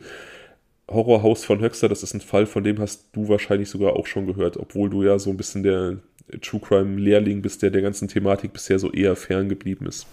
[0.89, 4.27] Horrorhaus von Höxter, das ist ein Fall, von dem hast du wahrscheinlich sogar auch schon
[4.27, 5.99] gehört, obwohl du ja so ein bisschen der
[6.41, 10.07] True Crime Lehrling bist, der der ganzen Thematik bisher so eher fern geblieben ist.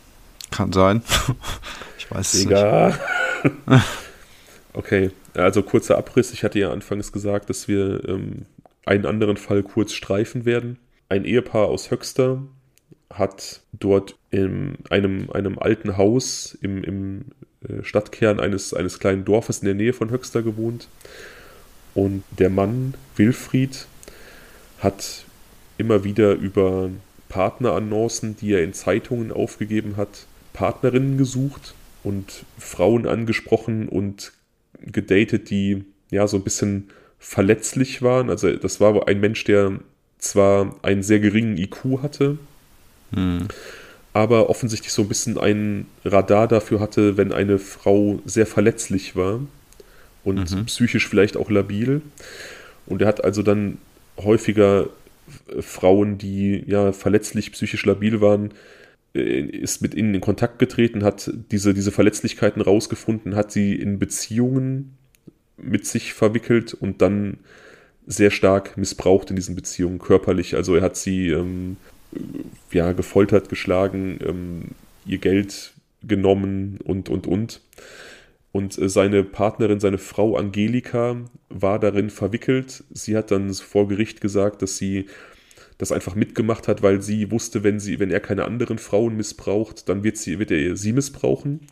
[0.51, 1.01] Kann sein.
[1.97, 2.97] ich weiß es Egal.
[3.43, 3.55] nicht.
[4.73, 6.31] okay, also kurzer Abriss.
[6.31, 8.45] Ich hatte ja anfangs gesagt, dass wir ähm,
[8.85, 10.77] einen anderen Fall kurz streifen werden
[11.09, 12.43] ein Ehepaar aus Höxter
[13.11, 17.25] hat dort in einem, einem alten Haus im, im
[17.67, 20.87] äh, Stadtkern eines, eines kleinen Dorfes in der Nähe von Höxter gewohnt.
[21.93, 23.87] Und der Mann, Wilfried,
[24.79, 25.25] hat
[25.77, 26.89] immer wieder über
[27.29, 31.73] Partnerannoncen, die er in Zeitungen aufgegeben hat, Partnerinnen gesucht
[32.03, 34.33] und Frauen angesprochen und
[34.79, 36.89] gedatet, die ja so ein bisschen
[37.19, 38.29] verletzlich waren.
[38.29, 39.79] Also das war ein Mensch, der
[40.29, 42.37] zwar einen sehr geringen IQ hatte,
[43.13, 43.47] hm.
[44.13, 49.39] aber offensichtlich so ein bisschen ein Radar dafür hatte, wenn eine Frau sehr verletzlich war
[50.23, 50.65] und mhm.
[50.65, 52.01] psychisch vielleicht auch labil.
[52.85, 53.77] Und er hat also dann
[54.17, 54.89] häufiger
[55.59, 58.51] Frauen, die ja verletzlich psychisch labil waren,
[59.13, 63.99] äh, ist mit ihnen in Kontakt getreten, hat diese, diese Verletzlichkeiten rausgefunden, hat sie in
[63.99, 64.97] Beziehungen
[65.57, 67.39] mit sich verwickelt und dann
[68.07, 70.55] sehr stark missbraucht in diesen Beziehungen körperlich.
[70.55, 71.75] Also er hat sie ähm,
[72.71, 74.61] ja, gefoltert, geschlagen, ähm,
[75.05, 77.61] ihr Geld genommen und, und, und.
[78.53, 81.17] Und äh, seine Partnerin, seine Frau Angelika,
[81.49, 82.85] war darin verwickelt.
[82.91, 85.07] Sie hat dann vor Gericht gesagt, dass sie
[85.77, 89.89] das einfach mitgemacht hat, weil sie wusste, wenn, sie, wenn er keine anderen Frauen missbraucht,
[89.89, 91.67] dann wird, sie, wird er sie missbrauchen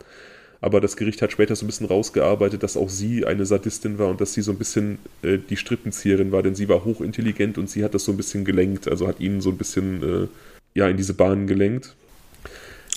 [0.61, 4.07] aber das Gericht hat später so ein bisschen rausgearbeitet, dass auch sie eine Sadistin war
[4.09, 7.69] und dass sie so ein bisschen äh, die Strippenzieherin war, denn sie war hochintelligent und
[7.69, 10.27] sie hat das so ein bisschen gelenkt, also hat ihn so ein bisschen äh,
[10.73, 11.95] ja in diese Bahnen gelenkt.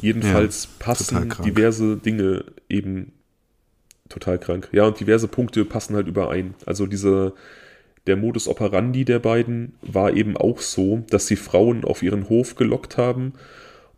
[0.00, 3.12] Jedenfalls ja, passen diverse Dinge eben
[4.08, 4.68] total krank.
[4.72, 6.54] Ja, und diverse Punkte passen halt überein.
[6.66, 7.34] Also diese
[8.06, 12.54] der Modus operandi der beiden war eben auch so, dass sie Frauen auf ihren Hof
[12.54, 13.34] gelockt haben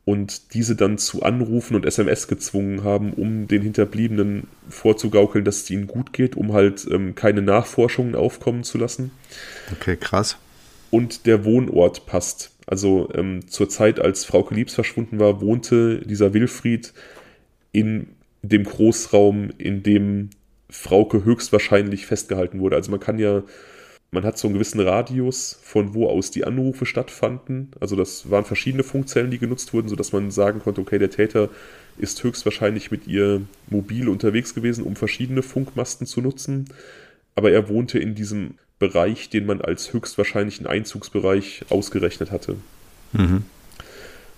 [0.05, 5.71] und diese dann zu Anrufen und SMS gezwungen haben, um den Hinterbliebenen vorzugaukeln, dass es
[5.71, 9.11] ihnen gut geht, um halt ähm, keine Nachforschungen aufkommen zu lassen.
[9.73, 10.37] Okay, krass.
[10.91, 12.51] Und der Wohnort passt.
[12.67, 16.93] Also ähm, zur Zeit, als Frauke Liebs verschwunden war, wohnte dieser Wilfried
[17.73, 18.09] in
[18.43, 20.31] dem Großraum, in dem
[20.71, 22.77] Frauke höchstwahrscheinlich festgehalten wurde.
[22.77, 23.43] Also man kann ja
[24.13, 27.71] man hat so einen gewissen Radius, von wo aus die Anrufe stattfanden.
[27.79, 31.49] Also das waren verschiedene Funkzellen, die genutzt wurden, sodass man sagen konnte, okay, der Täter
[31.97, 36.65] ist höchstwahrscheinlich mit ihr mobil unterwegs gewesen, um verschiedene Funkmasten zu nutzen.
[37.37, 42.57] Aber er wohnte in diesem Bereich, den man als höchstwahrscheinlichen Einzugsbereich ausgerechnet hatte.
[43.13, 43.45] Mhm.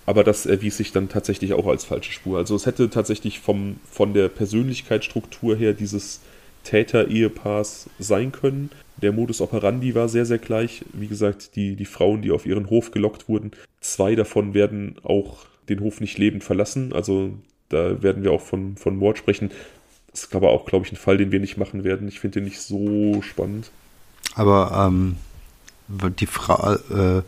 [0.04, 2.38] Aber das erwies sich dann tatsächlich auch als falsche Spur.
[2.38, 6.20] Also es hätte tatsächlich vom, von der Persönlichkeitsstruktur her dieses
[6.64, 8.70] Täter-Ehepaars sein können.
[9.02, 10.84] Der Modus operandi war sehr, sehr gleich.
[10.92, 13.50] Wie gesagt, die, die Frauen, die auf ihren Hof gelockt wurden,
[13.80, 15.38] zwei davon werden auch
[15.68, 16.92] den Hof nicht lebend verlassen.
[16.92, 17.34] Also
[17.68, 19.50] da werden wir auch von, von Mord sprechen.
[20.12, 22.06] Das ist aber auch, glaube ich, ein Fall, den wir nicht machen werden.
[22.06, 23.70] Ich finde den nicht so spannend.
[24.34, 25.16] Aber ähm,
[26.18, 27.22] die Frau, äh,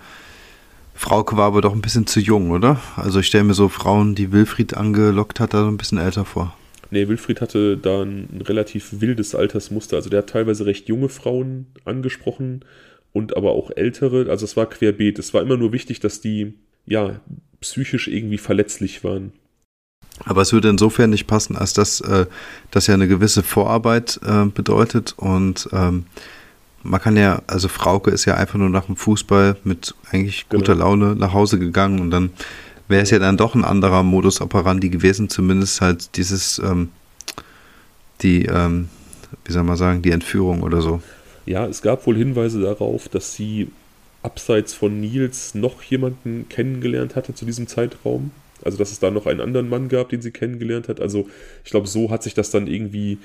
[0.95, 2.79] Frauke war aber doch ein bisschen zu jung, oder?
[2.97, 6.25] Also ich stelle mir so Frauen, die Wilfried angelockt hat, da so ein bisschen älter
[6.25, 6.55] vor.
[6.91, 9.97] Nee, Wilfried hatte da ein relativ wildes Altersmuster.
[9.97, 12.65] Also der hat teilweise recht junge Frauen angesprochen
[13.13, 14.31] und aber auch ältere.
[14.31, 15.19] Also es war querbeet.
[15.19, 16.55] Es war immer nur wichtig, dass die
[16.87, 17.21] ja
[17.61, 19.33] psychisch irgendwie verletzlich waren.
[20.25, 22.27] Aber es würde insofern nicht passen, als dass äh,
[22.71, 26.07] das ja eine gewisse Vorarbeit äh, bedeutet und ähm,
[26.85, 30.75] man kann ja, also Frauke ist ja einfach nur nach dem Fußball mit eigentlich guter
[30.75, 30.85] genau.
[30.85, 32.31] Laune nach Hause gegangen und dann
[32.89, 36.91] wäre es ja dann doch ein anderer Modus operandi gewesen, zumindest halt dieses, ähm,
[38.23, 38.89] die, ähm,
[39.45, 41.03] wie soll man sagen, die Entführung oder so.
[41.47, 43.69] Ja, es gab wohl Hinweise darauf, dass sie
[44.23, 48.31] abseits von Nils noch jemanden kennengelernt hatte zu diesem Zeitraum.
[48.65, 51.01] Also, dass es da noch einen anderen Mann gab, den sie kennengelernt hat.
[51.01, 51.29] Also,
[51.65, 53.19] ich glaube, so hat sich das dann irgendwie,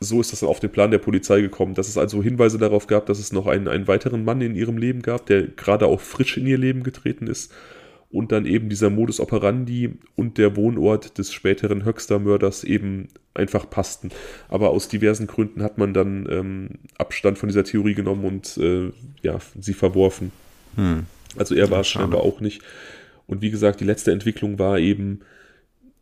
[0.00, 2.88] so ist das dann auf den Plan der Polizei gekommen, dass es also Hinweise darauf
[2.88, 6.00] gab, dass es noch einen, einen weiteren Mann in ihrem Leben gab, der gerade auch
[6.00, 7.52] frisch in ihr Leben getreten ist
[8.14, 14.10] und dann eben dieser Modus operandi und der Wohnort des späteren Höxter-Mörders eben einfach passten.
[14.48, 18.92] Aber aus diversen Gründen hat man dann ähm, Abstand von dieser Theorie genommen und äh,
[19.22, 20.30] ja, sie verworfen.
[20.76, 21.06] Hm.
[21.36, 22.62] Also er war es scheinbar auch nicht.
[23.26, 25.22] Und wie gesagt, die letzte Entwicklung war eben,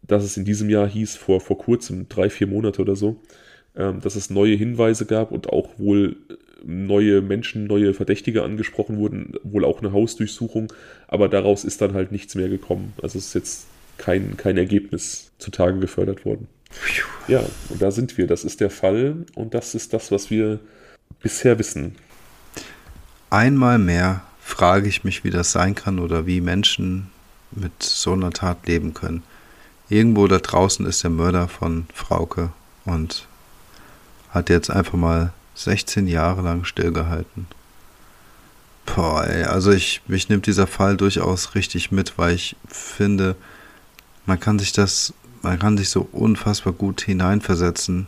[0.02, 3.22] dass es in diesem Jahr hieß, vor, vor kurzem, drei, vier Monate oder so,
[3.74, 6.16] dass es neue Hinweise gab und auch wohl
[6.64, 10.72] neue Menschen, neue Verdächtige angesprochen wurden, wohl auch eine Hausdurchsuchung,
[11.08, 12.92] aber daraus ist dann halt nichts mehr gekommen.
[13.02, 13.66] Also es ist jetzt
[13.98, 16.48] kein, kein Ergebnis zutage gefördert worden.
[17.28, 18.26] Ja, und da sind wir.
[18.26, 20.60] Das ist der Fall und das ist das, was wir
[21.20, 21.96] bisher wissen.
[23.30, 27.10] Einmal mehr frage ich mich, wie das sein kann oder wie Menschen
[27.50, 29.22] mit so einer Tat leben können.
[29.88, 32.52] Irgendwo da draußen ist der Mörder von Frauke
[32.84, 33.26] und
[34.32, 37.46] hat jetzt einfach mal 16 Jahre lang stillgehalten.
[38.86, 43.36] Boah, ey, also ich, mich nimmt dieser Fall durchaus richtig mit, weil ich finde,
[44.26, 48.06] man kann sich das, man kann sich so unfassbar gut hineinversetzen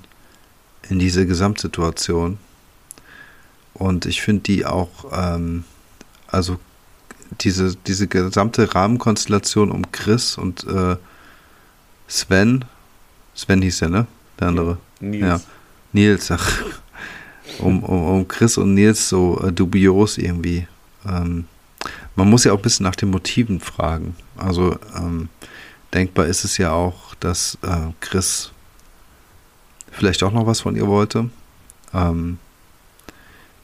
[0.88, 2.38] in diese Gesamtsituation.
[3.74, 5.64] Und ich finde die auch, ähm,
[6.26, 6.58] also
[7.40, 10.96] diese, diese gesamte Rahmenkonstellation um Chris und äh,
[12.08, 12.64] Sven,
[13.34, 14.06] Sven hieß der, ne?
[14.38, 14.78] Der andere.
[15.00, 15.22] Nils.
[15.22, 15.40] Ja.
[15.94, 16.62] Nils, ach,
[17.60, 20.66] um, um, um Chris und Nils so äh, dubios irgendwie.
[21.06, 21.46] Ähm,
[22.16, 24.16] man muss ja auch ein bisschen nach den Motiven fragen.
[24.36, 25.28] Also ähm,
[25.92, 28.50] denkbar ist es ja auch, dass äh, Chris
[29.92, 31.30] vielleicht auch noch was von ihr wollte.
[31.92, 32.38] Ähm,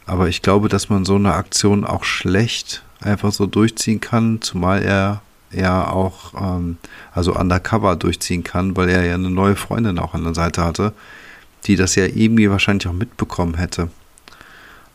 [0.06, 4.82] aber ich glaube, dass man so eine Aktion auch schlecht einfach so durchziehen kann, zumal
[4.82, 6.78] er ja auch ähm,
[7.12, 10.92] also undercover durchziehen kann, weil er ja eine neue Freundin auch an der Seite hatte
[11.66, 13.88] die das ja irgendwie wahrscheinlich auch mitbekommen hätte.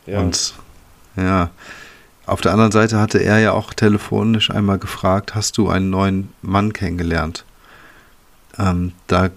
[0.06, 0.20] Ja.
[0.20, 0.54] Und
[1.16, 1.50] ja,
[2.26, 6.28] auf der anderen Seite hatte er ja auch telefonisch einmal gefragt, hast du einen neuen
[6.42, 7.44] Mann kennengelernt?
[8.58, 9.30] Ähm, da,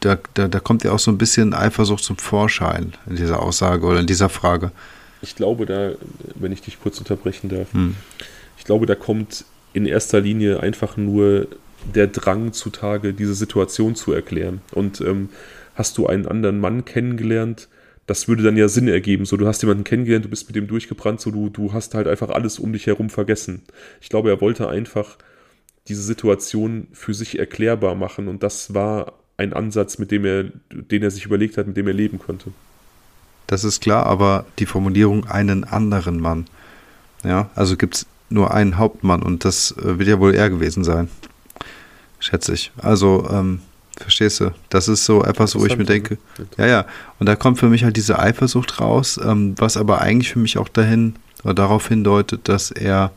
[0.00, 3.84] da, da, da kommt ja auch so ein bisschen Eifersucht zum Vorschein in dieser Aussage
[3.84, 4.70] oder in dieser Frage.
[5.22, 5.92] Ich glaube, da,
[6.36, 7.96] wenn ich dich kurz unterbrechen darf, hm.
[8.56, 11.48] ich glaube, da kommt in erster Linie einfach nur
[11.94, 14.60] der Drang zutage, diese Situation zu erklären.
[14.72, 15.28] Und ähm,
[15.74, 17.68] hast du einen anderen Mann kennengelernt,
[18.06, 19.24] das würde dann ja Sinn ergeben.
[19.24, 22.08] So, du hast jemanden kennengelernt, du bist mit dem durchgebrannt, so du, du hast halt
[22.08, 23.62] einfach alles um dich herum vergessen.
[24.00, 25.16] Ich glaube, er wollte einfach
[25.86, 31.02] diese Situation für sich erklärbar machen und das war ein Ansatz, mit dem er, den
[31.02, 32.52] er sich überlegt hat, mit dem er leben könnte.
[33.46, 36.46] Das ist klar, aber die Formulierung einen anderen Mann.
[37.24, 40.84] Ja, also gibt es nur einen Hauptmann und das äh, wird ja wohl er gewesen
[40.84, 41.08] sein.
[42.18, 42.70] Schätze ich.
[42.76, 43.60] Also, ähm,
[44.02, 44.52] verstehst du?
[44.68, 46.18] Das ist so etwas, wo ich mir denke,
[46.56, 46.86] ja, ja.
[47.18, 50.58] Und da kommt für mich halt diese Eifersucht raus, ähm, was aber eigentlich für mich
[50.58, 51.14] auch dahin
[51.44, 53.12] oder darauf hindeutet, dass er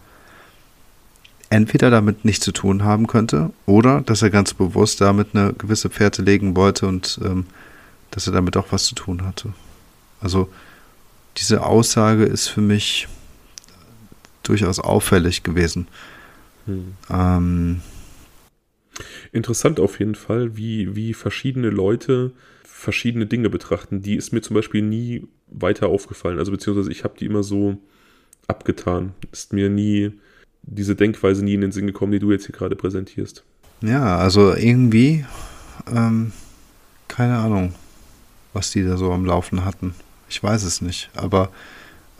[1.49, 5.89] entweder damit nichts zu tun haben könnte oder dass er ganz bewusst damit eine gewisse
[5.89, 7.45] Fährte legen wollte und ähm,
[8.11, 9.53] dass er damit auch was zu tun hatte.
[10.19, 10.49] Also
[11.37, 13.07] diese Aussage ist für mich
[14.43, 15.87] durchaus auffällig gewesen.
[16.65, 16.93] Hm.
[17.09, 17.81] Ähm,
[19.31, 22.31] Interessant auf jeden Fall, wie, wie verschiedene Leute
[22.63, 24.01] verschiedene Dinge betrachten.
[24.01, 26.37] Die ist mir zum Beispiel nie weiter aufgefallen.
[26.37, 27.77] Also beziehungsweise ich habe die immer so
[28.47, 29.13] abgetan.
[29.31, 30.11] Ist mir nie
[30.63, 33.43] diese Denkweise nie in den Sinn gekommen, die du jetzt hier gerade präsentierst.
[33.81, 35.25] Ja, also irgendwie,
[35.93, 36.31] ähm,
[37.07, 37.73] keine Ahnung,
[38.53, 39.93] was die da so am Laufen hatten.
[40.29, 41.51] Ich weiß es nicht, aber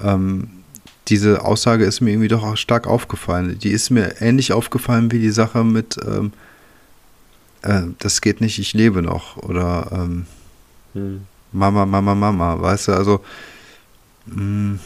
[0.02, 0.50] ähm,
[1.08, 3.58] diese Aussage ist mir irgendwie doch auch stark aufgefallen.
[3.60, 6.32] Die ist mir ähnlich aufgefallen wie die Sache mit, ähm,
[7.64, 10.26] äh, das geht nicht, ich lebe noch oder ähm,
[10.94, 11.22] hm.
[11.52, 13.22] Mama, Mama, Mama, weißt du, also
[14.28, 14.80] mh, hm,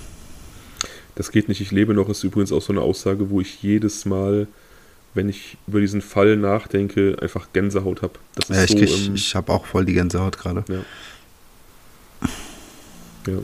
[1.16, 4.06] das geht nicht, ich lebe noch, ist übrigens auch so eine Aussage, wo ich jedes
[4.06, 4.48] Mal,
[5.16, 8.14] wenn ich über diesen Fall nachdenke, einfach Gänsehaut habe.
[8.50, 10.64] Ja, ich, so, ähm, ich habe auch voll die Gänsehaut gerade.
[10.68, 10.86] Ja.
[13.34, 13.40] ja.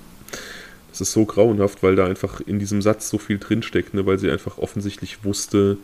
[0.92, 4.06] Das ist so grauenhaft, weil da einfach in diesem Satz so viel drinsteckt, ne?
[4.06, 5.80] weil sie einfach offensichtlich wusste,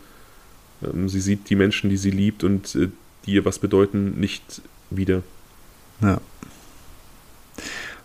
[0.84, 2.90] ähm, sie sieht die Menschen, die sie liebt und äh,
[3.26, 5.24] die ihr was bedeuten, nicht wieder.
[6.02, 6.20] Ja.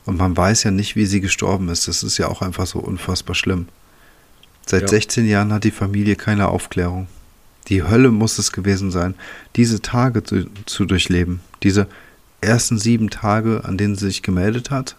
[0.05, 1.89] Und man weiß ja nicht, wie sie gestorben ist.
[1.89, 3.69] Das ist ja auch einfach so unfassbar schlimm.
[4.67, 4.89] Seit ja.
[4.89, 7.09] 16 Jahren hat die Familie keine Aufklärung.
[7.69, 9.15] Die Hölle muss es gewesen sein,
[9.57, 11.41] diese Tage zu, zu durchleben.
[11.63, 11.87] Diese
[12.41, 14.97] ersten sieben Tage, an denen sie sich gemeldet hat.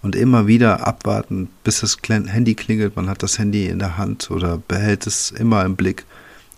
[0.00, 2.96] Und immer wieder abwarten, bis das Handy klingelt.
[2.96, 6.04] Man hat das Handy in der Hand oder behält es immer im Blick.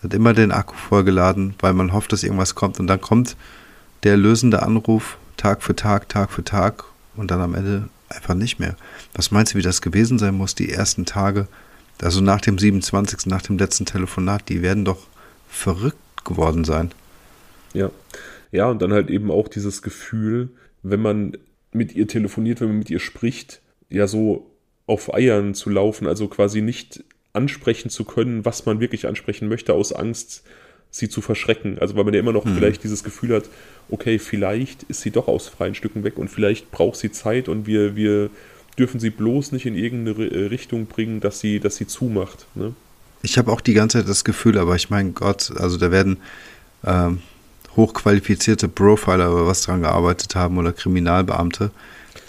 [0.05, 2.79] Hat immer den Akku vollgeladen, weil man hofft, dass irgendwas kommt.
[2.79, 3.37] Und dann kommt
[4.03, 6.85] der lösende Anruf Tag für Tag, Tag für Tag
[7.17, 8.77] und dann am Ende einfach nicht mehr.
[9.15, 11.49] Was meinst du, wie das gewesen sein muss, die ersten Tage,
[12.03, 15.07] also nach dem 27., nach dem letzten Telefonat, die werden doch
[15.49, 16.93] verrückt geworden sein.
[17.73, 17.91] Ja.
[18.53, 20.51] Ja, und dann halt eben auch dieses Gefühl,
[20.83, 21.37] wenn man
[21.73, 24.51] mit ihr telefoniert, wenn man mit ihr spricht, ja so
[24.87, 27.03] auf Eiern zu laufen, also quasi nicht
[27.35, 30.43] ansprechen zu können, was man wirklich ansprechen möchte, aus Angst,
[30.91, 31.79] sie zu verschrecken.
[31.81, 32.55] Also weil man ja immer noch mhm.
[32.55, 33.45] vielleicht dieses Gefühl hat,
[33.91, 37.67] okay, vielleicht ist sie doch aus freien Stücken weg und vielleicht braucht sie Zeit und
[37.67, 38.31] wir, wir
[38.79, 42.47] dürfen sie bloß nicht in irgendeine äh, Richtung bringen, dass sie, dass sie zumacht.
[42.55, 42.75] Ne?
[43.23, 46.19] Ich habe auch die ganze Zeit das Gefühl, aber ich meine Gott, also da werden
[46.85, 47.21] ähm,
[47.77, 51.71] hochqualifizierte Profiler oder was dran gearbeitet haben oder Kriminalbeamte.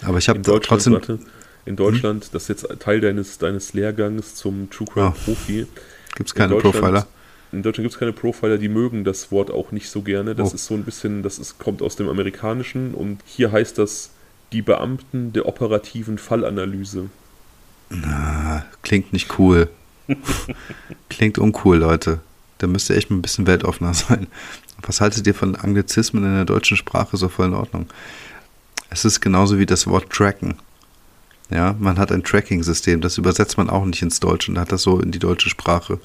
[0.02, 0.94] Aber ich habe trotzdem.
[0.94, 1.18] Warte,
[1.66, 2.30] in Deutschland, hm?
[2.32, 5.24] das ist jetzt Teil deines, deines Lehrgangs zum True Crime oh.
[5.24, 5.66] Profi.
[6.14, 7.06] Gibt es keine Profiler?
[7.52, 10.34] In Deutschland gibt es keine Profiler, die mögen das Wort auch nicht so gerne.
[10.34, 10.54] Das oh.
[10.54, 14.10] ist so ein bisschen, das ist, kommt aus dem Amerikanischen und hier heißt das
[14.52, 17.10] die Beamten der operativen Fallanalyse.
[17.90, 19.68] Na, klingt nicht cool.
[21.08, 22.20] klingt uncool, Leute.
[22.58, 24.28] Da müsst ihr echt mal ein bisschen weltoffener sein.
[24.82, 27.86] Was haltet ihr von Anglizismen in der deutschen Sprache so voll in Ordnung?
[28.88, 30.56] Es ist genauso wie das Wort tracken.
[31.50, 34.82] Ja, man hat ein Tracking-System, das übersetzt man auch nicht ins Deutsche und hat das
[34.82, 36.00] so in die deutsche Sprache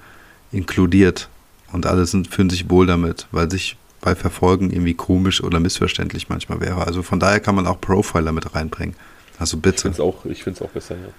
[0.52, 1.30] inkludiert.
[1.72, 6.30] Und alle sind, fühlen sich wohl damit, weil sich bei Verfolgen irgendwie komisch oder missverständlich
[6.30, 6.86] manchmal wäre.
[6.86, 8.96] Also von daher kann man auch Profiler mit reinbringen.
[9.40, 9.88] Also bitte.
[9.88, 11.10] Ich finde es auch, auch besser, ja.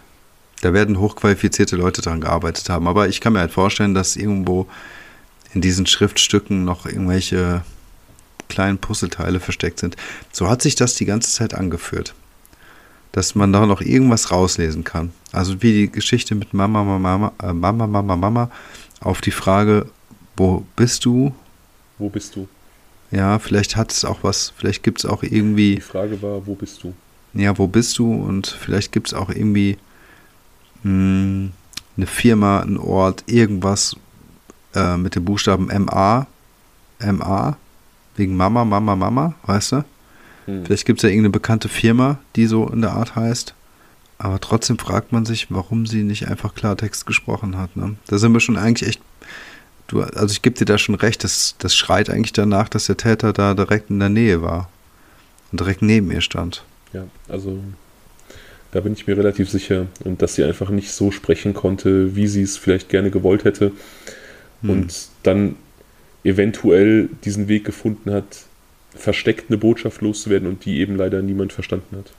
[0.61, 2.87] Da werden hochqualifizierte Leute dran gearbeitet haben.
[2.87, 4.69] Aber ich kann mir halt vorstellen, dass irgendwo
[5.55, 7.65] in diesen Schriftstücken noch irgendwelche
[8.49, 9.97] kleinen Puzzleteile versteckt sind.
[10.31, 12.15] So hat sich das die ganze Zeit angeführt.
[13.13, 15.13] Dass man da noch irgendwas rauslesen kann.
[15.33, 18.51] Also wie die Geschichte mit Mama, Mama, Mama, äh, Mama, Mama, Mama
[19.01, 19.87] auf die Frage,
[20.37, 21.35] wo bist du?
[21.99, 22.49] Wo bist du?
[23.11, 25.77] Ja, vielleicht hat es auch was, vielleicht gibt es auch irgendwie.
[25.77, 26.95] Die Frage war, wo bist du?
[27.35, 28.13] Ja, wo bist du?
[28.13, 29.77] Und vielleicht gibt es auch irgendwie
[30.83, 31.53] mh, hm,
[31.97, 33.97] eine Firma, ein Ort, irgendwas
[34.75, 36.27] äh, mit dem Buchstaben MA.
[37.01, 37.57] MA,
[38.17, 39.85] wegen Mama, Mama, Mama, weißt du?
[40.47, 40.65] Hm.
[40.65, 43.55] Vielleicht gibt es ja irgendeine bekannte Firma, die so in der Art heißt.
[44.19, 47.77] Aber trotzdem fragt man sich, warum sie nicht einfach Klartext gesprochen hat.
[47.77, 47.97] Ne?
[48.07, 49.01] Da sind wir schon eigentlich echt.
[49.89, 52.97] Du, also ich gebe dir da schon recht, das, das schreit eigentlich danach, dass der
[52.97, 54.71] Täter da direkt in der Nähe war
[55.51, 56.65] und direkt neben ihr stand.
[56.93, 57.59] Ja, also
[58.73, 59.87] da bin ich mir relativ sicher.
[60.05, 63.73] Und dass sie einfach nicht so sprechen konnte, wie sie es vielleicht gerne gewollt hätte.
[64.63, 64.71] Hm.
[64.71, 65.57] Und dann
[66.25, 68.47] eventuell diesen Weg gefunden hat,
[68.95, 72.13] versteckt eine Botschaft loszuwerden und die eben leider niemand verstanden hat.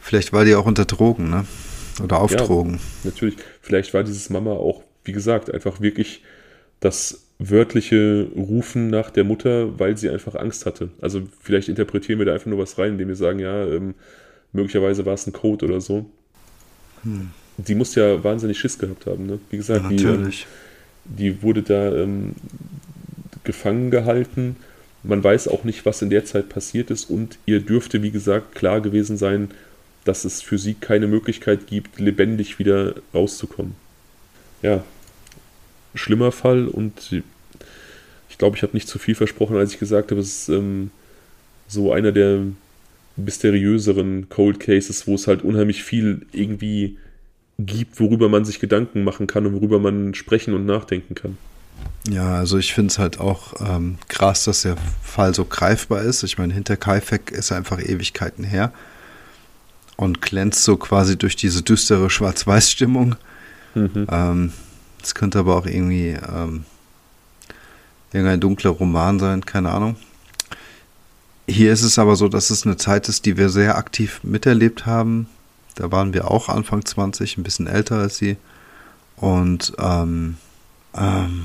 [0.00, 1.46] Vielleicht war die auch unter Drogen, ne?
[2.02, 2.80] Oder auf ja, Drogen.
[3.04, 3.36] Natürlich.
[3.62, 6.22] Vielleicht war dieses Mama auch, wie gesagt, einfach wirklich
[6.80, 10.90] das wörtliche Rufen nach der Mutter, weil sie einfach Angst hatte.
[11.00, 13.94] Also vielleicht interpretieren wir da einfach nur was rein, indem wir sagen, ja, ähm,
[14.52, 16.06] möglicherweise war es ein Code oder so.
[17.02, 17.30] Hm.
[17.58, 19.26] Die muss ja wahnsinnig Schiss gehabt haben.
[19.26, 19.38] Ne?
[19.50, 20.16] Wie gesagt, ja.
[20.16, 20.30] Die,
[21.04, 22.34] die wurde da ähm,
[23.44, 24.56] gefangen gehalten.
[25.06, 28.54] Man weiß auch nicht, was in der Zeit passiert ist und ihr dürfte, wie gesagt,
[28.54, 29.50] klar gewesen sein,
[30.04, 33.74] dass es für sie keine Möglichkeit gibt, lebendig wieder rauszukommen.
[34.62, 34.84] Ja,
[35.94, 37.22] schlimmer Fall und
[38.28, 40.90] ich glaube, ich habe nicht zu viel versprochen, als ich gesagt habe, es ist ähm,
[41.68, 42.42] so einer der
[43.16, 46.98] mysteriöseren Cold Cases, wo es halt unheimlich viel irgendwie
[47.58, 51.38] gibt, worüber man sich Gedanken machen kann und worüber man sprechen und nachdenken kann.
[52.08, 56.22] Ja, also ich finde es halt auch ähm, krass, dass der Fall so greifbar ist.
[56.22, 58.72] Ich meine, hinter Kaifek ist einfach Ewigkeiten her
[59.96, 63.16] und glänzt so quasi durch diese düstere Schwarz-Weiß-Stimmung.
[63.74, 64.06] Mhm.
[64.10, 64.52] Ähm,
[65.02, 66.64] es könnte aber auch irgendwie ähm,
[68.12, 69.96] irgendein dunkler Roman sein, keine Ahnung.
[71.48, 74.86] Hier ist es aber so, dass es eine Zeit ist, die wir sehr aktiv miterlebt
[74.86, 75.28] haben.
[75.76, 78.36] Da waren wir auch Anfang 20, ein bisschen älter als sie.
[79.16, 80.36] Und ähm,
[80.94, 81.44] ähm,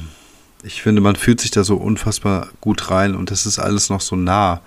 [0.64, 4.02] ich finde, man fühlt sich da so unfassbar gut rein und es ist alles noch
[4.02, 4.62] so nah.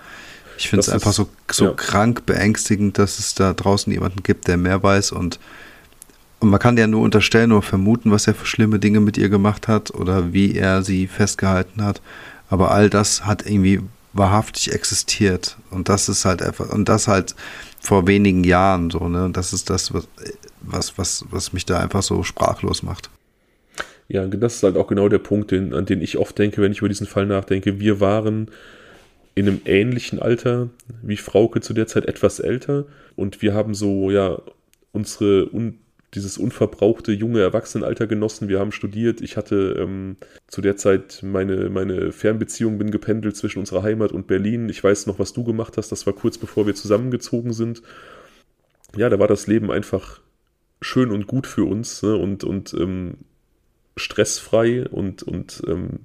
[0.57, 1.73] Ich finde es einfach so, so ja.
[1.73, 5.39] krank beängstigend, dass es da draußen jemanden gibt, der mehr weiß und,
[6.39, 9.29] und man kann ja nur unterstellen oder vermuten, was er für schlimme Dinge mit ihr
[9.29, 12.01] gemacht hat oder wie er sie festgehalten hat.
[12.49, 13.81] Aber all das hat irgendwie
[14.13, 17.35] wahrhaftig existiert und das ist halt einfach und das halt
[17.81, 19.25] vor wenigen Jahren so, ne?
[19.25, 20.07] Und das ist das, was,
[20.61, 23.09] was, was, was mich da einfach so sprachlos macht.
[24.07, 26.71] Ja, das ist halt auch genau der Punkt, den, an den ich oft denke, wenn
[26.71, 27.79] ich über diesen Fall nachdenke.
[27.79, 28.51] Wir waren
[29.33, 30.69] in einem ähnlichen Alter
[31.01, 34.41] wie Frauke zu der Zeit etwas älter und wir haben so, ja,
[34.91, 35.79] unsere, un,
[36.13, 38.47] dieses unverbrauchte junge Erwachsenenalter genossen.
[38.47, 39.21] Wir haben studiert.
[39.21, 40.15] Ich hatte ähm,
[40.47, 44.69] zu der Zeit meine, meine Fernbeziehung, bin gependelt zwischen unserer Heimat und Berlin.
[44.69, 45.91] Ich weiß noch, was du gemacht hast.
[45.91, 47.81] Das war kurz bevor wir zusammengezogen sind.
[48.95, 50.21] Ja, da war das Leben einfach
[50.81, 52.15] schön und gut für uns ne?
[52.15, 53.15] und, und ähm,
[53.97, 55.99] stressfrei und, und ähm,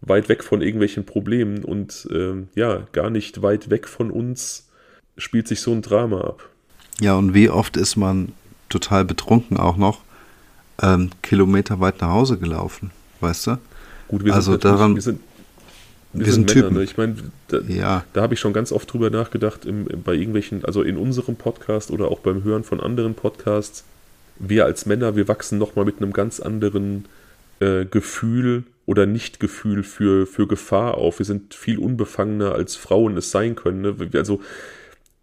[0.00, 4.68] weit weg von irgendwelchen Problemen und ähm, ja, gar nicht weit weg von uns
[5.16, 6.48] spielt sich so ein Drama ab.
[7.00, 8.32] Ja, und wie oft ist man
[8.68, 10.00] total betrunken auch noch
[10.80, 12.90] ähm, Kilometer weit nach Hause gelaufen,
[13.20, 13.58] weißt du?
[14.08, 15.20] Gut, wir also sind daran, wir sind,
[16.12, 16.78] wir, wir sind, sind Männer, Typen.
[16.78, 16.84] Ne?
[16.84, 17.16] Ich meine,
[17.48, 18.04] da, ja.
[18.12, 21.90] da habe ich schon ganz oft drüber nachgedacht, im, bei irgendwelchen, also in unserem Podcast
[21.90, 23.84] oder auch beim Hören von anderen Podcasts,
[24.38, 27.06] wir als Männer, wir wachsen nochmal mit einem ganz anderen
[27.60, 31.18] äh, Gefühl oder Nichtgefühl für, für Gefahr auf.
[31.18, 33.82] Wir sind viel unbefangener, als Frauen es sein können.
[33.82, 33.96] Ne?
[34.14, 34.40] Also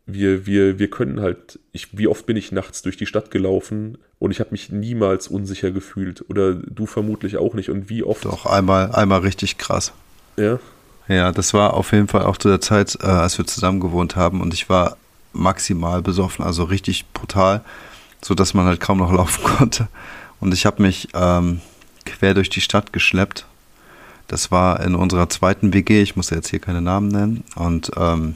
[0.06, 3.98] wir, wir, wir können halt, ich, wie oft bin ich nachts durch die Stadt gelaufen
[4.18, 6.23] und ich habe mich niemals unsicher gefühlt.
[6.30, 7.69] Oder du vermutlich auch nicht.
[7.69, 8.26] Und wie oft.
[8.26, 9.94] Doch, einmal, einmal richtig krass.
[10.38, 10.60] Ja.
[11.07, 14.15] Ja, das war auf jeden Fall auch zu der Zeit, äh, als wir zusammen gewohnt
[14.15, 14.95] haben und ich war
[15.34, 17.64] maximal besoffen, also richtig brutal
[18.21, 19.87] so dass man halt kaum noch laufen konnte.
[20.39, 21.61] Und ich habe mich ähm,
[22.05, 23.45] quer durch die Stadt geschleppt.
[24.27, 27.43] Das war in unserer zweiten WG, ich muss jetzt hier keine Namen nennen.
[27.55, 28.35] Und, ähm,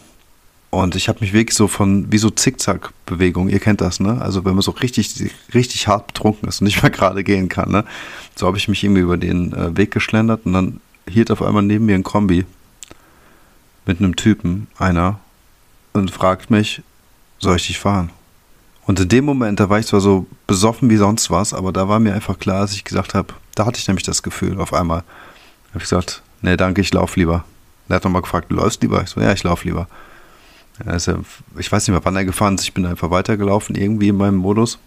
[0.71, 4.19] und ich habe mich wirklich so von, wie so Zickzack-Bewegung, ihr kennt das, ne?
[4.19, 7.69] Also wenn man so richtig, richtig hart betrunken ist und nicht mehr gerade gehen kann,
[7.71, 7.85] ne?
[8.35, 11.63] So habe ich mich irgendwie über den äh, Weg geschlendert und dann hielt auf einmal
[11.63, 12.45] neben mir ein Kombi
[13.85, 15.19] mit einem Typen, einer,
[15.91, 16.81] und fragt mich,
[17.39, 18.09] soll ich dich fahren?
[18.85, 21.87] Und in dem Moment, da war ich zwar so besoffen wie sonst was, aber da
[21.87, 24.73] war mir einfach klar, dass ich gesagt habe, da hatte ich nämlich das Gefühl auf
[24.73, 24.99] einmal.
[24.99, 27.45] Da habe ich gesagt, nee, danke, ich lauf lieber.
[27.87, 29.01] Er hat nochmal gefragt, du läufst lieber?
[29.03, 29.87] Ich so, ja, ich lauf lieber.
[30.85, 31.23] Also,
[31.57, 32.63] ich weiß nicht mehr, wann er gefahren ist.
[32.63, 34.79] Ich bin einfach weitergelaufen, irgendwie in meinem Modus.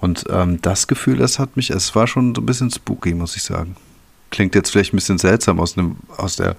[0.00, 3.36] Und ähm, das Gefühl, das hat mich, es war schon so ein bisschen spooky, muss
[3.36, 3.76] ich sagen.
[4.30, 6.56] Klingt jetzt vielleicht ein bisschen seltsam aus dem, aus der,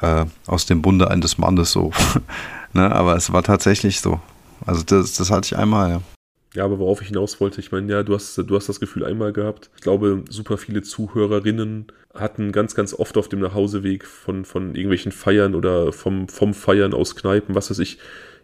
[0.00, 1.92] äh, aus dem Bunde eines Mannes so.
[2.72, 2.90] ne?
[2.90, 4.20] Aber es war tatsächlich so.
[4.66, 6.02] Also das, das hatte ich einmal, ja.
[6.54, 9.04] Ja, aber worauf ich hinaus wollte, ich meine, ja, du hast, du hast das Gefühl
[9.04, 9.70] einmal gehabt.
[9.74, 15.10] Ich glaube, super viele Zuhörerinnen hatten ganz, ganz oft auf dem Nachhauseweg von, von irgendwelchen
[15.10, 17.98] Feiern oder vom, vom Feiern aus Kneipen, was weiß ich,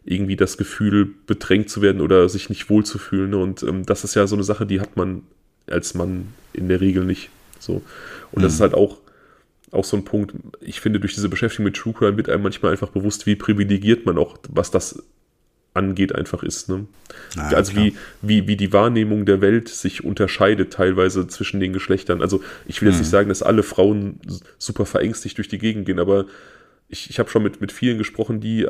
[0.04, 3.30] irgendwie das Gefühl, bedrängt zu werden oder sich nicht wohlzufühlen.
[3.30, 3.38] Ne?
[3.38, 5.22] Und ähm, das ist ja so eine Sache, die hat man
[5.68, 7.30] als Mann in der Regel nicht.
[7.60, 7.82] So.
[8.32, 8.42] Und mhm.
[8.42, 8.98] das ist halt auch,
[9.70, 12.72] auch so ein Punkt, ich finde, durch diese Beschäftigung mit True Crime wird einem manchmal
[12.72, 15.00] einfach bewusst, wie privilegiert man auch, was das
[15.74, 16.68] angeht, einfach ist.
[16.68, 16.86] Ne?
[17.36, 22.22] Naja, also wie, wie, wie die Wahrnehmung der Welt sich unterscheidet teilweise zwischen den Geschlechtern.
[22.22, 24.20] Also ich will jetzt nicht sagen, dass alle Frauen
[24.58, 26.26] super verängstigt durch die Gegend gehen, aber
[26.88, 28.66] ich, ich habe schon mit, mit vielen gesprochen, die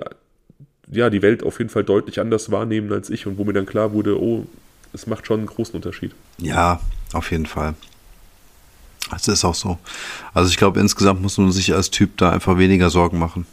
[0.90, 3.66] ja die Welt auf jeden Fall deutlich anders wahrnehmen als ich und wo mir dann
[3.66, 4.46] klar wurde, oh,
[4.92, 6.12] es macht schon einen großen Unterschied.
[6.38, 6.80] Ja,
[7.12, 7.74] auf jeden Fall.
[9.10, 9.78] Das ist auch so.
[10.34, 13.46] Also ich glaube, insgesamt muss man sich als Typ da einfach weniger Sorgen machen.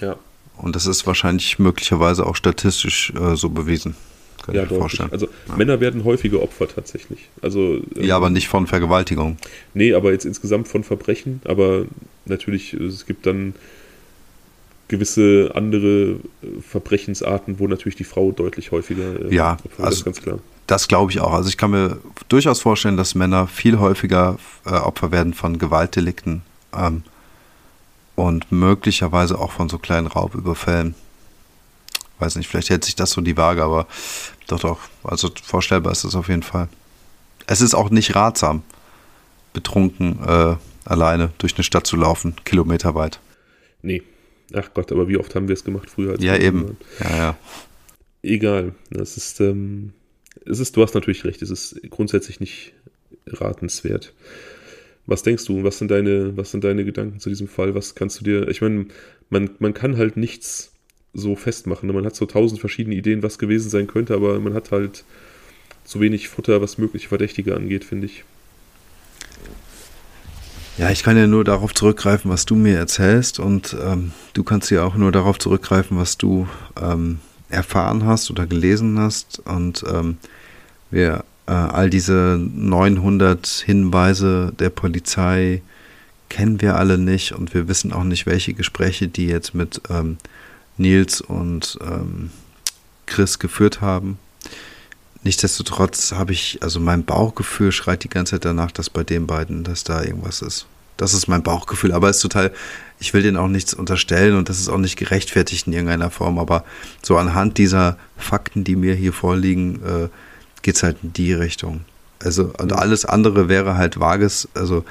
[0.00, 0.16] Ja.
[0.62, 3.96] Und das ist wahrscheinlich möglicherweise auch statistisch äh, so bewiesen.
[4.44, 5.10] Kann ja, ich mir vorstellen.
[5.12, 5.56] Also ja.
[5.56, 7.28] Männer werden häufige Opfer tatsächlich.
[7.42, 9.36] Also, ähm, ja, aber nicht von Vergewaltigung.
[9.74, 11.40] Nee, aber jetzt insgesamt von Verbrechen.
[11.44, 11.84] Aber
[12.26, 13.54] natürlich, es gibt dann
[14.88, 16.16] gewisse andere äh,
[16.60, 20.38] Verbrechensarten, wo natürlich die Frau deutlich häufiger äh, ja, also das ganz klar.
[20.66, 21.32] Das glaube ich auch.
[21.32, 21.98] Also ich kann mir
[22.28, 26.42] durchaus vorstellen, dass Männer viel häufiger äh, Opfer werden von Gewaltdelikten
[26.76, 27.02] ähm,
[28.14, 30.94] und möglicherweise auch von so kleinen Raubüberfällen.
[32.18, 33.86] Weiß nicht, vielleicht hält sich das so die Waage, aber
[34.46, 34.78] doch, doch.
[35.02, 36.68] Also vorstellbar ist das auf jeden Fall.
[37.46, 38.62] Es ist auch nicht ratsam,
[39.52, 43.18] betrunken äh, alleine durch eine Stadt zu laufen, kilometerweit.
[43.82, 44.02] Nee,
[44.54, 46.20] Ach Gott, aber wie oft haben wir es gemacht früher?
[46.20, 46.76] ja, eben.
[47.00, 47.38] Ja, ja.
[48.22, 48.74] Egal.
[48.90, 49.92] Es ist, ähm,
[50.44, 52.72] es ist, du hast natürlich recht, es ist grundsätzlich nicht
[53.26, 54.12] ratenswert.
[55.12, 55.62] Was denkst du?
[55.62, 57.74] Was sind deine, was sind deine Gedanken zu diesem Fall?
[57.74, 58.86] Was kannst du dir, ich meine,
[59.28, 60.72] man, man kann halt nichts
[61.12, 61.92] so festmachen.
[61.92, 65.04] Man hat so tausend verschiedene Ideen, was gewesen sein könnte, aber man hat halt
[65.84, 68.24] zu wenig Futter, was mögliche Verdächtige angeht, finde ich.
[70.78, 74.70] Ja, ich kann ja nur darauf zurückgreifen, was du mir erzählst und ähm, du kannst
[74.70, 76.48] ja auch nur darauf zurückgreifen, was du
[76.80, 77.18] ähm,
[77.50, 80.16] erfahren hast oder gelesen hast und ähm,
[80.90, 85.62] wir all diese 900 Hinweise der Polizei
[86.28, 90.16] kennen wir alle nicht und wir wissen auch nicht, welche Gespräche die jetzt mit ähm,
[90.78, 92.30] Nils und ähm,
[93.06, 94.18] Chris geführt haben.
[95.24, 99.62] Nichtsdestotrotz habe ich, also mein Bauchgefühl schreit die ganze Zeit danach, dass bei den beiden,
[99.62, 100.66] dass da irgendwas ist.
[100.96, 102.52] Das ist mein Bauchgefühl, aber es ist total,
[102.98, 106.38] ich will denen auch nichts unterstellen und das ist auch nicht gerechtfertigt in irgendeiner Form,
[106.38, 106.64] aber
[107.02, 110.08] so anhand dieser Fakten, die mir hier vorliegen, äh,
[110.62, 111.82] geht es halt in die Richtung.
[112.22, 114.84] Also, und alles andere wäre halt vages, also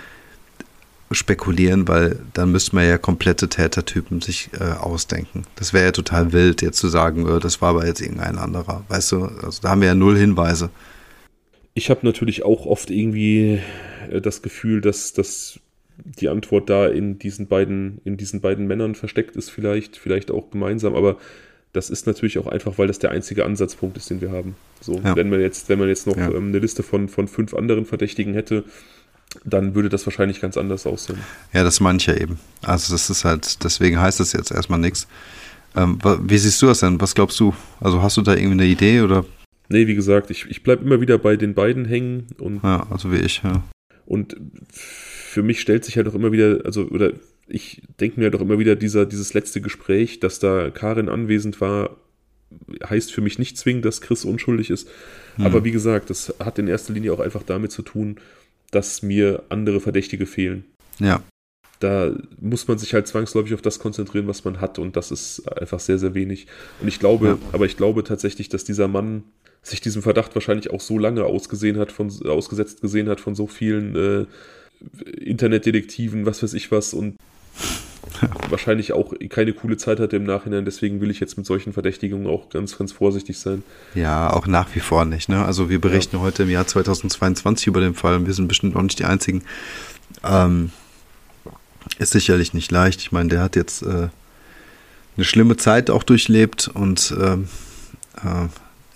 [1.14, 5.44] spekulieren, weil dann müsste man ja komplette Tätertypen sich äh, ausdenken.
[5.56, 8.84] Das wäre ja total wild, jetzt zu sagen, äh, das war aber jetzt irgendein anderer.
[8.88, 10.70] Weißt du, also da haben wir ja null Hinweise.
[11.74, 13.60] Ich habe natürlich auch oft irgendwie
[14.10, 15.60] äh, das Gefühl, dass, dass
[15.98, 20.50] die Antwort da in diesen beiden, in diesen beiden Männern versteckt ist, vielleicht, vielleicht auch
[20.50, 21.18] gemeinsam, aber
[21.74, 24.56] das ist natürlich auch einfach, weil das der einzige Ansatzpunkt ist, den wir haben.
[24.82, 25.16] So, ja.
[25.16, 26.30] wenn man jetzt, wenn man jetzt noch ja.
[26.30, 28.64] ähm, eine Liste von, von fünf anderen Verdächtigen hätte,
[29.46, 31.20] dann würde das wahrscheinlich ganz anders aussehen.
[31.54, 32.40] Ja, das meine ich ja eben.
[32.62, 35.08] Also das ist halt, deswegen heißt das jetzt erstmal nichts.
[35.76, 37.00] Ähm, wie siehst du das denn?
[37.00, 37.54] Was glaubst du?
[37.80, 39.26] Also hast du da irgendwie eine Idee oder?
[39.70, 42.62] Nee, wie gesagt, ich, ich bleibe immer wieder bei den beiden hängen und.
[42.62, 43.64] Ja, also wie ich, ja.
[44.06, 44.36] Und
[44.70, 47.14] für mich stellt sich halt auch immer wieder, also, oder
[47.52, 51.98] ich denke mir doch immer wieder, dieser, dieses letzte Gespräch, dass da Karin anwesend war,
[52.88, 54.90] heißt für mich nicht zwingend, dass Chris unschuldig ist.
[55.36, 55.46] Hm.
[55.46, 58.18] Aber wie gesagt, das hat in erster Linie auch einfach damit zu tun,
[58.72, 60.66] dass mir andere Verdächtige fehlen.
[61.00, 61.22] Ja.
[61.80, 65.48] Da muss man sich halt zwangsläufig auf das konzentrieren, was man hat, und das ist
[65.52, 66.48] einfach sehr, sehr wenig.
[66.80, 67.38] Und ich glaube, ja.
[67.54, 69.24] aber ich glaube tatsächlich, dass dieser Mann
[69.64, 73.48] sich diesem Verdacht wahrscheinlich auch so lange ausgesehen hat, von, ausgesetzt gesehen hat von so
[73.48, 74.26] vielen äh,
[75.20, 77.16] Internetdetektiven, was weiß ich was, und
[78.50, 80.66] wahrscheinlich auch keine coole Zeit hatte im Nachhinein.
[80.66, 83.64] Deswegen will ich jetzt mit solchen Verdächtigungen auch ganz, ganz vorsichtig sein.
[83.96, 85.30] Ja, auch nach wie vor nicht.
[85.30, 85.44] Ne?
[85.44, 86.22] Also wir berichten ja.
[86.22, 89.44] heute im Jahr 2022 über den Fall und wir sind bestimmt auch nicht die Einzigen.
[90.24, 90.72] Ähm,
[92.00, 93.02] ist sicherlich nicht leicht.
[93.02, 94.10] Ich meine, der hat jetzt äh,
[95.18, 97.48] eine schlimme Zeit auch durchlebt und ähm,
[98.24, 98.48] äh,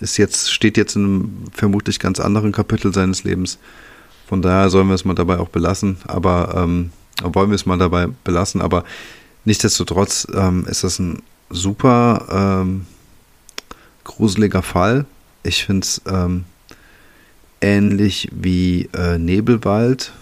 [0.02, 3.58] ist jetzt, steht jetzt in einem vermutlich ganz anderen Kapitel seines Lebens.
[4.26, 5.98] Von daher sollen wir es mal dabei auch belassen.
[6.06, 6.90] Aber ähm,
[7.22, 8.84] wollen wir es mal dabei belassen, aber
[9.44, 12.86] nichtsdestotrotz ähm, ist das ein super ähm,
[14.04, 15.06] gruseliger Fall.
[15.42, 16.44] Ich finde es ähm,
[17.60, 20.12] ähnlich wie äh, Nebelwald.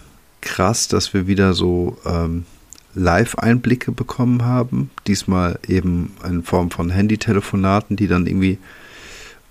[0.41, 2.45] Krass, dass wir wieder so ähm,
[2.93, 4.91] Live-Einblicke bekommen haben.
[5.07, 8.59] Diesmal eben in Form von Handytelefonaten, die dann irgendwie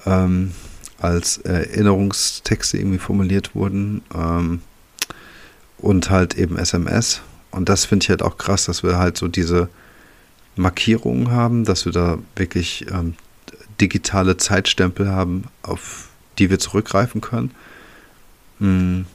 [0.07, 0.53] ähm,
[1.01, 4.03] als Erinnerungstexte irgendwie formuliert wurden.
[4.15, 4.61] Ähm,
[5.79, 7.21] und halt eben SMS.
[7.55, 9.69] Und das finde ich halt auch krass, dass wir halt so diese
[10.57, 13.15] Markierungen haben, dass wir da wirklich ähm,
[13.81, 16.09] digitale Zeitstempel haben, auf
[16.39, 17.53] die wir zurückgreifen können.
[18.59, 19.07] Hm.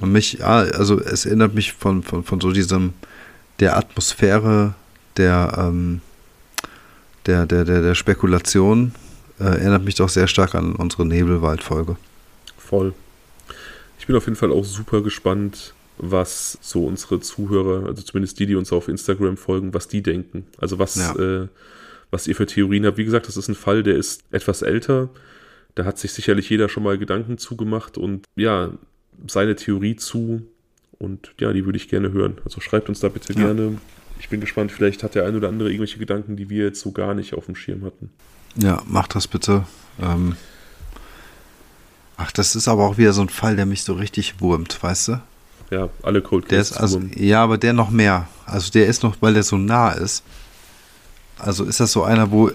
[0.00, 2.92] Und mich, ja, also es erinnert mich von, von, von so diesem,
[3.60, 4.74] der Atmosphäre
[5.16, 6.00] der, ähm,
[7.26, 8.94] der, der, der, der Spekulation,
[9.38, 11.96] äh, erinnert mich doch sehr stark an unsere Nebelwald-Folge.
[12.58, 12.94] Voll.
[13.98, 18.46] Ich bin auf jeden Fall auch super gespannt, was so unsere Zuhörer, also zumindest die,
[18.46, 20.46] die uns auf Instagram folgen, was die denken.
[20.58, 21.14] Also was, ja.
[21.16, 21.48] äh,
[22.10, 22.98] was ihr für Theorien habt.
[22.98, 25.08] Wie gesagt, das ist ein Fall, der ist etwas älter.
[25.74, 28.72] Da hat sich sicherlich jeder schon mal Gedanken zugemacht und ja,
[29.26, 30.42] seine Theorie zu.
[30.98, 32.38] Und ja, die würde ich gerne hören.
[32.44, 33.40] Also schreibt uns da bitte ja.
[33.46, 33.78] gerne.
[34.18, 36.92] Ich bin gespannt, vielleicht hat der ein oder andere irgendwelche Gedanken, die wir jetzt so
[36.92, 38.10] gar nicht auf dem Schirm hatten.
[38.56, 39.66] Ja, macht das bitte.
[40.00, 40.36] Ähm
[42.16, 45.08] Ach, das ist aber auch wieder so ein Fall, der mich so richtig wurmt, weißt
[45.08, 45.20] du?
[45.70, 48.28] Ja, alle Cold ist also, Ja, aber der noch mehr.
[48.44, 50.22] Also der ist noch, weil der so nah ist.
[51.38, 52.50] Also ist das so einer, wo,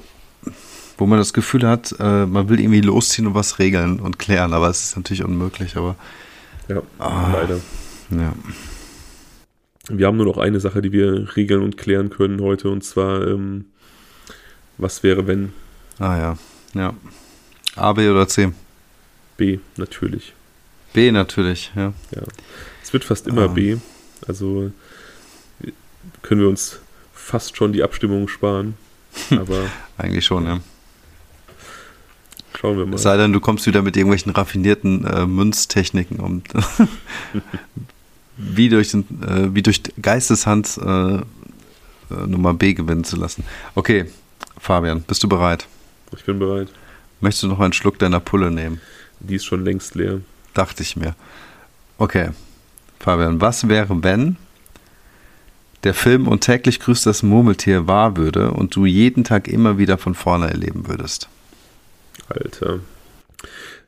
[0.97, 4.53] wo man das Gefühl hat, äh, man will irgendwie losziehen und was regeln und klären,
[4.53, 5.95] aber es ist natürlich unmöglich, aber.
[6.67, 7.59] Ja, ah, leider.
[8.11, 8.33] Ja.
[9.89, 13.27] Wir haben nur noch eine Sache, die wir regeln und klären können heute, und zwar,
[13.27, 13.65] ähm,
[14.77, 15.53] was wäre, wenn?
[15.99, 16.37] Ah ja,
[16.73, 16.93] ja.
[17.75, 18.51] A, B oder C?
[19.37, 20.33] B, natürlich.
[20.93, 21.93] B natürlich, ja.
[22.15, 22.21] Ja.
[22.91, 23.47] Es wird fast immer ah.
[23.47, 23.77] B.
[24.27, 24.69] Also
[26.21, 26.81] können wir uns
[27.13, 28.73] fast schon die Abstimmung sparen.
[29.29, 30.59] Aber eigentlich schon, ja.
[32.59, 32.95] Schauen wir mal.
[32.95, 36.43] Es sei denn, du kommst wieder mit irgendwelchen raffinierten äh, Münztechniken um.
[38.35, 41.21] wie, durch den, äh, wie durch Geisteshand äh, äh,
[42.27, 43.45] Nummer B gewinnen zu lassen.
[43.73, 44.07] Okay,
[44.57, 45.65] Fabian, bist du bereit?
[46.13, 46.67] Ich bin bereit.
[47.21, 48.81] Möchtest du noch einen Schluck deiner Pulle nehmen?
[49.21, 50.19] Die ist schon längst leer.
[50.53, 51.15] Dachte ich mir.
[51.97, 52.31] Okay,
[53.01, 54.37] Fabian, was wäre, wenn
[55.83, 59.97] der Film und täglich grüßt das Murmeltier wahr würde und du jeden Tag immer wieder
[59.97, 61.27] von vorne erleben würdest?
[62.29, 62.79] Alter.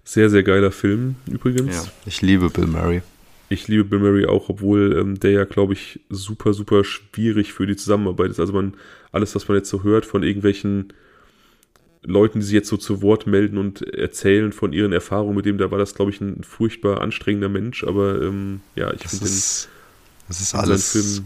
[0.04, 1.86] Sehr, sehr geiler Film übrigens.
[1.86, 3.04] Ja, ich liebe Bill Murray.
[3.50, 7.68] Ich liebe Bill Murray auch, obwohl ähm, der ja, glaube ich, super, super schwierig für
[7.68, 8.40] die Zusammenarbeit ist.
[8.40, 8.74] Also man,
[9.12, 10.92] alles, was man jetzt so hört von irgendwelchen
[12.04, 15.58] Leuten, die sich jetzt so zu Wort melden und erzählen von ihren Erfahrungen mit dem,
[15.58, 19.42] da war das, glaube ich, ein furchtbar anstrengender Mensch, aber ähm, ja, ich finde den.
[20.28, 21.22] Das ist alles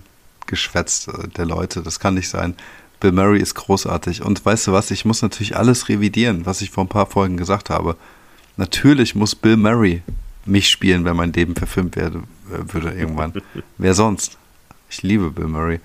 [0.45, 2.56] geschwätzt äh, der Leute, das kann nicht sein.
[2.99, 4.24] Bill Murray ist großartig.
[4.24, 7.38] Und weißt du was, ich muss natürlich alles revidieren, was ich vor ein paar Folgen
[7.38, 7.95] gesagt habe.
[8.56, 10.02] Natürlich muss Bill Murray
[10.45, 13.34] mich spielen, wenn mein Leben verfilmt werde, äh, würde irgendwann.
[13.78, 14.38] Wer sonst?
[14.90, 15.80] Ich liebe Bill Murray.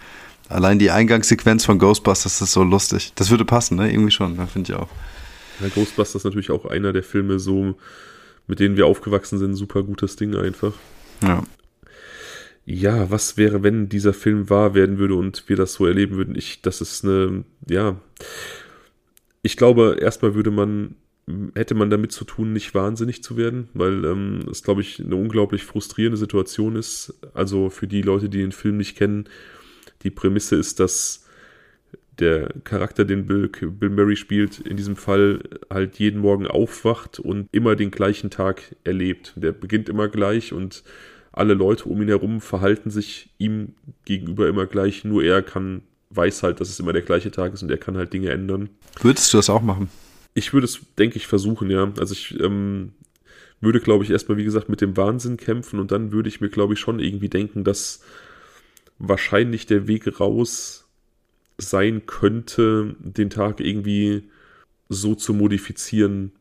[0.49, 3.13] Allein die Eingangssequenz von Ghostbusters ist so lustig.
[3.15, 3.91] Das würde passen, ne?
[3.91, 4.89] Irgendwie schon, ja, finde ich auch.
[5.61, 7.77] Ja, Ghostbusters ist natürlich auch einer der Filme, so
[8.47, 9.55] mit denen wir aufgewachsen sind.
[9.55, 10.75] Super gutes Ding einfach.
[11.23, 11.43] Ja.
[12.65, 16.37] Ja, was wäre, wenn dieser Film wahr werden würde und wir das so erleben würden?
[16.37, 17.97] Ich, das ist eine, ja.
[19.43, 20.95] Ich glaube, erstmal würde man,
[21.57, 25.17] hätte man damit zu tun, nicht wahnsinnig zu werden, weil ähm, es, glaube ich, eine
[25.17, 27.15] unglaublich frustrierende Situation ist.
[27.35, 29.29] Also für die Leute, die den Film nicht kennen,
[30.03, 31.27] die Prämisse ist, dass
[32.19, 37.49] der Charakter, den Bill, Bill Murray spielt, in diesem Fall halt jeden Morgen aufwacht und
[37.53, 39.33] immer den gleichen Tag erlebt.
[39.37, 40.85] Der beginnt immer gleich und
[41.33, 43.75] alle Leute um ihn herum verhalten sich ihm
[44.05, 47.63] gegenüber immer gleich, nur er kann, weiß halt, dass es immer der gleiche Tag ist
[47.63, 48.69] und er kann halt Dinge ändern.
[49.01, 49.89] Würdest du das auch machen?
[50.35, 51.91] Ich würde es, denke ich, versuchen, ja.
[51.99, 52.93] Also ich ähm,
[53.61, 56.51] würde, glaube ich, erstmal, wie gesagt, mit dem Wahnsinn kämpfen und dann würde ich mir,
[56.51, 58.03] glaube ich, schon irgendwie denken, dass
[59.03, 60.87] wahrscheinlich der Weg raus
[61.59, 64.23] sein könnte, den Tag irgendwie
[64.89, 66.33] so zu modifizieren,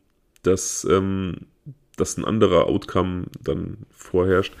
[0.42, 1.38] dass, ähm,
[1.96, 4.54] dass ein anderer Outcome dann vorherrscht.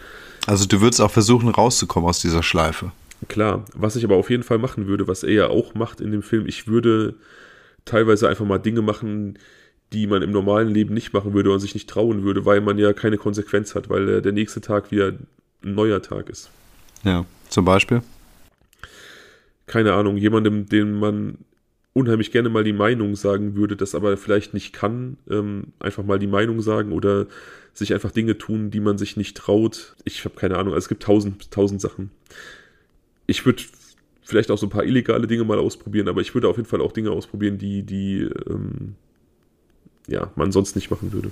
[0.46, 2.92] Also du würdest auch versuchen rauszukommen aus dieser Schleife.
[3.28, 6.10] Klar, was ich aber auf jeden Fall machen würde, was er ja auch macht in
[6.10, 7.14] dem Film, ich würde
[7.84, 9.38] teilweise einfach mal Dinge machen,
[9.92, 12.78] die man im normalen Leben nicht machen würde und sich nicht trauen würde, weil man
[12.78, 15.12] ja keine Konsequenz hat, weil der nächste Tag wieder
[15.64, 16.50] ein neuer Tag ist.
[17.04, 17.24] Ja.
[17.52, 18.00] Zum Beispiel?
[19.66, 21.36] Keine Ahnung, jemandem, dem man
[21.92, 26.18] unheimlich gerne mal die Meinung sagen würde, das aber vielleicht nicht kann, ähm, einfach mal
[26.18, 27.26] die Meinung sagen oder
[27.74, 29.94] sich einfach Dinge tun, die man sich nicht traut.
[30.04, 32.10] Ich habe keine Ahnung, also es gibt tausend, tausend Sachen.
[33.26, 33.62] Ich würde
[34.22, 36.80] vielleicht auch so ein paar illegale Dinge mal ausprobieren, aber ich würde auf jeden Fall
[36.80, 38.94] auch Dinge ausprobieren, die, die ähm,
[40.08, 41.30] ja, man sonst nicht machen würde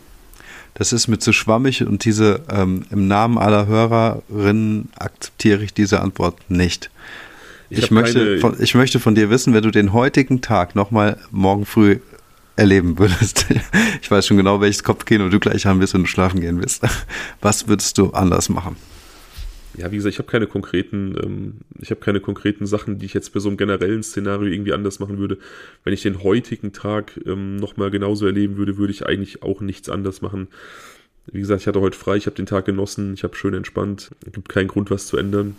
[0.74, 6.00] das ist mir zu schwammig und diese ähm, im Namen aller Hörerinnen akzeptiere ich diese
[6.00, 6.90] Antwort nicht.
[7.68, 11.18] Ich, ich möchte, von, ich möchte von dir wissen, wenn du den heutigen Tag nochmal
[11.30, 11.98] morgen früh
[12.56, 13.46] erleben würdest.
[14.02, 16.82] Ich weiß schon genau, welches Kopfkino du gleich haben wirst, wenn du schlafen gehen wirst.
[17.40, 18.76] Was würdest du anders machen?
[19.76, 23.14] Ja, wie gesagt, ich habe keine konkreten, ähm, ich habe keine konkreten Sachen, die ich
[23.14, 25.38] jetzt bei so einem generellen Szenario irgendwie anders machen würde.
[25.84, 29.88] Wenn ich den heutigen Tag ähm, nochmal genauso erleben würde, würde ich eigentlich auch nichts
[29.88, 30.48] anders machen.
[31.26, 34.10] Wie gesagt, ich hatte heute frei, ich habe den Tag genossen, ich habe schön entspannt.
[34.26, 35.56] Es gibt keinen Grund, was zu ändern.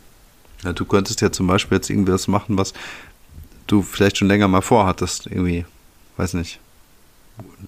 [0.63, 2.73] Ja, du könntest ja zum Beispiel jetzt irgendwas machen, was
[3.67, 5.65] du vielleicht schon länger mal vorhattest, irgendwie,
[6.17, 6.59] weiß nicht,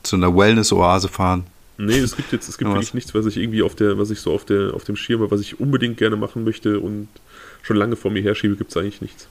[0.04, 1.46] zu einer Wellness-Oase fahren.
[1.78, 4.20] Nee, es gibt jetzt, es gibt wirklich nichts, was ich irgendwie auf der, was ich
[4.20, 7.08] so auf der, auf dem Schirm habe, was ich unbedingt gerne machen möchte und
[7.64, 9.28] schon lange vor mir herschiebe, gibt es eigentlich nichts.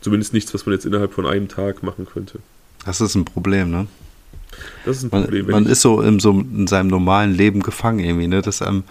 [0.00, 2.38] Zumindest nichts, was man jetzt innerhalb von einem Tag machen könnte.
[2.84, 3.86] Das ist ein Problem, ne?
[4.84, 5.46] Das ist ein man, Problem.
[5.46, 8.40] Man ist so in, so in seinem normalen Leben gefangen irgendwie, ne?
[8.40, 8.84] Das, ähm,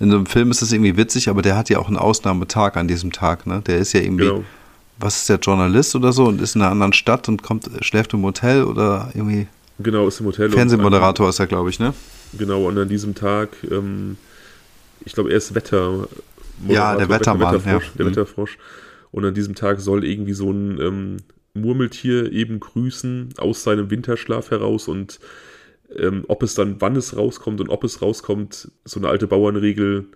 [0.00, 2.76] in so einem Film ist das irgendwie witzig, aber der hat ja auch einen Ausnahmetag
[2.76, 3.62] an diesem Tag, ne?
[3.66, 4.44] Der ist ja irgendwie, genau.
[4.98, 8.14] was ist der Journalist oder so und ist in einer anderen Stadt und kommt, schläft
[8.14, 9.46] im Hotel oder irgendwie.
[9.78, 10.50] Genau, ist im Hotel.
[10.50, 11.94] Fernsehmoderator ist er, glaube ich, ne?
[12.38, 14.16] Genau, und an diesem Tag, ähm,
[15.04, 16.08] ich glaube, er ist Wetter.
[16.68, 17.92] Ja, der Wettermann, Wetterfrosch, ja.
[17.98, 18.10] Der mhm.
[18.10, 18.58] Wetterfrosch.
[19.10, 21.16] Und an diesem Tag soll irgendwie so ein ähm,
[21.54, 25.20] Murmeltier eben grüßen aus seinem Winterschlaf heraus und
[25.96, 30.06] ähm, ob es dann, wann es rauskommt und ob es rauskommt, so eine alte Bauernregel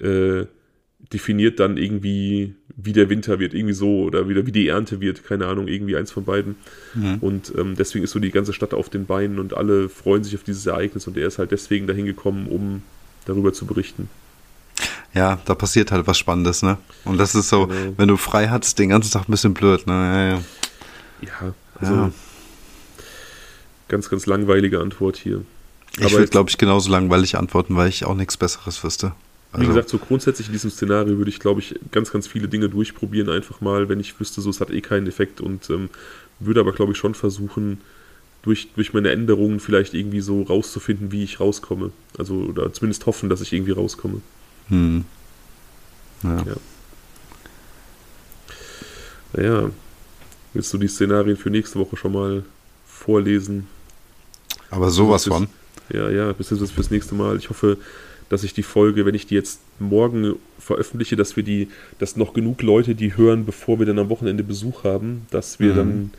[0.00, 0.46] äh,
[1.12, 5.24] definiert dann irgendwie, wie der Winter wird, irgendwie so, oder wieder wie die Ernte wird,
[5.24, 6.56] keine Ahnung, irgendwie eins von beiden.
[6.94, 7.18] Mhm.
[7.20, 10.34] Und ähm, deswegen ist so die ganze Stadt auf den Beinen und alle freuen sich
[10.34, 12.82] auf dieses Ereignis und er ist halt deswegen dahin gekommen, um
[13.26, 14.08] darüber zu berichten.
[15.14, 16.78] Ja, da passiert halt was Spannendes, ne?
[17.04, 17.94] Und das ist so, genau.
[17.98, 19.92] wenn du frei hast, den ganzen Tag ein bisschen blöd, ne?
[19.92, 20.42] Ja, ja.
[21.20, 22.10] ja also ja.
[23.88, 25.44] ganz, ganz langweilige Antwort hier.
[25.98, 29.12] Ich würde, glaube ich, genauso langweilig antworten, weil ich auch nichts Besseres wüsste.
[29.52, 32.48] Also, Wie gesagt, so grundsätzlich in diesem Szenario würde ich, glaube ich, ganz, ganz viele
[32.48, 35.90] Dinge durchprobieren, einfach mal, wenn ich wüsste, so es hat eh keinen Effekt und ähm,
[36.40, 37.78] würde aber, glaube ich, schon versuchen,
[38.42, 41.92] durch, durch meine Änderungen vielleicht irgendwie so rauszufinden, wie ich rauskomme.
[42.18, 44.22] Also, oder zumindest hoffen, dass ich irgendwie rauskomme.
[44.68, 45.04] Hm.
[46.22, 46.36] Ja.
[46.38, 46.56] ja.
[49.34, 49.70] Naja,
[50.54, 52.44] willst du die Szenarien für nächste Woche schon mal
[52.86, 53.66] vorlesen?
[54.70, 55.48] Aber sowas von.
[55.92, 57.36] Ja, ja, bis jetzt fürs nächste Mal.
[57.36, 57.76] Ich hoffe,
[58.32, 61.68] dass ich die Folge, wenn ich die jetzt morgen veröffentliche, dass wir die,
[61.98, 65.74] dass noch genug Leute die hören, bevor wir dann am Wochenende Besuch haben, dass wir
[65.74, 65.76] mhm.
[65.76, 66.10] dann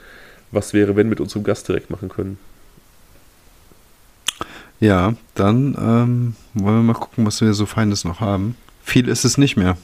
[0.52, 2.38] was wäre, wenn mit unserem Gast direkt machen können.
[4.80, 8.58] Ja, dann ähm, wollen wir mal gucken, was wir so Feines noch haben.
[8.84, 9.76] Viel ist es nicht mehr.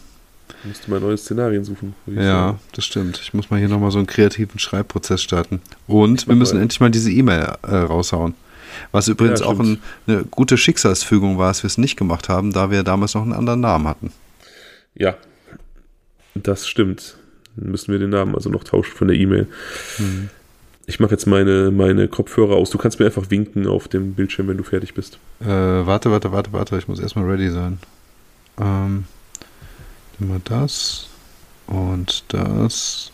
[0.66, 1.96] Musst du mal neue Szenarien suchen.
[2.06, 2.60] Ja, sagen.
[2.74, 3.20] das stimmt.
[3.24, 5.62] Ich muss mal hier nochmal so einen kreativen Schreibprozess starten.
[5.88, 6.62] Und wir müssen mal.
[6.62, 8.36] endlich mal diese E-Mail äh, raushauen.
[8.92, 12.54] Was übrigens ja, auch ein, eine gute Schicksalsfügung war, dass wir es nicht gemacht haben,
[12.54, 14.12] da wir damals noch einen anderen Namen hatten.
[14.96, 15.16] Ja,
[16.36, 17.18] das stimmt.
[17.56, 19.48] Dann müssen wir den Namen also noch tauschen von der E-Mail.
[19.98, 20.30] Mhm.
[20.86, 22.72] Ich mache jetzt meine, meine Kopfhörer aus.
[22.72, 25.20] Du kannst mir einfach winken auf dem Bildschirm, wenn du fertig bist.
[25.40, 26.78] Äh, warte, warte, warte, warte.
[26.78, 27.78] Ich muss erstmal ready sein.
[28.60, 29.06] Ähm,
[30.20, 31.08] immer das
[31.68, 33.12] und das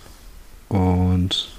[0.70, 1.50] und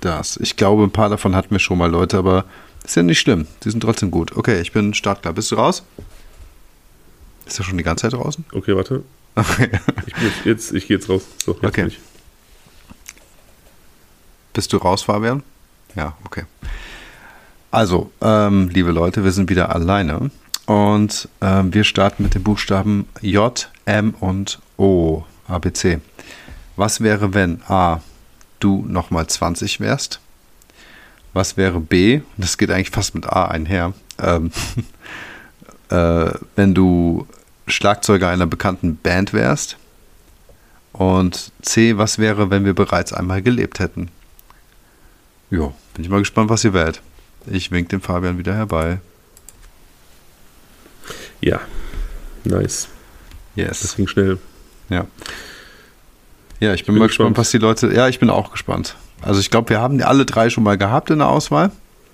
[0.00, 0.36] das.
[0.38, 2.44] Ich glaube, ein paar davon hatten wir schon mal, Leute, aber
[2.84, 3.46] ist ja nicht schlimm.
[3.64, 4.36] Die sind trotzdem gut.
[4.36, 5.34] Okay, ich bin startklar.
[5.34, 5.82] Bist du raus?
[7.46, 8.44] Ist er schon die ganze Zeit draußen?
[8.52, 9.02] Okay, warte.
[9.34, 9.70] Okay.
[10.06, 11.22] ich, bin jetzt, jetzt, ich gehe jetzt raus.
[11.44, 11.90] So, jetzt okay.
[14.52, 15.42] Bist du raus, Fabian?
[15.94, 16.44] Ja, okay.
[17.70, 20.30] Also, ähm, liebe Leute, wir sind wieder alleine
[20.66, 26.00] und ähm, wir starten mit den Buchstaben J, M und O, ABC.
[26.76, 28.00] Was wäre, wenn A,
[28.60, 30.20] du nochmal 20 wärst?
[31.32, 34.50] Was wäre B, das geht eigentlich fast mit A einher, ähm,
[35.90, 37.26] äh, wenn du
[37.66, 39.76] Schlagzeuger einer bekannten Band wärst?
[40.92, 44.08] Und C, was wäre, wenn wir bereits einmal gelebt hätten?
[45.50, 47.00] Jo, bin ich mal gespannt, was ihr wählt.
[47.46, 49.00] Ich wink den Fabian wieder herbei.
[51.40, 51.60] Ja,
[52.44, 52.88] nice.
[53.54, 53.80] Yes.
[53.80, 54.38] Das ging schnell.
[54.88, 55.06] Ja.
[56.60, 57.92] Ja, ich bin, bin mal gespannt, was die Leute.
[57.92, 58.96] Ja, ich bin auch gespannt.
[59.22, 61.72] Also ich glaube, wir haben die alle drei schon mal gehabt in der Auswahl.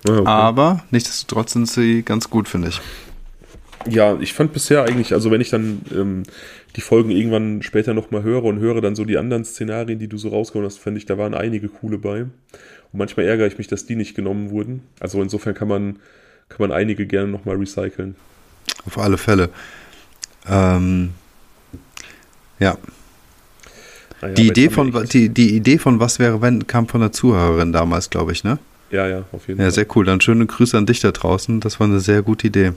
[0.09, 0.27] Ah, okay.
[0.27, 2.81] Aber nichtsdestotrotz sind sie ganz gut, finde ich.
[3.89, 6.23] Ja, ich fand bisher eigentlich, also wenn ich dann ähm,
[6.75, 10.19] die Folgen irgendwann später nochmal höre und höre dann so die anderen Szenarien, die du
[10.19, 12.23] so rausgehauen hast, fand ich, da waren einige coole bei.
[12.23, 12.33] Und
[12.93, 14.83] manchmal ärgere ich mich, dass die nicht genommen wurden.
[15.01, 15.99] Also insofern kann man,
[16.49, 18.17] kann man einige gerne nochmal recyceln.
[18.87, 19.51] Auf alle Fälle.
[20.49, 21.11] Ähm,
[22.59, 22.77] ja.
[24.21, 27.13] Ah ja die, Idee von, die, die Idee von Was wäre wenn kam von der
[27.13, 28.59] Zuhörerin damals, glaube ich, ne?
[28.91, 29.65] Ja, ja, auf jeden ja, Fall.
[29.65, 30.05] Ja, sehr cool.
[30.05, 31.61] Dann schöne Grüße an dich da draußen.
[31.61, 32.73] Das war eine sehr gute Idee.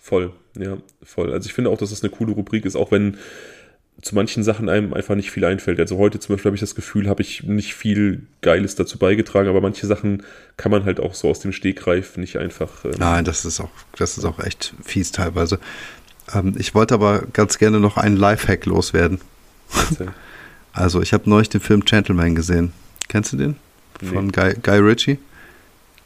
[0.00, 1.32] Voll, ja, voll.
[1.32, 3.16] Also ich finde auch, dass das eine coole Rubrik ist, auch wenn
[4.02, 5.80] zu manchen Sachen einem einfach nicht viel einfällt.
[5.80, 9.48] Also heute zum Beispiel habe ich das Gefühl, habe ich nicht viel Geiles dazu beigetragen,
[9.48, 10.22] aber manche Sachen
[10.56, 12.84] kann man halt auch so aus dem Stegreif nicht einfach.
[12.84, 15.58] Ähm Nein, das ist auch, das ist auch echt fies teilweise.
[16.32, 19.20] Ähm, ich wollte aber ganz gerne noch einen Lifehack loswerden.
[20.76, 22.72] also ich habe neulich den Film Gentleman gesehen.
[23.08, 23.56] Kennst du den?
[23.98, 24.32] Von nee.
[24.32, 25.18] Guy, Guy Ritchie?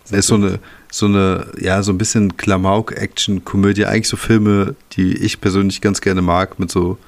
[0.05, 0.61] Das ist so eine,
[0.91, 3.87] so eine, ja, so ein bisschen Klamauk-Action-Komödie.
[3.87, 6.99] Eigentlich so Filme, die ich persönlich ganz gerne mag, mit so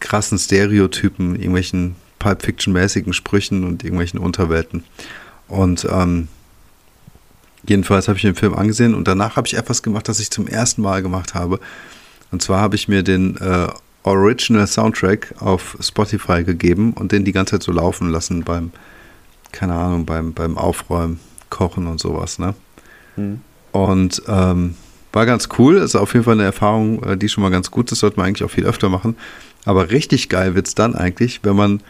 [0.00, 4.84] krassen Stereotypen, irgendwelchen Pulp Fiction-mäßigen Sprüchen und irgendwelchen Unterwelten.
[5.48, 6.28] Und ähm,
[7.66, 10.46] jedenfalls habe ich den Film angesehen und danach habe ich etwas gemacht, das ich zum
[10.46, 11.60] ersten Mal gemacht habe.
[12.30, 13.68] Und zwar habe ich mir den äh,
[14.04, 18.70] Original Soundtrack auf Spotify gegeben und den die ganze Zeit so laufen lassen beim,
[19.52, 21.20] keine Ahnung, beim, beim Aufräumen,
[21.50, 22.54] Kochen und sowas, ne?
[23.16, 23.40] Mhm.
[23.72, 24.74] Und ähm,
[25.12, 25.76] war ganz cool.
[25.76, 28.00] Ist auf jeden Fall eine Erfahrung, äh, die schon mal ganz gut ist.
[28.00, 29.16] Sollte man eigentlich auch viel öfter machen.
[29.64, 31.80] Aber richtig geil wird es dann eigentlich, wenn man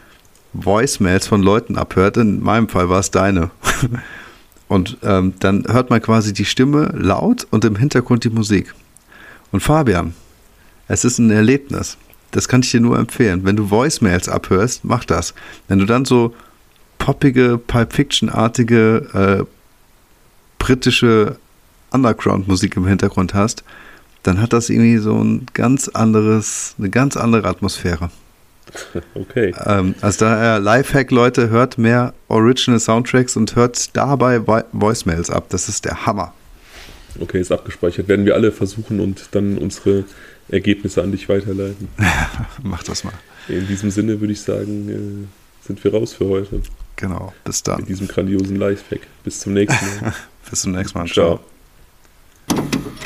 [0.53, 2.17] Voicemails von Leuten abhört.
[2.17, 3.51] In meinem Fall war es deine.
[4.69, 8.73] Und ähm, dann hört man quasi die Stimme laut und im Hintergrund die Musik.
[9.51, 10.15] Und Fabian,
[10.93, 11.97] es ist ein Erlebnis.
[12.33, 13.45] Das kann ich dir nur empfehlen.
[13.45, 15.33] Wenn du Voicemails abhörst, mach das.
[15.67, 16.35] Wenn du dann so
[16.99, 19.07] poppige, Pulp Fiction-artige,
[19.41, 19.45] äh,
[20.59, 21.37] britische
[21.93, 23.65] Underground-Musik im Hintergrund hast,
[24.23, 28.11] dann hat das irgendwie so ein ganz anderes, eine ganz andere Atmosphäre.
[29.15, 29.55] Okay.
[29.67, 35.47] Ähm, also daher Lifehack, Leute, hört mehr Original Soundtracks und hört dabei Voicemails ab.
[35.51, 36.33] Das ist der Hammer.
[37.21, 38.09] Okay, ist abgespeichert.
[38.09, 40.05] Werden wir alle versuchen und dann unsere
[40.49, 41.89] Ergebnisse an dich weiterleiten.
[42.63, 43.13] Mach das mal.
[43.49, 46.63] In diesem Sinne würde ich sagen, äh, sind wir raus für heute.
[46.97, 47.81] Genau, bis dann.
[47.81, 49.01] Mit diesem grandiosen Lifehack.
[49.25, 50.15] Bis zum nächsten Mal.
[50.51, 51.07] bis zum nächsten Mal.
[51.07, 51.41] Ciao.
[52.49, 53.03] Ciao.